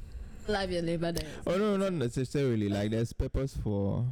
Love 0.48 0.72
your 0.72 0.82
labor 0.82 1.12
there. 1.12 1.28
Oh 1.46 1.58
no, 1.58 1.76
not 1.78 1.92
necessarily. 1.94 2.70
Like 2.70 2.92
there's 2.92 3.12
purpose 3.12 3.58
for 3.62 4.06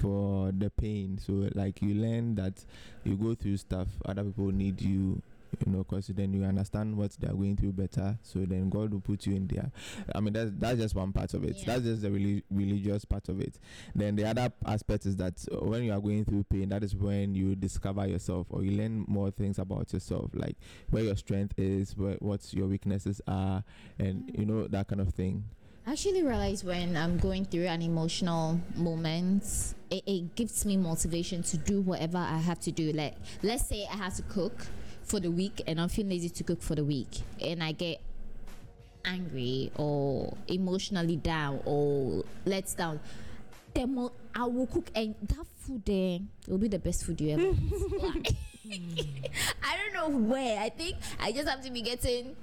for 0.00 0.50
the 0.50 0.68
pain. 0.68 1.18
So 1.24 1.48
like 1.54 1.80
you 1.80 1.94
learn 1.94 2.34
that 2.34 2.64
you 3.04 3.14
go 3.14 3.34
through 3.36 3.58
stuff. 3.58 3.86
Other 4.04 4.24
people 4.24 4.50
need 4.50 4.80
you. 4.82 5.22
You 5.64 5.72
know, 5.72 5.78
because 5.78 6.08
then 6.08 6.32
you 6.32 6.44
understand 6.44 6.96
what 6.96 7.12
they 7.12 7.28
are 7.28 7.34
going 7.34 7.56
through 7.56 7.72
better. 7.72 8.18
So 8.22 8.40
then 8.40 8.68
God 8.68 8.92
will 8.92 9.00
put 9.00 9.26
you 9.26 9.34
in 9.36 9.46
there. 9.46 9.70
I 10.14 10.20
mean, 10.20 10.32
that's 10.32 10.50
that's 10.58 10.78
just 10.78 10.94
one 10.94 11.12
part 11.12 11.34
of 11.34 11.44
it. 11.44 11.56
Yeah. 11.58 11.64
That's 11.66 11.82
just 11.82 12.02
the 12.02 12.10
really 12.10 12.42
religious 12.50 13.04
part 13.04 13.28
of 13.28 13.40
it. 13.40 13.58
Then 13.94 14.16
the 14.16 14.26
other 14.26 14.52
aspect 14.66 15.06
is 15.06 15.16
that 15.16 15.44
when 15.60 15.84
you 15.84 15.92
are 15.92 16.00
going 16.00 16.24
through 16.24 16.44
pain, 16.44 16.68
that 16.70 16.82
is 16.82 16.94
when 16.94 17.34
you 17.34 17.54
discover 17.54 18.06
yourself 18.06 18.46
or 18.50 18.62
you 18.62 18.76
learn 18.76 19.04
more 19.08 19.30
things 19.30 19.58
about 19.58 19.92
yourself, 19.92 20.30
like 20.34 20.56
where 20.90 21.04
your 21.04 21.16
strength 21.16 21.54
is, 21.58 21.96
where, 21.96 22.16
what 22.18 22.52
your 22.52 22.66
weaknesses 22.66 23.20
are, 23.26 23.64
and 23.98 24.30
you 24.36 24.44
know 24.44 24.66
that 24.66 24.88
kind 24.88 25.00
of 25.00 25.14
thing. 25.14 25.44
I 25.88 25.92
actually 25.92 26.24
realize 26.24 26.64
when 26.64 26.96
I'm 26.96 27.16
going 27.16 27.44
through 27.44 27.66
an 27.66 27.80
emotional 27.80 28.60
moment, 28.74 29.44
it, 29.88 30.02
it 30.04 30.34
gives 30.34 30.66
me 30.66 30.76
motivation 30.76 31.44
to 31.44 31.56
do 31.56 31.80
whatever 31.80 32.18
I 32.18 32.38
have 32.38 32.58
to 32.60 32.72
do. 32.72 32.90
Like, 32.90 33.14
let's 33.44 33.68
say 33.68 33.86
I 33.92 33.96
have 33.96 34.16
to 34.16 34.22
cook 34.22 34.66
for 35.06 35.20
the 35.20 35.30
week 35.30 35.62
and 35.66 35.80
I'm 35.80 35.88
feeling 35.88 36.10
lazy 36.10 36.28
to 36.28 36.44
cook 36.44 36.60
for 36.60 36.74
the 36.74 36.84
week, 36.84 37.08
and 37.40 37.62
I 37.62 37.72
get 37.72 38.00
angry 39.04 39.70
or 39.76 40.36
emotionally 40.48 41.16
down 41.16 41.60
or 41.64 42.24
let 42.44 42.74
down. 42.76 43.00
Then 43.72 44.10
I 44.34 44.44
will 44.44 44.66
cook, 44.66 44.90
and 44.94 45.14
that 45.22 45.46
food 45.58 45.84
there 45.84 46.18
will 46.48 46.58
be 46.58 46.68
the 46.68 46.78
best 46.78 47.04
food 47.04 47.20
you 47.20 47.30
ever. 47.30 47.42
I 49.62 49.76
don't 49.76 49.94
know 49.94 50.18
where. 50.18 50.60
I 50.60 50.70
think 50.70 50.96
I 51.20 51.30
just 51.30 51.48
have 51.48 51.62
to 51.62 51.70
be 51.70 51.82
getting 51.82 52.34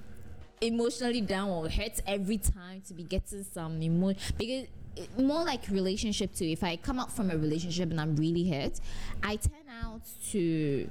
emotionally 0.62 1.22
down 1.22 1.50
or 1.50 1.70
hurt 1.70 2.00
every 2.08 2.38
time 2.38 2.82
to 2.88 2.94
be 2.94 3.04
getting 3.04 3.44
some 3.44 3.82
emotion 3.82 4.22
because 4.38 4.68
it, 4.96 5.20
more 5.20 5.44
like 5.44 5.68
relationship 5.70 6.34
too 6.34 6.46
if 6.46 6.64
i 6.64 6.78
come 6.78 7.00
out 7.00 7.12
from 7.12 7.30
a 7.32 7.38
relationship 7.38 7.92
and 7.92 8.00
i'm 8.00 8.16
really 8.16 8.50
hurt 8.50 8.80
i 9.24 9.36
turn 9.36 9.68
out 9.84 10.02
to 10.30 10.90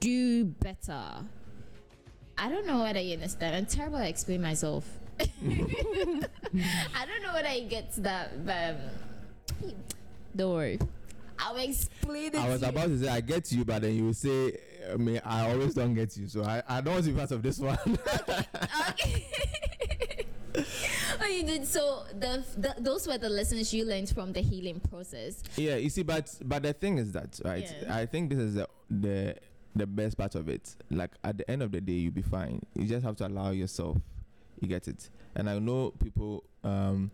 do 0.00 0.44
better 0.44 1.02
i 2.36 2.48
don't 2.48 2.66
know 2.66 2.82
whether 2.82 3.00
you 3.00 3.14
understand 3.14 3.56
i'm 3.56 3.66
terrible 3.66 3.98
at 3.98 4.08
explaining 4.08 4.42
myself 4.42 4.84
i 5.20 5.24
don't 7.06 7.22
know 7.22 7.32
whether 7.34 7.52
you 7.52 7.68
get 7.68 7.92
that 8.02 8.44
but 8.46 8.76
um, 9.64 9.72
don't 10.36 10.54
worry 10.54 10.78
i'll 11.40 11.56
explain 11.56 12.26
it 12.26 12.36
I 12.36 12.48
was 12.48 12.60
to 12.60 12.66
you. 12.66 12.70
about 12.70 12.86
to 12.88 12.98
say 12.98 13.08
I 13.08 13.20
get 13.20 13.50
you, 13.52 13.64
but 13.64 13.82
then 13.82 13.94
you 13.94 14.12
say, 14.12 14.58
I 14.92 14.96
mean, 14.96 15.20
I 15.24 15.50
always 15.50 15.74
don't 15.74 15.94
get 15.94 16.16
you, 16.16 16.26
so 16.26 16.42
I, 16.42 16.62
I 16.68 16.80
don't 16.80 16.94
want 16.94 17.04
to 17.04 17.10
be 17.12 17.16
part 17.16 17.30
of 17.30 17.42
this 17.42 17.58
one. 17.60 17.78
okay. 18.90 19.26
oh, 21.20 21.26
you 21.26 21.44
did. 21.44 21.66
So 21.66 22.04
the, 22.18 22.44
the 22.56 22.74
those 22.78 23.06
were 23.06 23.18
the 23.18 23.28
lessons 23.28 23.72
you 23.72 23.84
learned 23.84 24.08
from 24.10 24.32
the 24.32 24.40
healing 24.40 24.80
process. 24.80 25.42
yeah, 25.56 25.76
you 25.76 25.90
see, 25.90 26.02
but 26.02 26.34
but 26.44 26.62
the 26.62 26.72
thing 26.72 26.98
is 26.98 27.12
that 27.12 27.38
right. 27.44 27.72
Yeah. 27.82 27.96
I 27.96 28.06
think 28.06 28.30
this 28.30 28.38
is 28.38 28.54
the 28.54 28.68
the 28.90 29.36
the 29.76 29.86
best 29.86 30.16
part 30.18 30.34
of 30.34 30.48
it. 30.48 30.74
Like 30.90 31.10
at 31.24 31.38
the 31.38 31.50
end 31.50 31.62
of 31.62 31.72
the 31.72 31.80
day, 31.80 31.92
you'll 31.92 32.12
be 32.12 32.22
fine. 32.22 32.62
You 32.74 32.86
just 32.86 33.04
have 33.04 33.16
to 33.16 33.26
allow 33.26 33.50
yourself. 33.50 33.98
You 34.60 34.68
get 34.68 34.88
it. 34.88 35.10
And 35.34 35.48
I 35.48 35.58
know 35.58 35.90
people. 36.02 36.44
um 36.64 37.10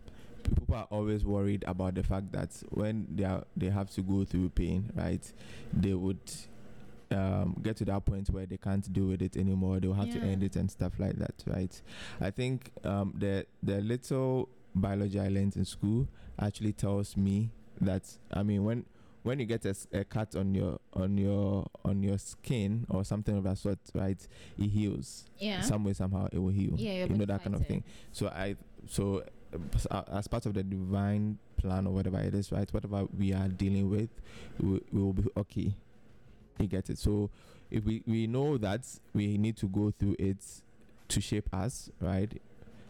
People 0.55 0.75
are 0.75 0.87
always 0.91 1.25
worried 1.25 1.63
about 1.65 1.95
the 1.95 2.03
fact 2.03 2.31
that 2.33 2.51
when 2.69 3.07
they 3.15 3.23
are 3.23 3.43
they 3.57 3.67
have 3.71 3.89
to 3.95 4.01
go 4.03 4.23
through 4.23 4.49
pain, 4.49 4.91
right? 4.95 5.33
They 5.73 5.95
would 5.95 6.19
um, 7.09 7.57
get 7.63 7.77
to 7.77 7.85
that 7.85 8.05
point 8.05 8.29
where 8.29 8.45
they 8.45 8.57
can't 8.57 8.91
deal 8.93 9.05
with 9.05 9.23
it 9.23 9.37
anymore. 9.37 9.79
They'll 9.79 9.93
have 9.93 10.11
to 10.11 10.19
end 10.19 10.43
it 10.43 10.55
and 10.55 10.69
stuff 10.69 10.93
like 10.99 11.17
that, 11.17 11.33
right? 11.47 11.81
I 12.21 12.29
think 12.29 12.69
um, 12.83 13.15
the 13.17 13.47
the 13.63 13.81
little 13.81 14.47
biology 14.75 15.19
I 15.19 15.29
learned 15.29 15.55
in 15.55 15.65
school 15.65 16.07
actually 16.39 16.73
tells 16.73 17.17
me 17.17 17.49
that 17.81 18.03
I 18.31 18.43
mean 18.43 18.63
when 18.63 18.85
when 19.25 19.39
you 19.39 19.45
get 19.45 19.65
a, 19.65 19.75
a, 19.91 20.03
cut 20.03 20.35
on 20.35 20.53
your 20.53 20.79
on 20.93 21.17
your 21.17 21.65
on 21.83 22.03
your 22.03 22.17
skin 22.19 22.85
or 22.89 23.03
something 23.03 23.35
of 23.37 23.43
that 23.43 23.57
sort, 23.57 23.79
right? 23.93 24.25
It 24.57 24.67
heals. 24.67 25.25
Yeah. 25.39 25.61
Some 25.61 25.83
way 25.83 25.93
somehow 25.93 26.27
it 26.31 26.37
will 26.37 26.51
heal. 26.51 26.75
Yeah, 26.77 27.05
you 27.05 27.15
know 27.15 27.25
that 27.25 27.43
kind 27.43 27.55
of 27.55 27.61
it. 27.61 27.67
thing. 27.67 27.83
So 28.11 28.27
I 28.27 28.55
so 28.87 29.23
as- 29.73 29.87
uh, 29.89 30.03
as 30.11 30.27
part 30.27 30.45
of 30.45 30.53
the 30.53 30.63
divine 30.63 31.39
plan 31.57 31.87
or 31.87 31.93
whatever 31.93 32.19
it 32.19 32.35
is, 32.35 32.51
right? 32.51 32.71
Whatever 32.71 33.05
we 33.17 33.33
are 33.33 33.47
dealing 33.47 33.89
with, 33.89 34.09
we, 34.59 34.79
we 34.91 35.01
will 35.01 35.13
be 35.13 35.23
okay. 35.37 35.73
You 36.59 36.67
get 36.67 36.89
it. 36.91 36.99
So 36.99 37.31
if 37.71 37.83
we 37.83 38.03
we 38.05 38.27
know 38.27 38.57
that 38.59 38.85
we 39.13 39.37
need 39.37 39.57
to 39.57 39.67
go 39.67 39.91
through 39.97 40.17
it 40.19 40.37
to 41.07 41.19
shape 41.19 41.49
us, 41.53 41.89
right? 41.99 42.31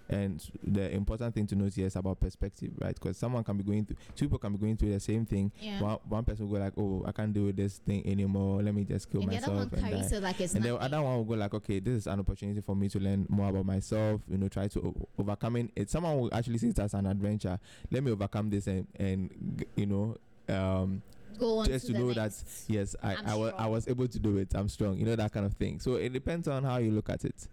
And 0.07 0.43
the 0.63 0.91
important 0.91 1.33
thing 1.33 1.47
to 1.47 1.55
note 1.55 1.73
here 1.73 1.87
is 1.87 1.95
about 1.95 2.19
perspective, 2.19 2.71
right? 2.79 2.93
Because 2.93 3.17
someone 3.17 3.43
can 3.43 3.57
be 3.57 3.63
going 3.63 3.85
through, 3.85 3.97
two 4.15 4.25
people 4.25 4.37
can 4.37 4.53
be 4.53 4.59
going 4.59 4.77
through 4.77 4.91
the 4.91 4.99
same 4.99 5.25
thing. 5.25 5.51
Yeah. 5.59 5.81
One, 5.81 5.97
one 6.07 6.23
person 6.23 6.47
will 6.47 6.57
go 6.59 6.63
like, 6.63 6.73
"Oh, 6.77 7.03
I 7.07 7.11
can't 7.11 7.33
do 7.33 7.51
this 7.51 7.79
thing 7.79 8.05
anymore. 8.07 8.61
Let 8.61 8.75
me 8.75 8.83
just 8.83 9.09
kill 9.11 9.21
and 9.21 9.31
the 9.31 9.37
other 9.37 9.47
one 9.51 9.69
myself." 9.71 9.83
and 9.93 10.11
die." 10.11 10.19
like 10.19 10.41
it's 10.41 10.53
and 10.53 10.63
the 10.63 10.75
other 10.75 11.01
one 11.01 11.15
will 11.17 11.23
go 11.23 11.33
like, 11.33 11.53
okay, 11.55 11.79
this 11.79 11.93
is 11.95 12.07
an 12.07 12.19
opportunity 12.19 12.61
for 12.61 12.75
me 12.75 12.87
to 12.89 12.99
learn 12.99 13.25
more 13.29 13.49
about 13.49 13.65
myself. 13.65 14.21
You 14.29 14.37
know, 14.37 14.47
try 14.47 14.67
to 14.67 14.79
o- 14.79 15.07
overcoming 15.17 15.71
it. 15.75 15.89
Someone 15.89 16.19
will 16.19 16.33
actually 16.33 16.59
see 16.59 16.69
it 16.69 16.79
as 16.79 16.93
an 16.93 17.07
adventure. 17.07 17.59
Let 17.91 18.03
me 18.03 18.11
overcome 18.11 18.49
this 18.49 18.67
and 18.67 18.87
and 18.99 19.65
you 19.75 19.85
know, 19.87 20.17
um, 20.49 21.01
Go 21.39 21.59
on 21.59 21.65
just 21.65 21.87
to 21.87 21.93
know 21.93 22.13
that 22.13 22.31
yes, 22.67 22.95
I 23.03 23.15
I'm 23.15 23.27
I 23.27 23.35
was 23.35 23.53
I 23.57 23.67
was 23.67 23.87
able 23.87 24.07
to 24.07 24.19
do 24.19 24.37
it. 24.37 24.53
I'm 24.55 24.69
strong. 24.69 24.97
You 24.97 25.05
know 25.05 25.15
that 25.15 25.31
kind 25.33 25.45
of 25.45 25.53
thing. 25.53 25.79
So 25.79 25.95
it 25.95 26.13
depends 26.13 26.47
on 26.47 26.63
how 26.63 26.77
you 26.77 26.91
look 26.91 27.09
at 27.09 27.25
it. 27.25 27.47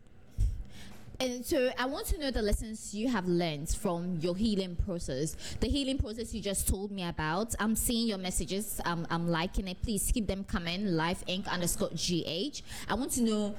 And 1.22 1.46
so 1.46 1.70
I 1.78 1.86
want 1.86 2.06
to 2.08 2.18
know 2.18 2.32
the 2.32 2.42
lessons 2.42 2.92
you 2.92 3.08
have 3.08 3.28
learned 3.28 3.68
from 3.68 4.16
your 4.16 4.34
healing 4.34 4.74
process. 4.74 5.36
The 5.60 5.68
healing 5.68 5.96
process 5.96 6.34
you 6.34 6.40
just 6.40 6.66
told 6.66 6.90
me 6.90 7.04
about. 7.06 7.54
I'm 7.60 7.76
seeing 7.76 8.08
your 8.08 8.18
messages. 8.18 8.80
I'm, 8.84 9.06
I'm 9.08 9.28
liking 9.28 9.68
it. 9.68 9.80
Please 9.82 10.10
keep 10.12 10.26
them 10.26 10.42
coming. 10.42 10.84
Lyfe 10.84 11.24
Inc. 11.28 11.46
underscore 11.46 11.90
GH. 11.90 12.62
I 12.88 12.94
want 12.94 13.12
to 13.12 13.22
know 13.22 13.54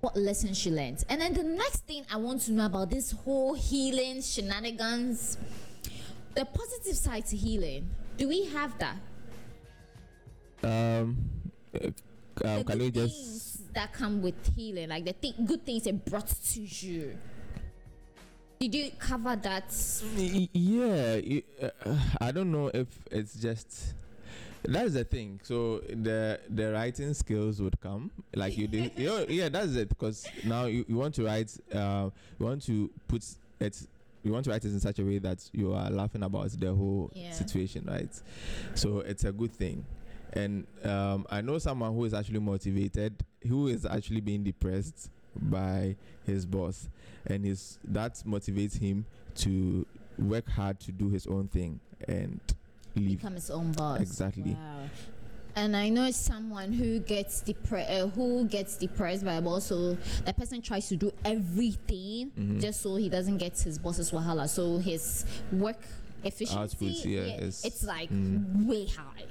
what 0.00 0.16
lessons 0.16 0.64
you 0.64 0.72
learned. 0.72 1.04
And 1.10 1.20
then 1.20 1.34
the 1.34 1.42
next 1.42 1.84
thing 1.86 2.06
I 2.10 2.16
want 2.16 2.40
to 2.42 2.52
know 2.52 2.64
about 2.64 2.88
this 2.88 3.12
whole 3.12 3.52
healing 3.52 4.22
shenanigans. 4.22 5.36
The 6.34 6.46
positive 6.46 6.96
side 6.96 7.26
to 7.26 7.36
healing. 7.36 7.90
Do 8.16 8.28
we 8.28 8.46
have 8.46 8.72
that? 8.78 8.96
Um, 10.62 11.18
uh, 11.74 11.88
um 12.46 12.64
can 12.64 12.80
you 12.80 12.90
just 12.90 13.47
that 13.74 13.92
come 13.92 14.22
with 14.22 14.34
healing, 14.56 14.88
like 14.88 15.04
the 15.04 15.12
th- 15.12 15.34
good 15.44 15.64
things 15.64 15.86
it 15.86 16.04
brought 16.04 16.28
to 16.28 16.60
you. 16.60 17.16
Did 18.60 18.74
you 18.74 18.90
cover 18.98 19.36
that? 19.36 19.72
Yeah 20.52 21.20
uh, 21.62 21.96
i 22.20 22.32
don't 22.32 22.50
know 22.50 22.68
if 22.74 22.88
it's 23.10 23.34
just 23.34 23.94
that's 24.64 24.94
the 24.94 25.04
thing 25.04 25.38
so 25.44 25.78
the 25.88 26.40
the 26.50 26.72
writing 26.72 27.14
skills 27.14 27.62
would 27.62 27.80
come 27.80 28.10
like 28.34 28.56
you 28.58 28.66
did 28.66 28.90
you 28.96 29.06
know, 29.06 29.24
yeah 29.28 29.48
that's 29.48 29.74
it 29.76 29.88
because 29.88 30.26
now 30.44 30.64
you, 30.64 30.84
you 30.88 30.96
want 30.96 31.14
to 31.14 31.24
write 31.24 31.56
uh 31.72 32.10
you 32.40 32.46
want 32.46 32.60
to 32.64 32.90
put 33.06 33.24
it 33.60 33.86
you 34.24 34.32
want 34.32 34.44
to 34.44 34.50
write 34.50 34.64
it 34.64 34.72
in 34.72 34.80
such 34.80 34.98
a 34.98 35.04
way 35.04 35.18
that 35.18 35.48
you 35.52 35.72
are 35.72 35.88
laughing 35.90 36.24
about 36.24 36.50
the 36.58 36.74
whole 36.74 37.10
Yeah. 37.14 37.30
situation 37.30 37.84
right 37.86 38.10
so 38.74 38.98
it's 39.00 39.22
a 39.22 39.30
good 39.32 39.52
thing 39.52 39.84
and 40.34 40.66
um 40.84 41.26
i 41.30 41.40
know 41.40 41.58
someone 41.58 41.92
who 41.94 42.04
is 42.04 42.12
actually 42.14 42.38
motivated 42.38 43.14
who 43.48 43.68
is 43.68 43.86
actually 43.86 44.20
being 44.20 44.42
depressed 44.44 45.10
by 45.36 45.94
his 46.26 46.44
boss 46.44 46.88
and 47.26 47.44
his 47.44 47.78
that 47.84 48.14
motivates 48.26 48.78
him 48.78 49.04
to 49.34 49.86
work 50.18 50.48
hard 50.48 50.78
to 50.80 50.90
do 50.92 51.08
his 51.08 51.26
own 51.28 51.46
thing 51.48 51.78
and 52.08 52.40
leave 52.96 53.18
Become 53.18 53.34
his 53.34 53.50
own 53.50 53.70
boss. 53.72 54.00
Exactly. 54.00 54.52
Wow. 54.54 54.80
And 55.54 55.76
I 55.76 55.88
know 55.90 56.10
someone 56.10 56.72
who 56.72 56.98
gets 57.00 57.40
depressed, 57.42 57.90
uh, 57.90 58.06
who 58.08 58.44
gets 58.46 58.76
depressed 58.76 59.24
by 59.24 59.34
a 59.34 59.40
boss. 59.42 59.66
So 59.66 59.96
the 60.24 60.32
person 60.34 60.60
tries 60.60 60.88
to 60.88 60.96
do 60.96 61.12
everything 61.24 62.30
Mm-hmm. 62.36 62.58
just 62.58 62.80
so 62.80 62.96
he 62.96 63.08
doesn't 63.08 63.38
get 63.38 63.56
his 63.58 63.78
boss's 63.78 64.10
wahala. 64.10 64.48
So 64.48 64.78
his 64.78 65.24
work 65.52 65.78
efficiency, 66.24 66.58
Output, 66.58 67.04
yeah, 67.06 67.36
is- 67.46 67.64
it's 67.64 67.84
like 67.84 68.10
mm. 68.10 68.66
way 68.66 68.86
high. 68.86 69.24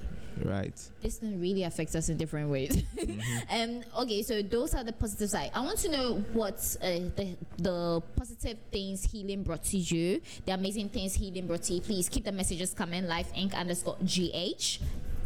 Right 0.43 0.73
this 1.01 1.17
thing 1.19 1.39
really 1.39 1.63
affects 1.63 1.95
us 1.95 2.09
in 2.09 2.17
different 2.17 2.49
ways. 2.49 2.83
um, 3.49 3.81
okay, 3.99 4.21
so 4.23 4.41
those 4.41 4.75
are 4.75 4.83
the 4.83 4.93
positive 4.93 5.29
side. 5.29 5.51
I 5.53 5.61
want 5.61 5.79
to 5.79 5.89
know 5.89 6.23
what 6.33 6.59
uh, 6.81 7.07
the 7.15 7.38
the 7.57 8.01
positive 8.15 8.57
things 8.71 9.03
healing 9.03 9.43
brought 9.43 9.63
to 9.65 9.77
you, 9.77 10.21
the 10.45 10.53
amazing 10.53 10.89
things 10.89 11.13
healing 11.15 11.47
brought 11.47 11.63
to 11.63 11.73
you. 11.75 11.81
Please 11.81 12.09
keep 12.09 12.25
the 12.25 12.31
messages 12.31 12.73
coming. 12.73 13.05
Lyfe 13.05 13.31
Inc. 13.35 13.55
underscore 13.55 13.97
GH. 14.03 14.79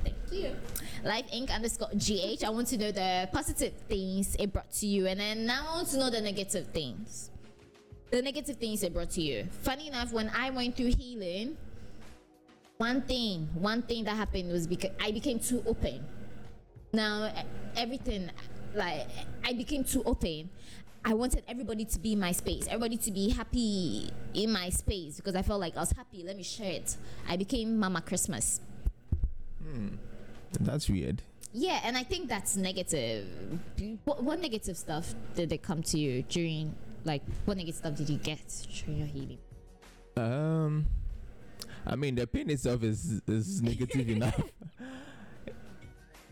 Thank 0.04 0.18
you. 0.32 0.56
Lyfe 1.04 1.30
Inc. 1.34 1.50
underscore 1.50 1.90
GH. 1.98 2.44
I 2.44 2.50
want 2.50 2.68
to 2.68 2.78
know 2.78 2.92
the 2.92 3.30
positive 3.32 3.74
things 3.90 4.36
it 4.38 4.54
brought 4.54 4.72
to 4.74 4.86
you, 4.86 5.08
and 5.08 5.20
then 5.20 5.46
now 5.46 5.66
I 5.68 5.76
want 5.78 5.88
to 5.90 5.98
know 5.98 6.10
the 6.10 6.22
negative 6.22 6.68
things. 6.68 7.32
The 8.12 8.22
negative 8.22 8.58
things 8.58 8.84
it 8.84 8.94
brought 8.94 9.12
to 9.12 9.22
you. 9.22 9.48
Funny 9.64 9.88
enough, 9.88 10.12
when 10.12 10.30
I 10.36 10.50
went 10.52 10.76
through 10.76 10.94
healing, 10.98 11.58
one 12.82 13.02
thing 13.04 13.48
one 13.54 13.84
thing 13.84 14.04
that 14.06 14.16
happened 14.16 14.52
was 14.52 14.66
because 14.66 14.90
i 15.00 15.12
became 15.12 15.40
too 15.40 15.62
open. 15.68 16.04
Now 16.92 17.32
everything 17.78 18.32
like 18.74 19.08
i 19.46 19.54
became 19.54 19.84
too 19.84 20.02
open. 20.04 20.50
I 21.06 21.14
wanted 21.14 21.44
everybody 21.48 21.86
to 21.86 22.00
be 22.00 22.14
in 22.14 22.20
my 22.20 22.32
space 22.32 22.66
everybody 22.68 22.98
to 22.98 23.12
be 23.12 23.30
happy 23.30 24.10
in 24.34 24.52
my 24.52 24.70
space 24.70 25.18
because 25.18 25.36
i 25.36 25.44
felt 25.44 25.60
like 25.60 25.78
i 25.78 25.80
was 25.80 25.92
happy. 25.92 26.24
Let 26.24 26.36
me 26.36 26.44
share 26.44 26.72
it. 26.72 26.98
I 27.30 27.38
became 27.38 27.78
mama 27.78 28.02
christmas. 28.02 28.60
Hmm. 29.62 29.90
that's 30.60 30.90
weird. 30.90 31.22
Yeah 31.54 31.80
and 31.84 31.96
i 31.96 32.04
think 32.04 32.30
that's 32.30 32.56
negative. 32.58 33.28
What, 34.06 34.24
what 34.24 34.40
negative 34.40 34.76
stuff 34.76 35.14
did 35.36 35.50
they 35.52 35.60
come 35.60 35.84
to 35.84 36.00
you 36.00 36.24
during 36.24 36.74
like 37.04 37.22
what 37.46 37.58
negative 37.58 37.78
stuff 37.78 37.96
did 37.96 38.10
you 38.10 38.18
get 38.18 38.42
during 38.74 38.98
your 38.98 39.08
healing? 39.08 39.42
Um 40.18 40.88
i 41.86 41.96
mean 41.96 42.16
the 42.16 42.28
pain 42.28 42.50
itself 42.50 42.84
is 42.84 43.22
is 43.28 43.62
negative 43.72 44.10
enough. 44.10 44.42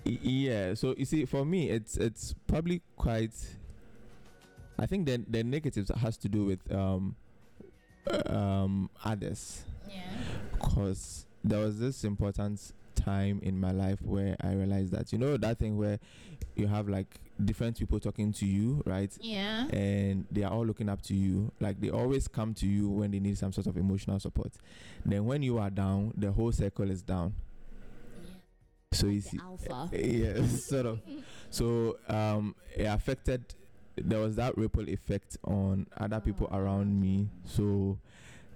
Yeah 0.05 0.73
so 0.73 0.95
you 0.97 1.05
see 1.05 1.25
for 1.25 1.45
me 1.45 1.69
it's 1.69 1.97
it's 1.97 2.33
probably 2.47 2.81
quite 2.95 3.33
i 4.79 4.85
think 4.85 5.05
the 5.05 5.23
the 5.27 5.43
negatives 5.43 5.91
has 5.97 6.17
to 6.17 6.29
do 6.29 6.45
with 6.45 6.59
um 6.73 7.15
um 8.27 8.89
others. 9.03 9.63
Yeah. 9.89 10.01
Because 10.53 11.25
there 11.43 11.59
was 11.59 11.79
this 11.79 12.03
important 12.03 12.73
time 13.03 13.39
in 13.43 13.59
my 13.59 13.71
life 13.71 14.01
where 14.01 14.35
I 14.41 14.53
realized 14.53 14.91
that 14.93 15.11
you 15.11 15.17
know 15.17 15.37
that 15.37 15.59
thing 15.59 15.77
where 15.77 15.99
you 16.55 16.67
have 16.67 16.89
like 16.89 17.19
different 17.43 17.77
people 17.77 17.99
talking 17.99 18.33
to 18.33 18.45
you, 18.45 18.83
right? 18.85 19.11
yeah 19.21 19.67
And 19.71 20.25
they 20.31 20.43
are 20.43 20.51
all 20.51 20.65
looking 20.65 20.89
up 20.89 21.01
to 21.03 21.13
you. 21.15 21.51
Like 21.59 21.79
they 21.79 21.89
always 21.89 22.27
come 22.27 22.53
to 22.55 22.67
you 22.67 22.89
when 22.89 23.11
they 23.11 23.19
need 23.19 23.37
some 23.37 23.51
sort 23.53 23.67
of 23.67 23.77
emotional 23.77 24.19
support. 24.19 24.51
Then 25.05 25.25
when 25.25 25.41
you 25.41 25.57
are 25.57 25.69
down, 25.69 26.13
the 26.17 26.31
whole 26.31 26.51
circle 26.51 26.89
is 26.91 27.01
down. 27.01 27.33
So 28.91 29.07
you 29.07 29.21
see, 29.21 29.39
alpha 29.41 29.89
yeah, 29.95 30.45
sort 30.47 30.85
of. 30.87 30.99
So 31.51 31.97
um, 32.07 32.55
it 32.75 32.83
affected. 32.85 33.43
There 33.95 34.19
was 34.19 34.35
that 34.37 34.57
ripple 34.57 34.87
effect 34.89 35.37
on 35.43 35.87
other 35.97 36.19
people 36.19 36.49
around 36.51 36.99
me. 36.99 37.27
So 37.45 37.97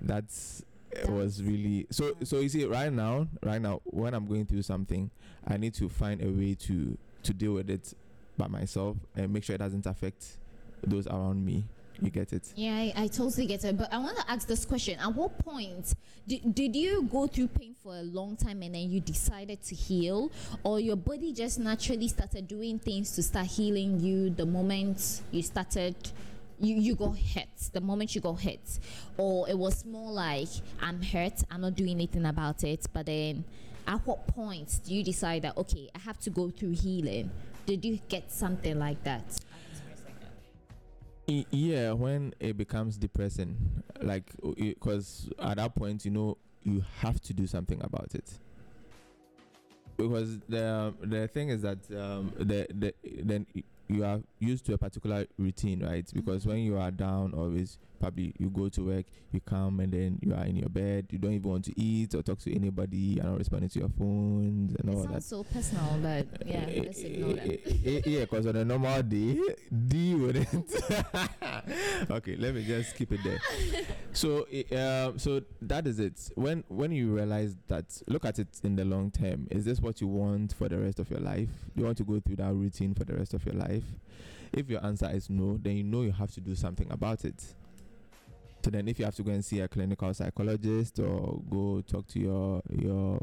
that's 0.02 0.64
it 0.96 1.10
was 1.10 1.44
really 1.44 1.88
so. 1.89 2.16
So 2.24 2.39
you 2.39 2.50
see, 2.50 2.66
right 2.66 2.91
now, 2.91 3.28
right 3.44 3.62
now, 3.62 3.82
when 3.86 4.14
I'm 4.14 4.26
going 4.26 4.46
through 4.46 4.62
something, 4.64 5.10
I 5.48 5.58
need 5.58 5.74
to 5.76 5.89
find 5.89 6.22
a 6.24 6.30
way 6.30 6.56
to 6.56 6.98
to 7.24 7.34
deal 7.34 7.54
with 7.54 7.70
it 7.70 7.94
by 8.38 8.48
myself 8.48 8.98
and 9.16 9.32
make 9.32 9.44
sure 9.44 9.56
it 9.56 9.60
doesn't 9.60 9.86
affect 9.86 10.38
those 10.86 11.08
around 11.08 11.46
me. 11.46 11.66
You 12.02 12.10
get 12.10 12.34
it? 12.34 12.52
Yeah, 12.56 12.74
I, 12.74 12.94
I 12.98 13.08
totally 13.08 13.46
get 13.46 13.64
it. 13.64 13.78
But 13.78 13.94
I 13.94 13.98
want 13.98 14.18
to 14.18 14.30
ask 14.30 14.48
this 14.48 14.66
question. 14.66 15.00
At 15.00 15.14
what 15.14 15.38
point 15.38 15.94
did, 16.28 16.54
did 16.54 16.76
you 16.76 17.04
go 17.04 17.28
through 17.28 17.50
pain 17.50 17.76
for 17.82 17.94
a 17.96 18.02
long 18.02 18.36
time 18.36 18.62
and 18.64 18.74
then 18.74 18.89
you 18.89 19.00
decided 19.00 19.62
to 19.64 19.76
heal? 19.76 20.32
Or 20.64 20.80
your 20.80 20.96
body 20.96 21.34
just 21.34 21.60
naturally 21.60 22.08
started 22.08 22.48
doing 22.48 22.80
things 22.80 23.12
to 23.16 23.24
start 23.24 23.46
healing 23.46 24.00
you 24.00 24.32
the 24.32 24.46
moment 24.46 25.22
you 25.32 25.44
started, 25.44 25.96
you, 26.60 26.76
you 26.76 26.95
got 26.95 27.16
hit, 27.16 27.49
the 27.74 27.82
moment 27.82 28.16
you 28.16 28.22
go 28.22 28.34
hit? 28.34 28.80
Or 29.18 29.49
it 29.49 29.58
was 29.58 29.86
more 29.86 30.12
like, 30.12 30.49
I'm 30.82 31.01
hurt, 31.01 31.43
I'm 31.51 31.62
not 31.62 31.76
doing 31.76 31.91
anything 31.91 32.26
about 32.26 32.64
it. 32.64 32.86
But 32.93 33.08
then 33.08 33.43
at 33.88 34.06
what 34.06 34.28
point 34.28 34.80
do 34.86 34.93
you 34.93 35.04
decide 35.04 35.41
that, 35.43 35.58
okay, 35.58 35.89
I 35.95 35.99
have 35.99 36.20
to 36.20 36.30
go 36.30 36.49
through 36.49 36.72
healing? 36.72 37.32
Did 37.66 37.86
you 37.86 37.99
get 38.08 38.32
something 38.32 38.78
like 38.78 39.04
that? 39.04 39.24
Yeah 41.26 41.93
when 41.93 42.34
it 42.41 42.58
becomes 42.58 42.97
depressing 42.97 43.56
like 44.01 44.30
because 44.58 45.30
at 45.39 45.56
that 45.56 45.74
point 45.74 46.04
you 46.04 46.12
know 46.12 46.38
you 46.64 46.84
have 46.99 47.22
to 47.22 47.34
do 47.34 47.47
something 47.47 47.82
about 47.82 48.14
it 48.14 48.30
because 49.95 50.39
the 50.49 50.93
the 51.01 51.28
thing 51.30 51.47
is 51.49 51.62
that 51.62 51.78
um 51.91 52.34
the 52.38 52.68
the 52.74 52.93
then 53.24 53.45
you 53.88 54.04
are 54.06 54.22
used 54.40 54.66
to 54.66 54.74
a 54.74 54.78
particular 54.78 55.26
routine 55.38 55.84
right? 55.84 56.10
Because 56.14 56.46
when 56.46 56.60
you 56.60 56.78
are 56.78 56.92
down 56.92 57.34
always 57.34 57.78
probably 58.04 58.34
you 58.38 58.49
go 58.49 58.68
to 58.68 58.86
work 58.86 59.06
you 59.32 59.39
come 59.39 59.80
and 59.80 59.93
then 59.93 60.20
you 60.22 60.34
are 60.34 60.43
in 60.45 60.56
your 60.58 60.70
bed 60.70 61.08
you 61.10 61.18
don't 61.18 61.34
even 61.34 61.49
want 61.49 61.64
to 61.64 61.74
eat 61.80 62.14
or 62.14 62.22
talk 62.22 62.38
to 62.38 62.54
anybody 62.54 62.97
you're 62.97 63.24
not 63.24 63.38
responding 63.38 63.70
to 63.70 63.80
your 63.80 63.89
phones 63.97 64.76
and 64.76 64.89
It 64.89 64.95
all 64.95 65.04
that 65.04 65.24
sounds 65.24 65.26
so 65.26 65.43
personal, 65.43 65.99
but 66.01 66.28
yeah, 66.45 66.66
let's 66.84 66.99
ignore 66.99 67.34
that. 67.34 67.62
Eh, 67.86 68.01
yeah, 68.06 68.20
because 68.22 68.45
on 68.47 68.56
a 68.56 68.66
normal 68.66 69.01
day, 69.04 69.39
D 69.88 70.16
wouldn't. 70.16 70.47
okay, 72.12 72.36
let 72.36 72.54
me 72.56 72.64
just 72.66 72.95
keep 72.95 73.12
it 73.12 73.20
there. 73.24 73.39
So, 74.12 74.45
eh, 74.51 74.76
um, 74.76 75.18
so 75.18 75.41
that 75.62 75.88
is 75.88 75.99
it. 75.99 76.30
When 76.36 76.64
when 76.68 76.91
you 76.91 77.14
realize 77.16 77.56
that, 77.68 78.01
look 78.08 78.26
at 78.26 78.39
it 78.39 78.47
in 78.64 78.76
the 78.76 78.86
long 78.86 79.12
term. 79.12 79.47
Is 79.51 79.66
this 79.66 79.80
what 79.80 80.01
you 80.01 80.08
want 80.08 80.54
for 80.54 80.68
the 80.70 80.78
rest 80.78 80.99
of 80.99 81.10
your 81.10 81.20
life? 81.20 81.49
Do 81.76 81.82
you 81.82 81.86
want 81.86 81.97
to 81.97 82.04
go 82.04 82.20
through 82.20 82.38
that 82.38 82.54
routine 82.54 82.93
for 82.93 83.04
the 83.04 83.16
rest 83.16 83.34
of 83.34 83.45
your 83.45 83.56
life? 83.56 83.84
If 84.51 84.70
your 84.70 84.86
answer 84.86 85.10
is 85.12 85.30
no, 85.30 85.58
then 85.62 85.78
you 85.78 85.84
know 85.84 86.01
you 86.01 86.12
have 86.12 86.32
to 86.34 86.41
do 86.41 86.56
something 86.56 86.88
about 86.91 87.26
it. 87.26 87.43
So 88.64 88.70
then, 88.70 88.88
if 88.88 88.97
you 88.97 89.05
have 89.05 89.16
to 89.16 89.24
go 89.24 89.32
and 89.32 89.43
see 89.43 89.59
a 89.59 89.68
clinical 89.68 90.14
psychologist 90.14 90.97
or 90.99 91.41
go 91.49 91.84
talk 91.86 92.07
to 92.07 92.20
your 92.20 92.61
your 92.72 93.20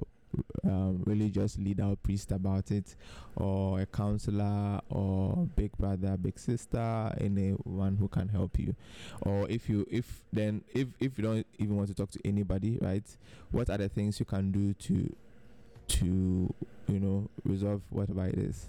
um, 0.64 1.02
religious 1.06 1.56
leader 1.58 1.84
or 1.84 1.96
priest 1.96 2.30
about 2.30 2.70
it, 2.70 2.94
or 3.36 3.80
a 3.80 3.86
counselor, 3.86 4.80
or 4.90 5.48
big 5.56 5.72
brother, 5.78 6.16
big 6.18 6.38
sister, 6.38 7.14
anyone 7.18 7.96
who 7.98 8.06
can 8.08 8.28
help 8.28 8.58
you. 8.58 8.74
Or 9.22 9.48
if 9.48 9.68
you 9.70 9.86
if 9.90 10.22
then 10.30 10.62
if 10.74 10.88
if 11.00 11.16
you 11.16 11.24
don't 11.24 11.46
even 11.58 11.76
want 11.76 11.88
to 11.88 11.94
talk 11.94 12.10
to 12.10 12.20
anybody, 12.22 12.78
right? 12.82 13.04
What 13.50 13.70
are 13.70 13.78
the 13.78 13.88
things 13.88 14.20
you 14.20 14.26
can 14.26 14.52
do 14.52 14.74
to 14.74 15.16
to 15.88 16.54
you 16.86 17.00
know 17.00 17.30
resolve 17.44 17.80
whatever 17.88 18.26
it 18.26 18.38
is? 18.38 18.68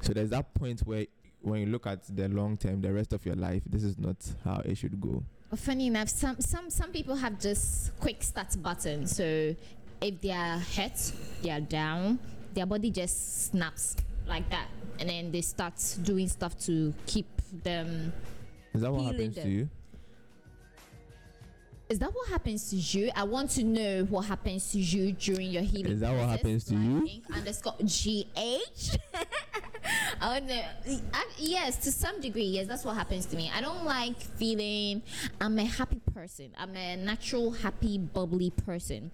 So 0.00 0.12
there's 0.12 0.30
that 0.30 0.54
point 0.54 0.80
where 0.80 1.06
when 1.40 1.60
you 1.60 1.66
look 1.66 1.86
at 1.86 2.00
the 2.14 2.28
long 2.28 2.56
term, 2.56 2.80
the 2.80 2.92
rest 2.92 3.12
of 3.12 3.24
your 3.24 3.36
life, 3.36 3.62
this 3.64 3.84
is 3.84 3.96
not 3.96 4.16
how 4.44 4.60
it 4.64 4.76
should 4.76 5.00
go. 5.00 5.22
Funny 5.56 5.86
enough, 5.86 6.10
some 6.10 6.36
some 6.40 6.68
some 6.68 6.90
people 6.92 7.16
have 7.16 7.40
just 7.40 7.98
quick 8.00 8.22
start 8.22 8.54
button. 8.62 9.06
So 9.06 9.56
if 10.02 10.20
they 10.20 10.30
are 10.30 10.58
hurt, 10.58 11.12
they 11.42 11.50
are 11.50 11.60
down, 11.60 12.18
their 12.52 12.66
body 12.66 12.90
just 12.90 13.46
snaps 13.46 13.96
like 14.26 14.48
that, 14.50 14.68
and 15.00 15.08
then 15.08 15.32
they 15.32 15.40
start 15.40 15.74
doing 16.02 16.28
stuff 16.28 16.58
to 16.66 16.92
keep 17.06 17.26
them. 17.64 18.12
Is 18.74 18.82
that 18.82 18.92
what 18.92 19.06
happens 19.06 19.36
to 19.36 19.48
you? 19.48 19.68
Is 21.88 21.98
that 22.00 22.14
what 22.14 22.28
happens 22.28 22.68
to 22.68 22.76
you? 22.76 23.10
I 23.16 23.24
want 23.24 23.50
to 23.52 23.64
know 23.64 24.04
what 24.10 24.26
happens 24.26 24.72
to 24.72 24.78
you 24.78 25.12
during 25.12 25.50
your 25.50 25.62
healing. 25.62 25.92
Is 25.92 26.00
that 26.00 26.14
what 26.14 26.28
happens 26.28 26.64
to 26.64 26.74
Like 26.74 27.10
you? 27.14 27.22
Underscore 27.34 27.72
gh. 27.80 28.98
I 29.14 29.24
I, 30.20 30.42
yes, 31.38 31.76
to 31.84 31.92
some 31.92 32.20
degree, 32.20 32.44
yes, 32.44 32.66
that's 32.66 32.84
what 32.84 32.96
happens 32.96 33.26
to 33.26 33.36
me. 33.36 33.50
I 33.54 33.60
don't 33.60 33.84
like 33.84 34.20
feeling. 34.20 35.02
I'm 35.40 35.58
a 35.58 35.64
happy 35.64 36.00
person. 36.14 36.50
I'm 36.58 36.74
a 36.76 36.96
natural, 36.96 37.52
happy, 37.52 37.98
bubbly 37.98 38.50
person. 38.50 39.10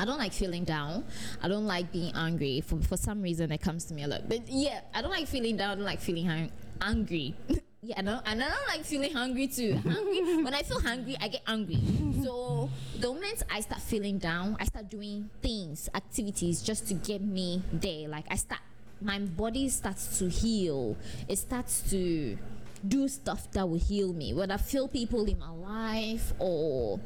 I 0.00 0.04
don't 0.04 0.18
like 0.18 0.32
feeling 0.32 0.64
down. 0.64 1.04
I 1.42 1.48
don't 1.48 1.66
like 1.66 1.92
being 1.92 2.12
angry. 2.16 2.60
For 2.60 2.76
for 2.80 2.96
some 2.96 3.22
reason, 3.22 3.52
it 3.52 3.60
comes 3.60 3.84
to 3.86 3.94
me 3.94 4.02
a 4.02 4.08
lot. 4.08 4.28
But 4.28 4.48
yeah, 4.48 4.80
I 4.94 5.02
don't 5.02 5.10
like 5.10 5.28
feeling 5.28 5.56
down. 5.56 5.70
I 5.70 5.74
don't 5.76 5.84
like 5.84 6.00
feeling 6.00 6.26
hung- 6.26 6.50
angry. 6.80 7.36
yeah, 7.82 7.98
I 7.98 8.02
don't, 8.02 8.22
and 8.26 8.42
I 8.42 8.48
don't 8.48 8.68
like 8.68 8.84
feeling 8.84 9.12
hungry 9.12 9.46
too. 9.46 9.74
Hungry. 9.84 10.42
when 10.42 10.54
I 10.54 10.62
feel 10.62 10.80
hungry, 10.80 11.16
I 11.20 11.28
get 11.28 11.42
angry. 11.46 11.78
So 12.24 12.70
the 12.98 13.08
moment 13.08 13.42
I 13.50 13.60
start 13.60 13.82
feeling 13.82 14.18
down, 14.18 14.56
I 14.58 14.64
start 14.64 14.88
doing 14.88 15.30
things, 15.42 15.88
activities, 15.94 16.62
just 16.62 16.88
to 16.88 16.94
get 16.94 17.20
me 17.22 17.62
there. 17.72 18.08
Like 18.08 18.24
I 18.30 18.36
start, 18.36 18.60
my 19.04 19.18
body 19.18 19.68
starts 19.68 20.18
to 20.18 20.28
heal. 20.28 20.96
It 21.28 21.36
starts 21.38 21.88
to 21.90 22.38
do 22.86 23.08
stuff 23.08 23.50
that 23.52 23.68
will 23.68 23.78
heal 23.78 24.12
me. 24.12 24.34
whether 24.34 24.54
I 24.54 24.56
feel 24.56 24.88
people 24.88 25.24
in 25.24 25.38
my 25.38 25.50
life 25.50 26.32
or 26.38 26.98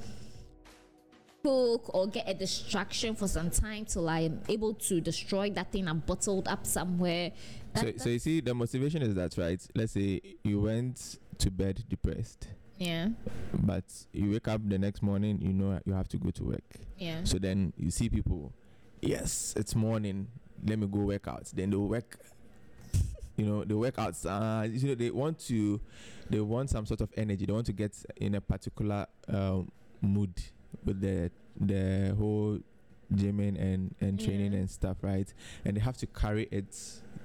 cook 1.43 1.95
or 1.95 2.09
get 2.09 2.29
a 2.29 2.35
distraction 2.35 3.15
for 3.15 3.29
some 3.29 3.51
time 3.51 3.85
till 3.85 4.09
I'm 4.09 4.41
able 4.49 4.75
to 4.75 5.01
destroy 5.01 5.51
that 5.51 5.71
thing 5.73 5.87
I'm 5.87 6.01
bottled 6.01 6.49
up 6.49 6.67
somewhere. 6.67 7.33
That, 7.75 7.99
So, 7.99 8.05
so 8.05 8.09
you 8.11 8.19
see, 8.19 8.41
the 8.41 8.55
motivation 8.55 9.03
is 9.03 9.15
that, 9.15 9.37
right? 9.39 9.61
Let's 9.75 9.93
say 9.93 10.21
you 10.43 10.61
went 10.61 11.19
to 11.39 11.51
bed 11.51 11.85
depressed, 11.89 12.49
yeah, 12.79 13.11
but 13.53 13.85
you 14.13 14.31
wake 14.33 14.49
up 14.49 14.67
the 14.69 14.79
next 14.79 15.03
morning, 15.03 15.39
you 15.41 15.53
know 15.53 15.79
you 15.85 15.93
have 15.93 16.09
to 16.09 16.17
go 16.17 16.31
to 16.31 16.45
work. 16.45 16.65
yeah. 16.99 17.21
So 17.25 17.39
then 17.39 17.73
you 17.77 17.91
see 17.91 18.09
people, 18.09 18.53
yes, 19.03 19.55
it's 19.57 19.75
morning, 19.77 20.29
let 20.65 20.79
me 20.79 20.87
go 20.87 21.01
work 21.01 21.27
out. 21.29 21.45
Then 21.55 21.71
they 21.71 21.77
work, 21.77 22.19
you 23.37 23.45
know, 23.47 23.65
they 23.65 23.75
work 23.75 23.99
outside. 23.99 24.73
You 24.73 24.89
know, 24.89 24.95
they 24.95 25.11
want 25.11 25.39
to, 25.47 25.81
they 26.31 26.41
want 26.41 26.71
some 26.71 26.87
sort 26.87 27.01
of 27.01 27.11
energy. 27.17 27.47
They 27.47 27.53
want 27.53 27.67
to 27.67 27.73
get 27.73 27.95
in 28.17 28.35
a 28.35 28.41
particular 28.41 29.07
um, 29.29 29.71
mood 30.01 30.33
with 30.85 31.01
the 31.01 31.31
the 31.61 32.15
whole 32.19 32.59
gymming 33.15 33.61
and 33.61 33.95
and 34.01 34.19
training 34.19 34.53
Yeah. 34.53 34.59
and 34.61 34.71
stuff, 34.71 34.99
right? 35.03 35.33
And 35.65 35.77
they 35.77 35.81
have 35.81 35.97
to 35.99 36.07
carry 36.07 36.49
it 36.51 36.75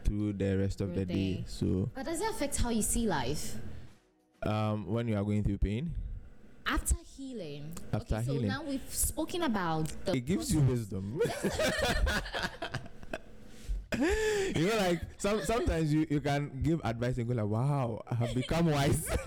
through 0.05 0.33
the 0.33 0.57
rest 0.57 0.81
of 0.81 0.95
the 0.95 1.05
day. 1.05 1.13
day. 1.35 1.43
So 1.47 1.89
But 1.93 2.05
does 2.05 2.21
it 2.21 2.29
affect 2.29 2.57
how 2.57 2.69
you 2.69 2.81
see 2.81 3.07
life 3.07 3.55
um, 4.43 4.85
when 4.87 5.07
you 5.07 5.15
are 5.15 5.23
going 5.23 5.43
through 5.43 5.57
pain, 5.59 5.91
after 6.65 6.95
healing? 7.17 7.73
After 7.93 8.15
okay, 8.15 8.25
so 8.25 8.33
now 8.33 8.63
we've 8.63 8.81
spoken 8.93 9.43
about 9.43 9.91
the 10.05 10.13
it 10.15 10.25
gives 10.25 10.53
you 10.53 10.61
wisdom. 10.61 11.19
you 14.55 14.67
know, 14.67 14.77
like 14.77 15.01
some 15.17 15.41
sometimes 15.43 15.93
you, 15.93 16.07
you 16.09 16.19
can 16.21 16.49
give 16.63 16.79
advice 16.83 17.17
and 17.17 17.27
go 17.27 17.33
like, 17.33 17.45
"Wow, 17.45 18.01
I 18.09 18.15
have 18.15 18.33
become 18.33 18.67
wise." 18.71 19.05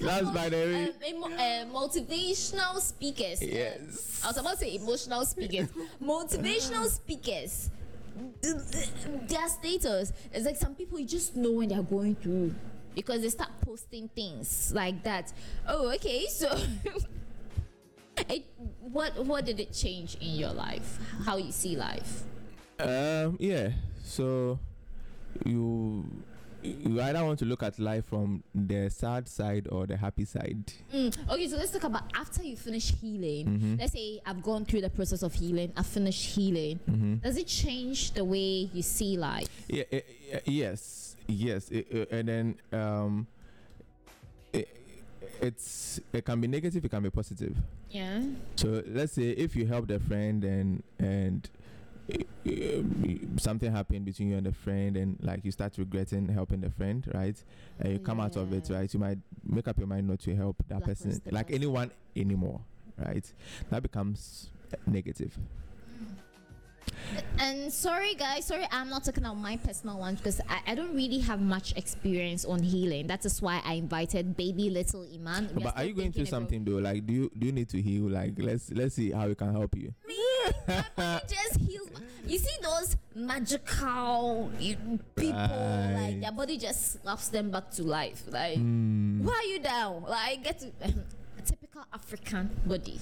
That's 0.00 0.30
by 0.30 0.48
the 0.48 0.56
way. 0.56 1.12
um, 1.12 1.22
uh, 1.24 1.38
motivational 1.74 2.78
speakers. 2.80 3.42
yes. 3.42 4.22
I 4.24 4.28
was 4.28 4.36
about 4.38 4.52
to 4.52 4.56
say 4.58 4.74
emotional 4.76 5.24
speakers. 5.24 5.68
Motivational 6.02 6.86
speakers. 6.88 7.70
th- 8.42 8.54
th- 8.70 9.28
Their 9.28 9.48
status 9.48 10.12
is 10.32 10.44
like 10.44 10.56
some 10.56 10.74
people 10.74 10.98
you 11.00 11.06
just 11.06 11.36
know 11.36 11.52
when 11.52 11.68
they're 11.68 11.82
going 11.82 12.14
through 12.14 12.54
because 12.94 13.22
they 13.22 13.28
start 13.28 13.50
posting 13.60 14.08
things 14.08 14.72
like 14.74 15.02
that. 15.02 15.32
Oh, 15.66 15.92
okay, 15.94 16.26
so 16.26 16.48
it, 18.28 18.44
what 18.80 19.24
what 19.24 19.44
did 19.44 19.60
it 19.60 19.72
change 19.72 20.16
in 20.20 20.30
your 20.34 20.52
life? 20.52 20.98
How 21.24 21.36
you 21.36 21.52
see 21.52 21.76
life? 21.76 22.22
Um. 22.78 23.36
Yeah. 23.40 23.70
So 24.04 24.58
you 25.44 26.04
you 26.62 27.00
either 27.00 27.24
want 27.24 27.38
to 27.38 27.44
look 27.44 27.62
at 27.62 27.78
life 27.78 28.06
from 28.06 28.42
the 28.54 28.88
sad 28.90 29.28
side 29.28 29.68
or 29.70 29.86
the 29.86 29.96
happy 29.96 30.24
side. 30.24 30.72
Mm, 30.92 31.16
okay, 31.30 31.46
so 31.48 31.56
let's 31.56 31.70
talk 31.70 31.84
about 31.84 32.02
after 32.14 32.42
you 32.42 32.56
finish 32.56 32.92
healing. 33.00 33.46
Mhm. 33.46 33.78
Let's 33.80 33.92
say 33.92 34.20
I've 34.26 34.42
gone 34.42 34.64
through 34.64 34.80
the 34.80 34.90
process 34.90 35.22
of 35.22 35.34
healing. 35.34 35.72
I 35.76 35.82
finished 35.84 36.34
healing. 36.34 36.80
Mhm. 36.90 37.22
Does 37.22 37.36
it 37.36 37.46
change 37.46 38.10
the 38.12 38.24
way 38.24 38.68
you 38.74 38.82
see 38.82 39.16
life? 39.16 39.48
Yeah, 39.68 39.84
eh, 39.92 40.00
eh, 40.32 40.40
yes, 40.46 41.16
yes, 41.28 41.70
eh, 41.72 42.04
and 42.10 42.26
then 42.28 42.56
um, 42.72 43.26
it, 44.52 44.68
it's 45.40 46.00
it 46.12 46.24
can 46.24 46.40
be 46.40 46.48
negative, 46.48 46.84
it 46.84 46.88
can 46.88 47.02
be 47.02 47.10
positive. 47.10 47.56
Yeah. 47.90 48.22
So 48.56 48.82
let's 48.86 49.12
say 49.12 49.30
if 49.30 49.56
you 49.56 49.66
helped 49.66 49.90
a 49.90 50.00
friend 50.00 50.44
and 50.44 50.82
and 50.98 51.48
eh, 52.10 52.78
something 53.38 53.70
happened 53.70 54.04
between 54.04 54.28
you 54.30 54.36
and 54.36 54.46
the 54.46 54.52
friend, 54.52 54.96
and 54.96 55.18
like 55.22 55.44
you 55.44 55.52
start 55.52 55.76
regretting 55.78 56.28
helping 56.28 56.60
the 56.60 56.70
friend, 56.70 57.04
right? 57.14 57.36
And 57.80 57.92
you 57.92 57.98
come 57.98 58.20
out 58.20 58.36
of 58.36 58.52
it, 58.52 58.68
right? 58.70 58.92
You 58.92 59.00
might 59.00 59.18
make 59.44 59.68
up 59.68 59.78
your 59.78 59.86
mind 59.86 60.08
not 60.08 60.20
to 60.20 60.34
help 60.34 60.56
that 60.68 60.84
person, 60.84 61.20
like 61.30 61.50
anyone 61.50 61.90
anymore, 62.16 62.60
right? 62.98 63.30
That 63.70 63.82
becomes 63.82 64.50
negative. 64.86 65.36
And 67.38 67.72
sorry, 67.72 68.14
guys, 68.14 68.44
sorry, 68.46 68.66
I'm 68.70 68.88
not 68.90 69.04
talking 69.04 69.24
about 69.24 69.36
my 69.38 69.56
personal 69.56 69.98
one 69.98 70.16
because 70.16 70.40
I, 70.48 70.72
I 70.72 70.74
don't 70.74 70.94
really 70.94 71.18
have 71.20 71.40
much 71.40 71.72
experience 71.76 72.44
on 72.44 72.62
healing. 72.62 73.06
That 73.06 73.24
is 73.24 73.40
why 73.40 73.60
I 73.64 73.74
invited 73.74 74.36
baby 74.36 74.70
little 74.70 75.06
Iman. 75.14 75.50
We 75.54 75.62
but 75.62 75.74
are 75.74 75.78
still 75.78 75.86
you 75.88 75.94
going 75.94 76.12
through 76.12 76.26
something 76.26 76.64
though? 76.64 76.78
Like, 76.78 77.06
do 77.06 77.12
you 77.12 77.30
do 77.38 77.46
you 77.46 77.52
need 77.52 77.68
to 77.70 77.80
heal? 77.80 78.08
Like, 78.10 78.34
let's 78.38 78.70
let's 78.72 78.94
see 78.96 79.10
how 79.12 79.26
we 79.28 79.34
can 79.34 79.52
help 79.52 79.74
you. 79.76 79.94
Me, 80.06 80.16
my 80.68 80.84
body 80.96 81.24
just 81.28 81.60
heals. 81.60 81.88
You 82.26 82.38
see 82.38 82.56
those 82.60 82.96
magical 83.14 84.50
people, 85.16 85.38
Right. 85.38 85.94
like 85.94 86.20
their 86.20 86.32
body 86.32 86.58
just 86.58 87.00
slaps 87.02 87.28
them 87.28 87.50
back 87.50 87.70
to 87.72 87.82
life. 87.84 88.24
Like, 88.28 88.56
Hmm. 88.58 89.24
why 89.24 89.32
are 89.34 89.48
you 89.48 89.60
down? 89.60 90.02
Like, 90.02 90.44
get 90.44 90.58
to. 90.60 90.72
typical 91.78 91.84
African 91.92 92.50
body. 92.66 92.98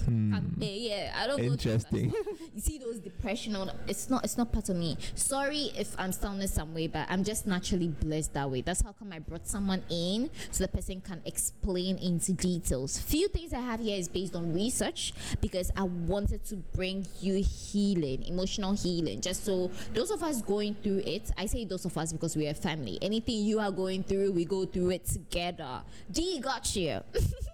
Eh, 0.61 0.75
yeah, 0.89 1.13
I 1.15 1.27
don't. 1.27 1.39
Interesting. 1.39 2.13
you 2.55 2.61
see 2.61 2.77
those 2.77 2.99
depression. 2.99 3.55
all 3.55 3.69
It's 3.87 4.09
not. 4.09 4.23
It's 4.23 4.37
not 4.37 4.51
part 4.51 4.69
of 4.69 4.75
me. 4.75 4.97
Sorry 5.15 5.71
if 5.77 5.95
I'm 5.97 6.11
sounding 6.11 6.47
some 6.47 6.73
way, 6.73 6.87
but 6.87 7.07
I'm 7.09 7.23
just 7.23 7.47
naturally 7.47 7.87
blessed 7.87 8.33
that 8.33 8.49
way. 8.49 8.61
That's 8.61 8.81
how 8.81 8.93
come 8.93 9.13
I 9.13 9.19
brought 9.19 9.47
someone 9.47 9.83
in 9.89 10.29
so 10.51 10.63
the 10.63 10.67
person 10.69 11.01
can 11.01 11.21
explain 11.25 11.97
into 11.97 12.33
details. 12.33 12.99
Few 12.99 13.27
things 13.27 13.53
I 13.53 13.61
have 13.61 13.79
here 13.79 13.97
is 13.97 14.07
based 14.07 14.35
on 14.35 14.53
research 14.53 15.13
because 15.41 15.71
I 15.75 15.83
wanted 15.83 16.43
to 16.45 16.57
bring 16.75 17.05
you 17.19 17.43
healing, 17.43 18.23
emotional 18.23 18.73
healing. 18.73 19.21
Just 19.21 19.45
so 19.45 19.71
those 19.93 20.11
of 20.11 20.23
us 20.23 20.41
going 20.41 20.75
through 20.75 21.03
it, 21.05 21.31
I 21.37 21.45
say 21.45 21.65
those 21.65 21.85
of 21.85 21.97
us 21.97 22.13
because 22.13 22.35
we 22.35 22.47
are 22.47 22.53
family. 22.53 22.97
Anything 23.01 23.37
you 23.43 23.59
are 23.59 23.71
going 23.71 24.03
through, 24.03 24.31
we 24.31 24.45
go 24.45 24.65
through 24.65 24.91
it 24.91 25.05
together. 25.05 25.81
D 26.11 26.39
got 26.39 26.75
you. 26.75 27.01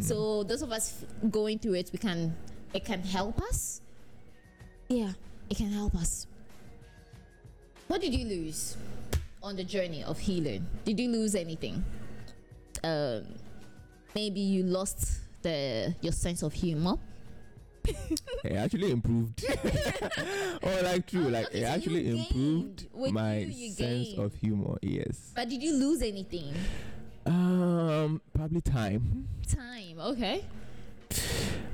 So 0.00 0.42
those 0.44 0.62
of 0.62 0.72
us 0.72 1.04
going 1.30 1.58
through 1.58 1.74
it, 1.74 1.90
we 1.92 1.98
can 1.98 2.34
it 2.74 2.84
can 2.84 3.02
help 3.02 3.40
us. 3.42 3.80
Yeah, 4.88 5.12
it 5.50 5.56
can 5.56 5.70
help 5.70 5.94
us. 5.94 6.26
What 7.88 8.00
did 8.00 8.14
you 8.14 8.26
lose 8.26 8.76
on 9.42 9.56
the 9.56 9.64
journey 9.64 10.02
of 10.04 10.18
healing? 10.18 10.66
Did 10.84 10.98
you 11.00 11.08
lose 11.10 11.34
anything? 11.34 11.84
Um, 12.82 13.24
maybe 14.14 14.40
you 14.40 14.62
lost 14.64 15.20
the 15.42 15.94
your 16.02 16.12
sense 16.12 16.42
of 16.42 16.52
humor. 16.52 16.96
it 18.44 18.52
actually 18.56 18.90
improved. 18.90 19.44
oh, 20.62 20.80
like 20.82 21.06
true, 21.06 21.26
Oh, 21.26 21.28
like 21.28 21.46
okay, 21.46 21.60
it 21.60 21.62
so 21.66 21.68
actually 21.68 22.08
improved 22.10 22.86
my 23.12 23.38
you, 23.38 23.46
you 23.46 23.70
sense 23.72 24.08
gained. 24.08 24.18
of 24.18 24.34
humor. 24.34 24.76
Yes. 24.82 25.32
But 25.36 25.48
did 25.48 25.62
you 25.62 25.72
lose 25.74 26.02
anything? 26.02 26.52
Um, 27.26 28.20
probably 28.34 28.60
time. 28.60 29.28
Time. 29.48 29.98
Okay. 29.98 30.44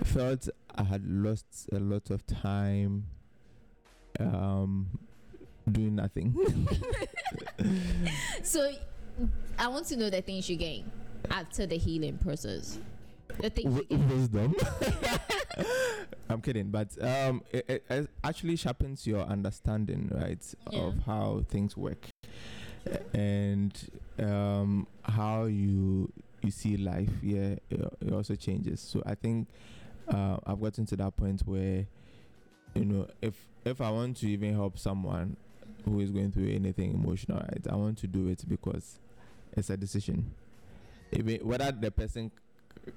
Felt 0.05 0.48
I 0.74 0.82
had 0.84 1.07
lost 1.07 1.68
a 1.72 1.78
lot 1.78 2.11
of 2.11 2.26
time. 2.26 3.05
Um, 4.18 4.88
doing 5.70 5.94
nothing. 5.96 6.34
So 8.42 8.72
I 9.59 9.68
want 9.68 9.86
to 9.88 9.96
know 9.96 10.11
the 10.11 10.22
things 10.22 10.48
you 10.50 10.57
gain 10.57 10.90
after 11.30 11.66
the 11.66 11.76
healing 11.76 12.18
process. 12.18 12.78
The 13.40 13.50
things 13.50 13.80
gain. 13.88 14.09
wisdom. 14.09 14.55
I'm 16.28 16.40
kidding, 16.40 16.70
but 16.70 16.88
um, 17.03 17.42
it, 17.53 17.64
it, 17.68 17.84
it 17.90 18.11
actually 18.24 18.57
sharpens 18.57 19.07
your 19.07 19.20
understanding, 19.20 20.11
right, 20.14 20.42
Yeah. 20.70 20.80
of 20.80 20.98
how 21.05 21.44
things 21.48 21.76
work, 21.76 22.09
and 23.14 23.72
um, 24.18 24.86
how 25.04 25.44
you 25.44 26.10
you 26.42 26.50
see 26.50 26.76
life. 26.76 27.10
Yeah, 27.22 27.56
it, 27.70 28.12
also 28.12 28.34
changes. 28.34 28.80
So 28.80 29.02
I 29.06 29.14
think 29.14 29.48
uh, 30.08 30.38
I've 30.46 30.60
gotten 30.60 30.86
to 30.86 30.96
that 30.96 31.16
point 31.16 31.42
where, 31.44 31.86
you 32.74 32.84
know, 32.84 33.08
if 33.20 33.34
if 33.64 33.80
I 33.80 33.90
want 33.90 34.16
to 34.18 34.28
even 34.28 34.54
help 34.54 34.78
someone 34.78 35.36
who 35.84 36.00
is 36.00 36.10
going 36.10 36.32
through 36.32 36.50
anything 36.50 36.92
emotional, 36.94 37.38
right, 37.38 37.66
I 37.70 37.76
want 37.76 37.98
to 37.98 38.06
do 38.06 38.28
it 38.28 38.44
because 38.48 38.98
it's 39.56 39.70
a 39.70 39.76
decision. 39.76 40.32
Even 41.12 41.46
whether 41.46 41.70
the 41.72 41.90
person 41.90 42.30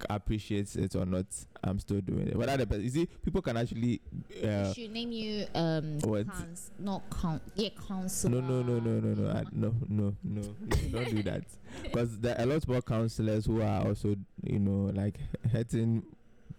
appreciates 0.10 0.76
it 0.76 0.96
or 0.96 1.06
not, 1.06 1.26
I'm 1.64 1.80
still 1.80 2.02
doing 2.02 2.28
it. 2.28 2.36
Whether 2.36 2.66
the 2.66 2.82
you 2.82 2.90
see, 2.90 3.06
people 3.06 3.42
can 3.42 3.58
actually. 3.58 4.02
Uh, 4.44 4.68
you 4.68 4.74
should 4.74 4.92
name 4.92 5.12
you 5.12 5.46
um 5.56 6.00
what? 6.02 6.28
cons- 6.28 6.72
not 6.80 7.10
con 7.10 7.42
yeah 7.56 7.70
counselor. 7.88 8.42
no, 8.42 8.62
no, 8.62 8.62
no, 8.62 8.80
no, 8.80 9.00
no, 9.00 9.14
no, 9.24 9.32
I, 9.32 9.44
no, 9.52 9.74
no, 9.88 10.16
no, 10.24 10.42
no, 10.42 10.70
don't 10.92 11.10
do 11.16 11.24
that. 11.24 11.44
Because 11.84 12.20
there 12.20 12.38
are 12.38 12.44
a 12.44 12.46
lot 12.46 12.68
more 12.68 12.82
counselors 12.82 13.46
who 13.46 13.62
are 13.62 13.86
also, 13.88 14.16
you 14.44 14.60
know, 14.60 14.92
like 14.94 15.20
hurting 15.52 16.04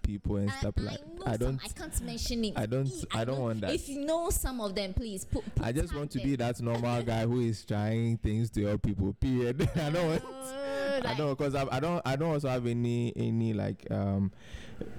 people 0.07 0.37
and 0.37 0.51
I, 0.51 0.55
stuff 0.57 0.75
I 0.79 0.83
like. 0.83 1.01
know 1.07 1.23
I 1.27 1.37
don't. 1.37 1.61
I 1.65 1.69
can't 1.69 2.01
mention 2.03 2.45
it. 2.45 2.53
I 2.57 2.67
don't. 2.67 2.91
I 3.13 3.25
don't 3.25 3.41
want 3.41 3.61
that. 3.63 3.75
If 3.75 3.89
you 3.89 4.01
know 4.05 4.31
some 4.31 4.61
of 4.61 4.75
them, 4.75 4.95
please 4.95 5.25
put. 5.25 5.45
put 5.55 5.65
I 5.65 5.73
just 5.73 5.95
want 5.95 6.11
to 6.13 6.19
them. 6.19 6.29
be 6.29 6.37
that 6.37 6.61
normal 6.61 7.03
guy 7.03 7.27
who 7.27 7.41
is 7.41 7.65
trying 7.65 8.19
things 8.19 8.51
to 8.51 8.65
help 8.67 8.83
people. 8.83 9.13
Period. 9.21 9.69
I 9.77 9.91
don't 9.91 10.09
want. 10.09 10.25
Uh, 10.25 11.03
I 11.05 11.15
don't 11.15 11.37
because 11.37 11.55
I, 11.55 11.67
I 11.71 11.81
don't 11.81 12.01
I 12.07 12.17
don't 12.17 12.33
also 12.33 12.49
have 12.49 12.67
any 12.67 13.13
any 13.17 13.53
like 13.53 13.87
um 13.91 14.33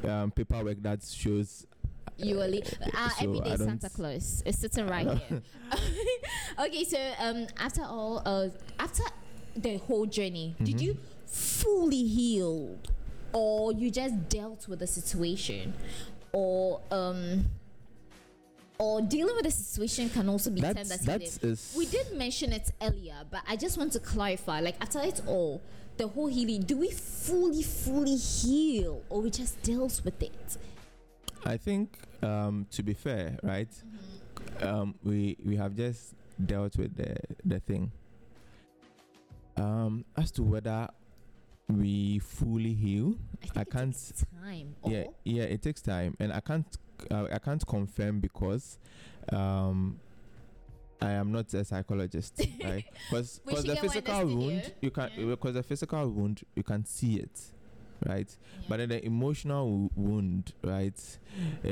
um 0.08 0.32
paperwork 0.32 0.82
that 0.84 1.01
shows 1.03 1.66
You 2.18 2.36
will. 2.38 2.53
Uh, 2.93 3.10
so 3.10 3.24
everyday 3.26 3.55
Santa 3.58 3.89
Claus 3.89 4.43
is 4.45 4.58
sitting 4.60 4.88
right 4.88 5.08
here. 5.08 5.41
okay, 6.60 6.84
so 6.84 6.97
um, 7.20 7.47
after 7.60 7.84
all, 7.84 8.22
uh, 8.26 8.49
after 8.80 9.03
the 9.55 9.78
whole 9.78 10.05
journey, 10.05 10.53
Mm-hmm. 10.55 10.66
did 10.66 10.82
you 10.82 10.97
fully 11.26 12.03
heal, 12.05 12.78
or 13.38 13.72
you 13.72 13.92
just 13.92 14.30
dealt 14.30 14.68
with 14.68 14.80
the 14.80 14.88
situation, 14.88 15.74
or 16.34 16.82
um, 16.90 17.46
or 18.80 19.02
dealing 19.02 19.36
with 19.36 19.46
the 19.46 19.52
situation 19.52 20.10
can 20.10 20.28
also 20.28 20.50
be 20.50 20.62
termed 20.62 20.76
that's 20.76 20.92
as 20.92 21.06
that's 21.06 21.42
healing? 21.42 21.58
We 21.78 21.86
did 21.86 22.18
mention 22.18 22.52
it 22.52 22.72
earlier, 22.82 23.20
but 23.30 23.42
I 23.48 23.56
just 23.56 23.78
want 23.78 23.94
to 23.94 24.00
clarify. 24.00 24.60
Like 24.62 24.76
after 24.82 25.00
it 25.02 25.22
all, 25.28 25.62
the 25.98 26.08
whole 26.08 26.28
healing, 26.28 26.62
do 26.64 26.78
we 26.78 26.90
fully, 26.90 27.62
fully 27.62 28.16
heal, 28.16 29.04
or 29.10 29.22
we 29.22 29.30
just 29.30 29.62
deals 29.62 30.04
with 30.04 30.22
it? 30.22 30.58
I 31.46 31.58
think 31.58 32.00
um 32.24 32.66
to 32.72 32.82
be 32.82 32.94
fair, 32.94 33.38
right? 33.44 33.70
Um 34.62 34.96
we 35.04 35.38
we 35.46 35.56
have 35.58 35.76
just 35.76 36.16
dealt 36.44 36.76
with 36.78 36.96
the 36.98 37.16
the 37.46 37.60
thing. 37.60 37.92
Um 39.58 40.06
as 40.16 40.32
to 40.32 40.44
whether 40.44 40.88
we 41.70 42.20
fully 42.20 42.74
heal, 42.74 43.15
I 43.55 43.61
it 43.61 43.70
can't 43.72 44.13
time. 44.43 44.76
yeah 44.86 44.99
or- 45.03 45.13
yeah 45.26 45.43
it 45.43 45.61
takes 45.61 45.82
time 45.82 46.15
and 46.20 46.32
i 46.32 46.39
can't 46.39 46.65
uh, 47.11 47.28
i 47.32 47.39
can't 47.39 47.65
confirm 47.68 48.20
because 48.20 48.80
um 49.32 49.99
I 50.99 51.11
am 51.11 51.32
not 51.32 51.53
a 51.53 51.63
psychologist, 51.63 52.41
right? 52.63 52.84
Because 53.11 53.39
the 53.45 53.51
get 53.51 53.55
one 53.55 53.57
in 53.68 53.76
the 53.76 53.76
physical 53.88 54.26
wound 54.26 54.74
you 54.82 54.89
can 54.89 55.11
Yeah. 55.15 55.26
because 55.26 55.53
the 55.53 55.61
physical 55.61 56.09
wound 56.09 56.41
you 56.55 56.63
can 56.63 56.86
see 56.86 57.18
it, 57.18 57.39
right? 58.03 58.36
But 58.68 58.78
then 58.78 58.89
the 58.89 59.05
emotional 59.05 59.91
wound, 59.95 60.53
right? 60.63 60.99
Uh, 61.63 61.70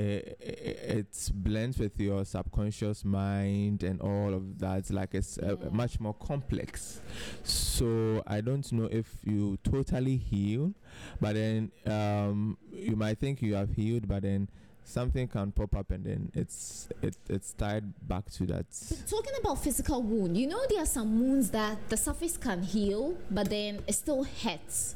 it 0.96 1.30
blends 1.34 1.78
with 1.80 2.00
your 2.00 2.24
subconscious 2.26 3.04
mind 3.06 3.84
and 3.84 4.00
all 4.02 4.34
of 4.34 4.58
that. 4.60 4.90
Like 4.90 5.14
it's 5.14 5.38
uh, 5.38 5.58
Yeah. 5.62 5.70
much 5.72 6.00
more 6.00 6.14
complex. 6.14 7.02
So 7.44 8.24
I 8.26 8.42
don't 8.42 8.72
know 8.72 8.86
if 8.92 9.08
you 9.24 9.58
totally 9.64 10.18
heal, 10.18 10.74
but 11.22 11.34
then 11.36 11.72
um, 11.86 12.58
you 12.72 12.96
might 12.96 13.20
think 13.20 13.42
you 13.42 13.56
have 13.56 13.72
healed, 13.72 14.08
but 14.08 14.24
then 14.24 14.50
something 14.84 15.28
can 15.28 15.52
pop 15.52 15.76
up 15.76 15.90
and 15.92 16.06
then 16.06 16.32
it's 16.36 16.88
it, 17.02 17.16
it's 17.28 17.54
tied 17.54 17.84
back 18.08 18.30
to 18.32 18.46
that. 18.46 18.66
But 18.90 19.08
talking 19.10 19.34
about 19.42 19.58
physical 19.64 20.02
wound, 20.02 20.38
you 20.38 20.48
know 20.48 20.62
there 20.70 20.82
are 20.82 20.86
some 20.86 21.20
wounds 21.20 21.50
that 21.52 21.78
the 21.90 21.98
surface 21.98 22.38
can 22.38 22.64
heal, 22.64 23.18
but 23.30 23.50
then 23.50 23.82
it 23.88 23.94
still 23.94 24.24
hurts 24.24 24.96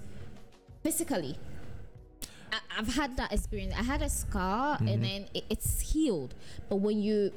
physically. 0.84 1.36
I, 2.52 2.60
I've 2.80 2.94
had 2.94 3.18
that 3.18 3.32
experience. 3.34 3.74
I 3.78 3.84
had 3.84 4.02
a 4.02 4.10
scar 4.10 4.78
and 4.80 5.04
then 5.04 5.28
it, 5.34 5.44
it's 5.50 5.80
healed, 5.82 6.34
but 6.70 6.78
when 6.78 7.02
you 7.02 7.32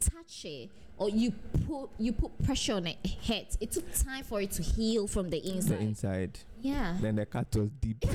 touch 0.00 0.44
it 0.44 0.70
or 0.98 1.08
you 1.10 1.32
put 1.66 1.90
you 1.98 2.12
put 2.12 2.30
pressure 2.44 2.74
on 2.74 2.86
it, 2.86 2.96
it 3.04 3.16
hurts. 3.26 3.58
It 3.60 3.72
took 3.72 3.92
time 3.94 4.24
for 4.24 4.40
it 4.40 4.50
to 4.52 4.62
heal 4.62 5.06
from 5.06 5.30
the 5.30 5.38
inside. 5.38 5.78
The 5.78 5.82
inside. 5.84 6.38
yeah. 6.62 6.96
Then 7.00 7.16
the 7.16 7.26
cut 7.26 7.54
was 7.54 7.70
deep. 7.80 8.00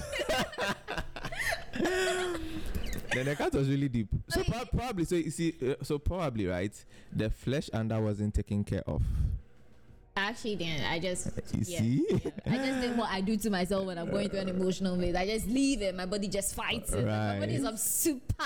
then 3.14 3.26
the 3.26 3.36
cut 3.36 3.54
was 3.54 3.70
really 3.70 3.90
deep. 3.90 4.08
So 4.30 4.44
prob- 4.44 4.72
probably, 4.72 5.06
so 5.06 5.16
you 5.16 5.32
see, 5.32 5.54
uh, 5.68 5.76
so 5.84 6.00
probably 6.00 6.48
right, 6.48 6.74
the 7.14 7.30
flesh 7.30 7.70
under 7.74 8.00
wasn't 8.02 8.34
taken 8.34 8.64
care 8.64 8.84
of. 8.88 9.04
I 10.16 10.22
actually 10.30 10.58
didn't. 10.58 10.84
I 10.84 11.00
just 11.00 11.28
You 11.54 11.64
yeah, 11.66 11.80
see? 11.80 12.06
yeah. 12.10 12.32
I 12.46 12.58
just 12.58 12.82
did 12.82 12.98
what 12.98 13.10
I 13.10 13.22
do 13.22 13.38
to 13.38 13.50
myself 13.50 13.86
when 13.86 13.98
I'm 13.98 14.10
going 14.10 14.30
through 14.30 14.42
an 14.42 14.50
emotional 14.50 14.98
phase. 15.00 15.16
I 15.16 15.26
just 15.26 15.48
leave 15.48 15.82
it. 15.82 15.96
My 15.96 16.06
body 16.06 16.28
just 16.28 16.54
fights 16.54 16.92
it. 16.92 17.06
My 17.06 17.40
body 17.40 17.56
is 17.56 17.64
Right. 17.64 17.74
a 17.74 17.78
super, 17.78 18.44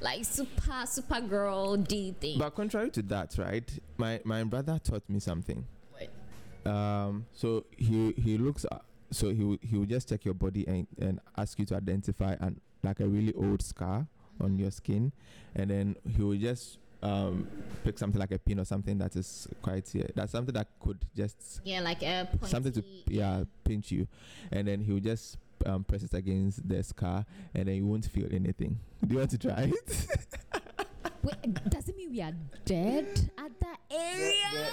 like 0.00 0.24
super, 0.24 0.84
super 0.86 1.20
girl 1.20 1.76
D 1.76 2.12
thing. 2.20 2.38
But 2.40 2.50
contrary 2.56 2.90
to 2.90 3.02
that, 3.02 3.38
right, 3.38 3.70
my 3.98 4.20
my 4.24 4.42
brother 4.44 4.80
taught 4.82 5.08
me 5.08 5.20
something. 5.20 5.64
What? 5.92 6.72
Um, 6.72 7.26
so 7.32 7.66
he 7.76 8.12
he 8.16 8.36
looks, 8.36 8.64
uh, 8.64 8.78
so 9.12 9.30
he 9.30 9.44
will- 9.44 9.58
he 9.62 9.76
will 9.78 9.86
just 9.86 10.08
check 10.08 10.24
your 10.24 10.34
body 10.34 10.66
and 10.66 10.88
and 10.98 11.20
ask 11.36 11.56
you 11.60 11.66
to 11.66 11.76
identify 11.76 12.34
an 12.40 12.60
like 12.82 12.98
a 12.98 13.06
really 13.06 13.32
old 13.34 13.62
scar 13.62 14.08
on 14.40 14.58
your 14.58 14.72
skin, 14.72 15.12
and 15.54 15.70
then 15.70 15.94
he 16.16 16.20
will 16.22 16.36
just 16.36 16.78
um 17.06 17.46
pick 17.84 17.98
something 17.98 18.18
like 18.18 18.32
a 18.32 18.38
pin 18.38 18.58
or 18.58 18.64
something 18.64 18.98
that 18.98 19.14
is 19.16 19.48
quite 19.62 19.88
here. 19.88 20.08
That's 20.14 20.32
something 20.32 20.54
that 20.54 20.68
could 20.80 20.98
just 21.14 21.60
yeah, 21.64 21.80
like 21.80 22.02
a 22.02 22.28
pointy, 22.30 22.46
something 22.52 22.72
to 22.72 22.82
yeah 23.08 23.44
pinch 23.64 23.92
you, 23.92 24.06
and 24.50 24.66
then 24.68 24.80
he 24.80 24.92
will 24.92 25.00
just 25.00 25.36
um, 25.64 25.84
press 25.84 26.02
it 26.02 26.14
against 26.14 26.68
the 26.68 26.82
scar, 26.82 27.24
and 27.54 27.68
then 27.68 27.76
you 27.76 27.86
won't 27.86 28.06
feel 28.06 28.28
anything. 28.32 28.78
Do 29.06 29.12
you 29.14 29.18
want 29.18 29.30
to 29.30 29.38
try 29.38 29.72
it? 29.72 30.06
Wait, 31.22 31.70
does 31.70 31.88
it 31.88 31.96
mean 31.96 32.10
we 32.12 32.20
are 32.22 32.32
dead 32.64 33.30
at 33.36 33.50
that 33.60 33.78
area? 33.90 34.68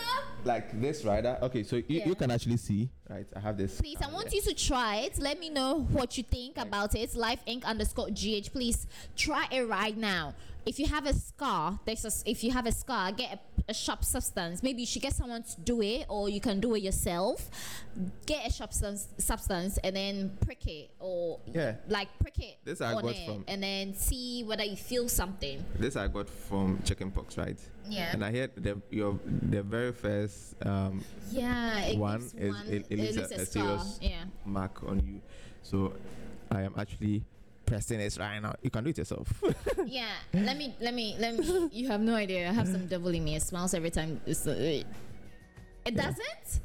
like 0.46 0.80
this, 0.80 1.04
right? 1.04 1.26
Uh, 1.26 1.38
Okay, 1.42 1.64
so 1.64 1.78
you, 1.78 1.84
Yeah. 1.88 2.08
you 2.08 2.14
can 2.16 2.30
actually 2.30 2.58
see, 2.58 2.90
right? 3.10 3.26
I 3.36 3.40
have 3.40 3.58
this. 3.58 3.82
Please, 3.82 3.98
I 4.02 4.12
want 4.12 4.32
you 4.34 4.42
to 4.42 4.54
try 4.54 4.98
it. 4.98 5.18
Let 5.18 5.40
me 5.40 5.50
know 5.50 5.80
what 5.92 6.16
you 6.18 6.24
think 6.24 6.58
about 6.60 6.94
it. 6.94 7.12
Lyfe 7.14 7.40
Inc. 7.48 7.64
underscore 7.66 8.10
GH. 8.10 8.52
Please 8.52 8.86
try 9.16 9.48
it 9.52 9.64
right 9.68 9.98
now. 9.98 10.36
If 10.66 10.80
you 10.80 10.88
have 10.88 11.06
a 11.06 11.14
scar, 11.14 11.80
there's 11.86 12.06
a, 12.06 12.08
s- 12.08 12.24
if 12.26 12.44
you 12.44 12.52
have 12.52 12.66
a 12.66 12.72
scar, 12.72 13.12
get 13.12 13.34
a, 13.68 13.72
a 13.72 13.74
sharp 13.74 14.04
substance. 14.06 14.64
Maybe 14.64 14.82
you 14.82 14.86
should 14.86 15.02
get 15.02 15.14
someone 15.14 15.44
to 15.44 15.62
do 15.62 15.82
it, 15.82 16.06
or 16.08 16.30
you 16.30 16.40
can 16.40 16.60
do 16.62 16.74
it 16.76 16.82
yourself. 16.84 17.50
Get 18.26 18.48
a 18.48 18.52
sharp 18.52 18.72
substance, 18.74 19.10
substance 19.18 19.78
and 19.84 19.96
then 19.96 20.38
prick 20.46 20.66
it, 20.68 20.92
or 21.00 21.40
Yeah. 21.54 21.76
like 21.90 22.08
prick 22.20 22.40
it 22.40 22.58
This 22.64 22.80
I 22.82 22.94
on 22.94 23.02
got 23.04 23.16
it, 23.16 23.26
from- 23.26 23.44
and 23.48 23.62
then 23.62 23.94
see 23.94 24.44
whether 24.46 24.64
you 24.64 24.78
feel 24.78 25.10
something. 25.10 25.64
This 25.78 25.96
I 25.98 26.08
got 26.08 26.30
from 26.30 26.82
chickenpox, 26.84 27.38
right? 27.38 27.60
Yeah. 27.90 28.12
And 28.14 28.24
I 28.24 28.32
heard 28.32 28.52
the 28.56 28.82
your 28.90 29.20
the 29.50 29.62
very 29.64 29.92
first 29.92 30.56
um, 30.66 31.04
Yeah, 31.32 31.80
it 31.92 31.98
one 31.98 32.22
is 32.22 32.34
one- 32.56 32.68
it, 32.68 32.86
it 32.90 33.00
leaves 33.00 33.18
a, 33.18 33.24
a 33.24 33.46
scar. 33.46 33.46
serious 33.46 34.00
Yeah. 34.02 34.24
mark 34.46 34.82
on 34.88 35.00
you. 35.06 35.22
So 35.62 35.94
I 36.50 36.62
am 36.62 36.74
actually 36.78 37.24
pressing 37.74 38.00
it 38.00 38.16
right 38.20 38.40
now. 38.40 38.54
You 38.62 38.70
can 38.70 38.84
do 38.84 38.92
it 38.92 38.98
yourself. 39.00 39.28
yeah 39.86 40.06
let 40.34 40.58
me 40.58 40.76
let 40.80 40.94
me 40.94 41.16
let 41.20 41.36
me 41.36 41.70
you 41.72 41.88
have 41.88 42.00
no 42.00 42.16
idea 42.16 42.50
i 42.50 42.54
have 42.54 42.68
some 42.68 42.88
devil 42.88 43.10
in 43.10 43.24
me 43.24 43.36
it 43.36 43.42
smiles 43.42 43.74
every 43.74 43.90
time 43.92 44.22
it's, 44.26 44.48
uh, 44.48 44.54
it 45.86 45.96
doesn't 45.96 46.62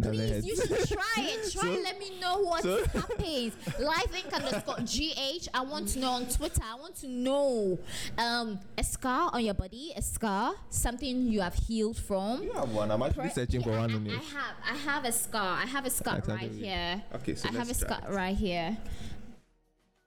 doesn't 0.00 0.12
Please, 0.12 0.46
you 0.46 0.56
should 0.56 0.88
try 0.88 1.16
it. 1.18 1.52
Try 1.52 1.62
So- 1.62 1.72
and 1.74 1.82
let 1.82 1.98
me 1.98 2.18
know 2.18 2.38
what 2.38 2.62
so- 2.62 2.84
happens. 2.86 3.52
Lyfe 3.78 4.14
Inc. 4.20 4.32
underscore 4.32 4.76
GH. 4.92 5.48
I 5.52 5.60
want 5.62 5.88
to 5.88 5.98
know 5.98 6.12
on 6.12 6.26
Twitter. 6.26 6.62
I 6.64 6.76
want 6.76 6.94
to 6.96 7.08
know 7.08 7.78
um, 8.16 8.58
a 8.78 8.84
scar 8.84 9.28
on 9.34 9.44
your 9.44 9.54
body, 9.54 9.92
a 9.94 10.00
scar, 10.00 10.54
something 10.70 11.26
you 11.26 11.42
have 11.42 11.54
healed 11.54 11.98
from. 11.98 12.42
you 12.44 12.52
have 12.52 12.70
one. 12.70 12.90
I'm 12.90 13.02
actually 13.02 13.30
searching 13.30 13.62
for 13.62 13.70
one 13.70 13.90
I, 13.90 13.94
on 13.96 14.06
I 14.06 14.10
you. 14.12 14.16
have, 14.16 14.54
I 14.64 14.76
have 14.78 15.04
a 15.04 15.12
scar. 15.12 15.58
I 15.58 15.66
have 15.66 15.84
a 15.84 15.90
scar 15.90 16.22
right 16.26 16.50
here. 16.50 17.02
Okay, 17.16 17.34
so 17.34 17.48
I 17.50 17.52
have 17.52 17.68
a 17.70 17.74
scar 17.74 18.00
it. 18.08 18.14
right 18.14 18.36
here. 18.36 18.78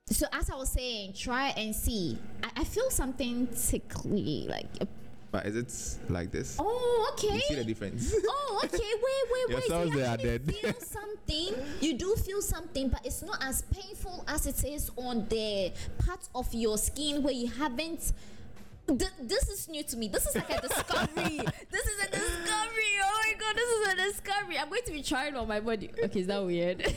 So 0.08 0.28
as 0.32 0.52
I 0.52 0.56
was 0.56 0.70
saying, 0.70 1.14
try 1.14 1.48
and 1.58 1.76
see. 1.76 2.16
I, 2.44 2.62
I 2.62 2.64
feel 2.64 2.92
something 2.92 3.48
tickly, 3.48 4.46
like. 4.48 4.68
A, 4.80 4.88
But 5.32 5.48
is 5.48 5.56
it 5.56 6.12
like 6.12 6.30
this? 6.32 6.58
oh, 6.60 7.12
okay. 7.14 7.34
You 7.38 7.42
see 7.42 7.56
the 7.56 7.64
difference? 7.64 8.14
Oh, 8.28 8.62
okay. 8.66 8.78
Wait, 8.78 9.24
wait, 9.32 9.50
Your 9.50 9.58
wait. 9.60 9.68
cells, 9.68 9.90
you 9.90 9.96
they 9.98 10.06
are 10.06 10.14
actually 10.14 10.38
dead. 10.38 10.56
feel 10.56 10.74
something. 10.80 11.56
You 11.82 11.98
do 11.98 12.16
feel 12.18 12.42
something, 12.44 12.90
but 12.90 13.04
it's 13.04 13.24
not 13.24 13.44
as 13.44 13.64
painful 13.64 14.24
as 14.28 14.46
it 14.46 14.64
is 14.64 14.92
on 14.96 15.28
the 15.28 15.74
part 15.98 16.30
of 16.36 16.54
your 16.54 16.78
skin 16.78 17.24
where 17.24 17.34
you 17.34 17.48
haven't. 17.48 18.14
Th- 18.88 19.12
this 19.20 19.50
is 19.50 19.68
new 19.68 19.84
to 19.84 19.98
me. 19.98 20.08
This 20.08 20.28
is 20.28 20.36
like 20.36 20.50
a 20.50 20.62
discovery. 20.62 21.38
this 21.72 21.86
is 21.86 22.04
a 22.04 22.12
discovery. 22.12 22.94
Oh 23.04 23.22
my 23.26 23.34
god, 23.40 23.56
this 23.56 23.70
is 23.70 23.88
a 23.88 23.96
discovery. 24.12 24.58
I'm 24.60 24.70
going 24.70 24.84
to 24.86 24.92
be 24.92 25.02
trying 25.02 25.36
on 25.36 25.48
my 25.48 25.60
body. 25.60 25.90
Okay, 26.04 26.20
is 26.20 26.28
that 26.28 26.46
weird? 26.46 26.96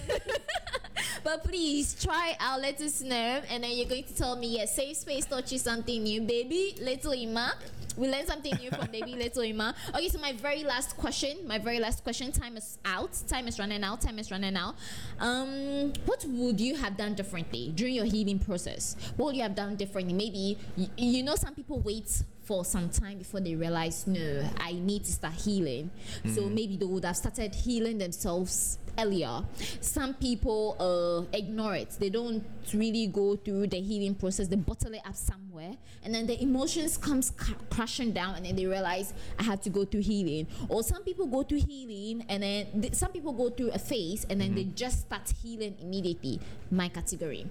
but 1.25 1.45
please 1.45 1.97
try 2.03 2.37
out. 2.41 2.61
Let 2.61 2.81
us 2.83 3.01
know, 3.01 3.41
and 3.49 3.65
then 3.65 3.71
you're 3.73 3.89
going 3.89 4.05
to 4.05 4.15
tell 4.15 4.37
me, 4.37 4.57
yes, 4.57 4.77
safe 4.77 4.99
space 4.99 5.25
taught 5.25 5.51
you 5.51 5.59
something 5.59 6.03
new, 6.03 6.21
baby. 6.21 6.77
Little 6.81 7.13
Ima. 7.13 7.55
We 7.99 8.09
learned 8.09 8.29
something 8.29 8.55
new 8.57 8.71
from 8.71 8.87
baby 8.91 9.15
little 9.17 9.43
Ima. 9.43 9.75
Okay, 9.95 10.09
so 10.09 10.19
my 10.19 10.33
very 10.33 10.63
last 10.63 10.97
question, 10.97 11.37
my 11.47 11.59
very 11.59 11.81
last 11.81 12.05
question. 12.05 12.31
Time 12.33 12.57
is 12.57 12.79
out. 12.85 13.11
Time 13.27 13.49
is 13.49 13.59
running 13.59 13.83
out. 13.83 14.01
Time 14.01 14.19
is 14.19 14.31
running 14.31 14.57
out. 14.57 14.77
Um, 15.19 15.93
what 16.07 16.25
would 16.27 16.61
you 16.61 16.77
have 16.77 16.97
done 16.97 17.15
differently 17.15 17.73
during 17.75 17.95
your 17.95 18.05
healing 18.05 18.39
process? 18.39 18.97
What 19.17 19.27
would 19.27 19.37
you 19.37 19.43
have 19.43 19.55
done 19.55 19.77
differently? 19.77 20.15
Maybe 20.15 20.57
you, 20.77 20.89
you 20.97 21.23
know 21.23 21.35
some 21.35 21.55
people 21.55 21.81
wait 21.81 22.23
for 22.45 22.65
some 22.65 22.89
time 22.89 23.19
before 23.19 23.41
they 23.41 23.55
realize 23.55 24.07
no 24.07 24.43
i 24.59 24.73
need 24.73 25.05
to 25.05 25.13
start 25.13 25.35
healing 25.35 25.91
so 26.35 26.49
maybe 26.49 26.79
they 26.79 26.87
would 26.87 27.05
have 27.05 27.15
started 27.15 27.55
healing 27.55 27.99
themselves 27.99 28.79
earlier. 28.99 29.43
Some 29.81 30.15
people 30.15 30.77
uh, 30.79 31.37
ignore 31.37 31.77
it. 31.77 31.97
They 31.99 32.11
don't 32.11 32.45
really 32.75 33.07
go 33.07 33.37
through 33.37 33.69
the 33.69 33.81
healing 33.81 34.15
process. 34.15 34.49
They 34.49 34.57
bottle 34.57 34.93
it 34.95 35.03
up 35.07 35.15
somewhere 35.17 35.73
and 36.05 36.15
then 36.15 36.27
the 36.27 36.41
emotions 36.43 36.97
comes 36.97 37.31
cr- 37.31 37.53
crashing 37.71 38.13
down 38.13 38.37
and 38.37 38.45
then 38.45 38.57
they 38.57 38.67
realize 38.67 39.13
i 39.39 39.43
have 39.43 39.61
to 39.63 39.71
go 39.71 39.85
through 39.85 40.03
healing. 40.03 40.47
Or 40.69 40.83
some 40.83 41.03
people 41.03 41.27
go 41.27 41.43
through 41.43 41.63
healing 41.67 42.25
and 42.29 42.43
then 42.43 42.81
th- 42.81 42.95
some 42.95 43.13
people 43.13 43.33
go 43.33 43.51
through 43.51 43.71
a 43.71 43.79
phase 43.79 44.27
and 44.29 44.41
then 44.41 44.55
they 44.55 44.65
just 44.65 45.01
start 45.01 45.33
healing 45.43 45.77
immediately. 45.81 46.41
My 46.71 46.89
category. 46.89 47.47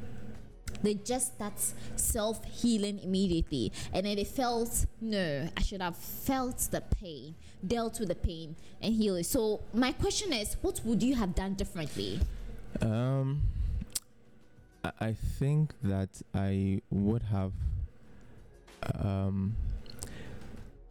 They 0.83 0.93
just 0.93 1.35
start 1.35 1.53
self 1.95 2.43
healing 2.45 2.99
immediately 2.99 3.71
and 3.93 4.05
then 4.05 4.15
they 4.15 4.23
felt 4.23 4.85
no 5.01 5.47
i 5.57 5.61
should 5.61 5.81
have 5.81 5.95
felt 5.95 6.59
the 6.71 6.81
pain 6.81 7.33
dealt 7.65 7.99
with 7.99 8.09
the 8.09 8.15
pain 8.15 8.55
and 8.81 8.93
healed 8.93 9.19
it. 9.19 9.25
So 9.25 9.61
my 9.73 9.91
question 9.91 10.33
is 10.33 10.57
what 10.61 10.81
would 10.85 11.01
you 11.01 11.15
have 11.15 11.35
done 11.35 11.53
differently? 11.55 12.19
Um, 12.81 13.41
I, 14.99 15.13
think 15.13 15.73
that 15.83 16.09
I 16.33 16.81
would 16.89 17.23
have. 17.23 17.53
Um, 19.03 19.55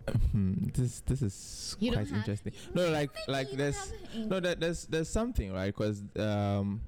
this 0.34 1.00
this 1.00 1.22
is 1.22 1.76
You 1.80 1.92
quite 1.92 2.10
interesting. 2.10 2.52
No, 2.74 2.90
like 2.90 3.10
like 3.26 3.50
there's 3.50 3.92
no 4.16 4.40
that 4.40 4.60
there's 4.60 4.86
there's 4.86 5.08
something 5.08 5.52
right? 5.52 5.74
Because 5.74 6.02
um 6.18 6.80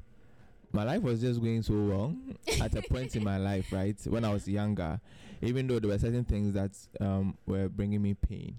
my 0.72 0.84
life 0.84 1.02
was 1.02 1.20
just 1.20 1.40
going 1.40 1.62
so 1.62 1.74
wrong 1.74 2.36
at 2.60 2.74
a 2.76 2.82
point 2.82 3.16
in 3.16 3.24
my 3.24 3.38
life 3.38 3.72
right? 3.72 3.96
When 4.06 4.24
I 4.24 4.32
was 4.32 4.46
younger 4.46 5.00
even 5.40 5.66
though 5.66 5.78
there 5.78 5.90
were 5.90 5.98
certain 5.98 6.24
things 6.24 6.52
that 6.52 6.70
um 7.00 7.36
were 7.46 7.68
bringing 7.68 8.02
me 8.02 8.14
pain 8.14 8.56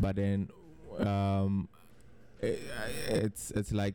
but 0.00 0.16
then 0.16 0.48
um 0.98 1.68
it, 2.40 2.60
it's 3.08 3.50
it's 3.52 3.72
like 3.72 3.94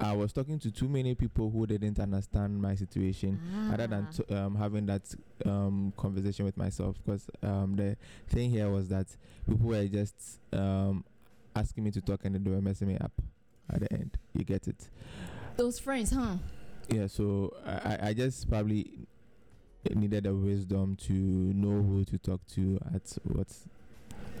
I 0.00 0.12
was 0.12 0.32
talking 0.32 0.58
to 0.58 0.72
too 0.72 0.88
many 0.88 1.14
people 1.14 1.50
who 1.50 1.66
didn't 1.68 2.00
understand 2.00 2.60
my 2.60 2.74
situation 2.74 3.40
other 3.72 3.86
than 3.86 4.08
Ah. 4.08 4.12
t- 4.12 4.34
um, 4.34 4.56
having 4.56 4.86
that 4.86 5.02
um, 5.46 5.92
conversation 5.96 6.44
with 6.46 6.56
myself. 6.56 6.96
Because 7.04 7.28
um, 7.44 7.76
the 7.76 7.96
thing 8.26 8.50
here 8.50 8.68
was 8.68 8.88
that 8.88 9.06
people 9.48 9.68
were 9.68 9.86
just 9.86 10.40
um, 10.52 11.04
asking 11.54 11.84
me 11.84 11.92
to 11.92 12.00
talk 12.00 12.24
and 12.24 12.34
they 12.44 12.50
were 12.50 12.60
messing 12.60 12.88
me 12.88 12.96
up 12.98 13.12
at 13.72 13.80
the 13.82 13.92
end. 13.92 14.18
You 14.32 14.42
get 14.42 14.66
it? 14.66 14.88
Those 15.56 15.78
friends 15.78 16.10
huh? 16.10 16.38
Yeah 16.88 17.06
so 17.06 17.54
I- 17.64 18.08
I 18.08 18.14
just 18.14 18.48
probably 18.50 18.90
needed 19.94 20.24
the 20.24 20.34
wisdom 20.34 20.96
to 20.96 21.12
know 21.12 21.82
who 21.82 22.04
to 22.06 22.18
talk 22.18 22.44
to 22.54 22.80
at 22.92 23.16
what 23.22 23.46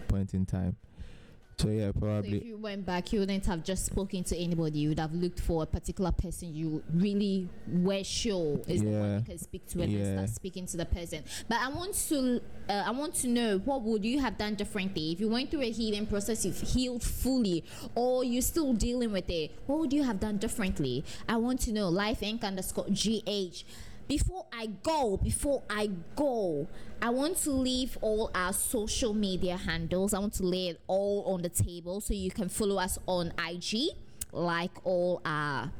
point 0.08 0.34
in 0.34 0.46
time 0.46 0.74
so 1.56 1.68
yeah 1.68 1.84
so 1.84 1.88
if 1.90 2.00
probably. 2.00 2.44
you 2.44 2.56
went 2.56 2.84
back 2.84 3.12
you 3.12 3.20
wouldn't 3.20 3.46
have 3.46 3.62
just 3.64 3.86
spoken 3.86 4.24
to 4.24 4.36
anybody. 4.36 4.80
You 4.80 4.88
would 4.90 4.98
have 4.98 5.12
looked 5.14 5.40
for 5.40 5.62
a 5.62 5.66
particular 5.66 6.12
person 6.12 6.54
you 6.54 6.82
really 6.92 7.48
were 7.68 8.02
sure 8.04 8.60
is 8.66 8.82
the 8.82 8.88
one 8.90 9.10
Yeah. 9.10 9.18
you 9.18 9.24
can 9.24 9.38
speak 9.38 9.66
to 9.68 9.82
and 9.82 9.92
Yeah. 9.92 10.12
start 10.16 10.30
speaking 10.30 10.66
to 10.66 10.76
the 10.76 10.84
person. 10.86 11.22
But 11.48 11.58
i 11.60 11.68
want 11.68 11.94
to 12.08 12.40
uh, 12.68 12.82
i 12.86 12.90
want 12.90 13.14
to 13.16 13.28
know 13.28 13.58
what 13.58 13.82
would 13.82 14.04
you 14.04 14.20
have 14.20 14.36
done 14.38 14.54
differently? 14.54 15.12
If 15.12 15.20
you 15.20 15.28
went 15.28 15.50
through 15.50 15.62
a 15.62 15.70
healing 15.70 16.06
process 16.06 16.44
you've 16.44 16.60
healed 16.60 17.02
fully 17.02 17.64
or 17.94 18.24
you're 18.24 18.42
still 18.42 18.72
dealing 18.72 19.12
with 19.12 19.28
it 19.30 19.52
what 19.66 19.78
would 19.78 19.92
you 19.92 20.02
have 20.02 20.20
done 20.20 20.38
differently? 20.38 21.04
I 21.28 21.36
want 21.36 21.60
to 21.62 21.72
know 21.72 21.90
lyfe 21.90 22.20
inc 22.20 22.42
underscore 22.42 22.86
gh 22.86 23.64
before 24.08 24.46
I 24.52 24.66
go, 24.82 25.16
before 25.16 25.62
I 25.68 25.90
go, 26.16 26.68
I 27.00 27.10
want 27.10 27.38
to 27.38 27.50
leave 27.50 27.96
all 28.00 28.30
our 28.34 28.52
social 28.52 29.14
media 29.14 29.56
handles. 29.56 30.14
I 30.14 30.18
want 30.18 30.34
to 30.34 30.42
lay 30.42 30.68
it 30.68 30.80
all 30.86 31.24
on 31.32 31.42
the 31.42 31.48
table 31.48 32.00
so 32.00 32.14
you 32.14 32.30
can 32.30 32.48
follow 32.48 32.78
us 32.78 32.98
on 33.06 33.32
IG, 33.38 33.90
like 34.32 34.72
all 34.84 35.20
our 35.24 35.70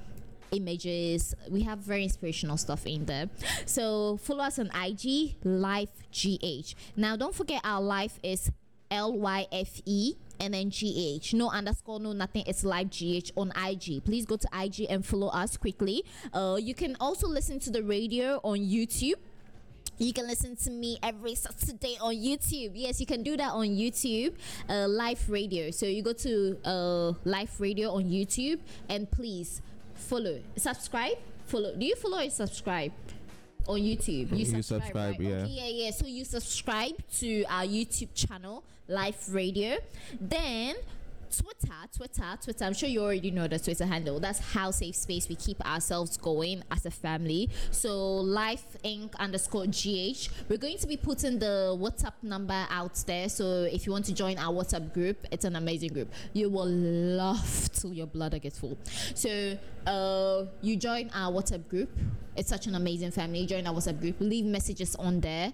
images. 0.52 1.34
We 1.50 1.62
have 1.62 1.78
very 1.78 2.04
inspirational 2.04 2.56
stuff 2.56 2.86
in 2.86 3.04
there. 3.06 3.28
So 3.66 4.18
follow 4.18 4.44
us 4.44 4.58
on 4.58 4.66
IG, 4.66 5.36
Lyfe 5.44 5.88
GH. 6.12 6.74
Now 6.96 7.16
don't 7.16 7.34
forget 7.34 7.60
our 7.64 7.80
life 7.80 8.18
is 8.22 8.50
L 8.90 9.12
Y 9.12 9.46
F 9.52 9.80
E 9.86 10.14
and 10.40 10.54
then 10.54 10.68
GH. 10.70 11.32
No 11.34 11.50
underscore, 11.50 12.00
no 12.00 12.12
nothing. 12.12 12.44
It's 12.46 12.64
Lyfe 12.64 12.90
GH 12.90 13.30
on 13.36 13.52
IG. 13.56 14.04
Please 14.04 14.26
go 14.26 14.36
to 14.36 14.48
IG 14.52 14.86
and 14.90 15.04
follow 15.04 15.28
us 15.28 15.56
quickly. 15.56 16.04
Uh, 16.32 16.58
you 16.60 16.74
can 16.74 16.96
also 17.00 17.26
listen 17.28 17.58
to 17.60 17.70
the 17.70 17.82
radio 17.82 18.40
on 18.44 18.58
YouTube. 18.58 19.14
You 19.96 20.12
can 20.12 20.26
listen 20.26 20.56
to 20.56 20.70
me 20.70 20.98
every 21.04 21.36
Saturday 21.36 21.96
on 22.00 22.14
YouTube. 22.16 22.72
Yes, 22.74 22.98
you 22.98 23.06
can 23.06 23.22
do 23.22 23.36
that 23.36 23.52
on 23.52 23.66
YouTube, 23.68 24.34
uh, 24.68 24.88
live 24.88 25.30
radio. 25.30 25.70
So 25.70 25.86
you 25.86 26.02
go 26.02 26.12
to 26.14 26.58
uh, 26.64 27.12
live 27.24 27.60
radio 27.60 27.90
on 27.92 28.04
YouTube 28.04 28.58
and 28.88 29.08
please 29.08 29.62
follow, 29.94 30.40
subscribe, 30.56 31.16
follow. 31.46 31.76
Do 31.76 31.84
you 31.86 31.94
follow 31.94 32.18
or 32.18 32.28
subscribe? 32.30 32.92
On 33.66 33.78
YouTube, 33.80 34.30
you, 34.32 34.36
You 34.38 34.44
subscribe, 34.44 34.82
subscribe, 34.82 35.12
right? 35.12 35.20
yeah. 35.20 35.36
Okay, 35.36 35.48
yeah, 35.48 35.84
yeah. 35.86 35.90
So 35.92 36.04
you 36.06 36.24
subscribe 36.26 36.92
to 37.20 37.44
our 37.44 37.64
YouTube 37.64 38.08
channel, 38.14 38.62
Live 38.88 39.32
Radio. 39.32 39.78
Then 40.20 40.76
Twitter, 41.34 41.74
Twitter, 41.96 42.38
Twitter. 42.42 42.64
I'm 42.64 42.74
sure 42.74 42.88
you 42.88 43.02
already 43.02 43.30
know 43.30 43.48
the 43.48 43.58
Twitter 43.58 43.86
handle. 43.86 44.20
That's 44.20 44.38
how 44.38 44.70
safe 44.70 44.94
space 44.94 45.28
we 45.28 45.36
keep 45.36 45.64
ourselves 45.66 46.16
going 46.16 46.62
as 46.70 46.84
a 46.84 46.90
family. 46.90 47.48
So 47.70 47.88
Lyfe 47.88 48.60
Inc. 48.84 49.14
underscore 49.16 49.66
GH. 49.66 50.28
We're 50.48 50.58
going 50.58 50.78
to 50.78 50.86
be 50.86 50.96
putting 50.96 51.38
the 51.38 51.76
WhatsApp 51.80 52.12
number 52.22 52.66
out 52.68 53.02
there. 53.06 53.28
So 53.28 53.62
if 53.62 53.86
you 53.86 53.92
want 53.92 54.04
to 54.06 54.14
join 54.14 54.38
our 54.38 54.52
WhatsApp 54.52 54.92
group, 54.92 55.26
it's 55.32 55.44
an 55.44 55.56
amazing 55.56 55.92
group. 55.92 56.12
You 56.34 56.50
will 56.50 56.68
laugh 56.68 57.70
till 57.72 57.92
your 57.92 58.06
bladder 58.06 58.38
gets 58.38 58.58
full. 58.58 58.78
So 59.14 59.58
uh, 59.86 60.44
you 60.60 60.76
join 60.76 61.10
our 61.14 61.32
WhatsApp 61.32 61.68
group. 61.68 61.90
It's 62.36 62.48
such 62.48 62.66
an 62.66 62.74
amazing 62.74 63.12
family. 63.12 63.46
Join 63.46 63.66
our 63.66 63.74
WhatsApp 63.74 64.00
group. 64.00 64.16
Leave 64.20 64.44
messages 64.44 64.94
on 64.96 65.20
there 65.20 65.52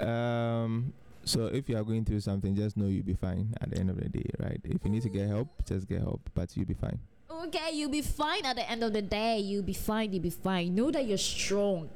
Um, 0.00 0.08
um, 0.08 0.92
so 1.22 1.46
if 1.46 1.68
you 1.68 1.76
are 1.76 1.84
going 1.84 2.04
through 2.04 2.26
something, 2.26 2.56
just 2.56 2.76
know 2.76 2.86
you'll 2.86 3.06
be 3.06 3.14
fine 3.14 3.54
at 3.60 3.70
the 3.70 3.78
end 3.78 3.88
of 3.88 4.02
the 4.02 4.08
day, 4.08 4.30
right? 4.40 4.60
If 4.64 4.82
you 4.82 4.90
need 4.90 5.02
to 5.02 5.08
get 5.08 5.28
help, 5.28 5.46
just 5.64 5.88
get 5.88 6.00
help, 6.00 6.28
but 6.34 6.56
you'll 6.56 6.66
be 6.66 6.74
fine. 6.74 6.98
Okay, 7.30 7.70
you'll 7.74 7.90
be 7.90 8.02
fine 8.02 8.44
at 8.44 8.56
the 8.56 8.68
end 8.68 8.82
of 8.82 8.92
the 8.92 9.02
day. 9.02 9.38
You'll 9.38 9.62
be 9.62 9.74
fine. 9.74 10.12
You'll 10.12 10.22
be 10.22 10.30
fine. 10.30 10.74
Know 10.74 10.90
that 10.90 11.06
you're 11.06 11.18
strong. 11.18 11.90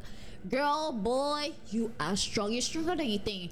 Girl, 0.49 0.93
boy, 0.93 1.53
you 1.71 1.93
are 1.99 2.17
strong. 2.17 2.53
You're 2.53 2.63
stronger 2.63 2.95
than 2.95 3.07
you 3.07 3.19
think. 3.19 3.51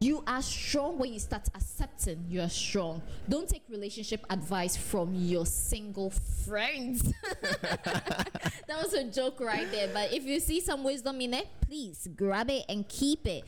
You 0.00 0.22
are 0.26 0.42
strong 0.42 0.98
when 0.98 1.12
you 1.12 1.20
start 1.20 1.48
accepting 1.54 2.24
you 2.28 2.40
are 2.40 2.48
strong. 2.48 3.00
Don't 3.28 3.48
take 3.48 3.62
relationship 3.68 4.26
advice 4.28 4.76
from 4.76 5.14
your 5.14 5.46
single 5.46 6.10
friends. 6.10 7.02
that 7.40 8.82
was 8.82 8.94
a 8.94 9.04
joke 9.04 9.40
right 9.40 9.70
there. 9.70 9.88
But 9.92 10.12
if 10.12 10.24
you 10.24 10.40
see 10.40 10.60
some 10.60 10.82
wisdom 10.82 11.20
in 11.20 11.34
it, 11.34 11.46
please 11.60 12.08
grab 12.16 12.50
it 12.50 12.64
and 12.68 12.88
keep 12.88 13.28
it. 13.28 13.44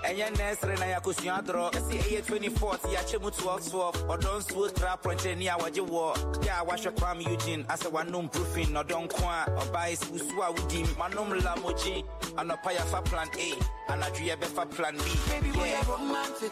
ɛnyɛ 0.03 0.31
nɛsere 0.37 0.79
na 0.79 0.87
yɛakosua 0.87 1.43
dorɔ 1.47 1.71
yɛsi 1.73 1.99
ɛyɛ 2.03 2.27
24 2.27 2.77
ti 2.79 2.89
yɛakyɛ 2.89 3.21
mu 3.23 3.31
1212 3.31 4.07
ɔdɔ 4.07 4.31
nsuo 4.41 4.75
tra 4.75 4.97
prɔnkyɛni 4.97 5.49
a 5.49 5.59
wɔgye 5.59 5.83
wɔ 5.89 6.15
yɛ 6.43 6.61
a 6.61 6.65
wahwɛ 6.65 6.91
kwam 6.97 7.21
eugene 7.21 7.65
asɛ 7.69 7.91
wanom 7.91 8.29
brofin 8.31 8.73
ɔdɔ 8.73 8.97
nko 9.07 9.25
a 9.29 9.47
ɔbae 9.63 9.97
susu 9.97 10.43
a 10.43 10.53
wodim 10.53 10.87
manom 10.97 11.31
lamogye 11.41 12.05
anɔpa 12.37 12.71
yɛfa 12.77 13.05
plan 13.05 13.29
a 13.39 13.93
anadwo 13.93 14.23
yɛbɛfa 14.29 14.71
plan 14.75 14.97
b 14.97 15.03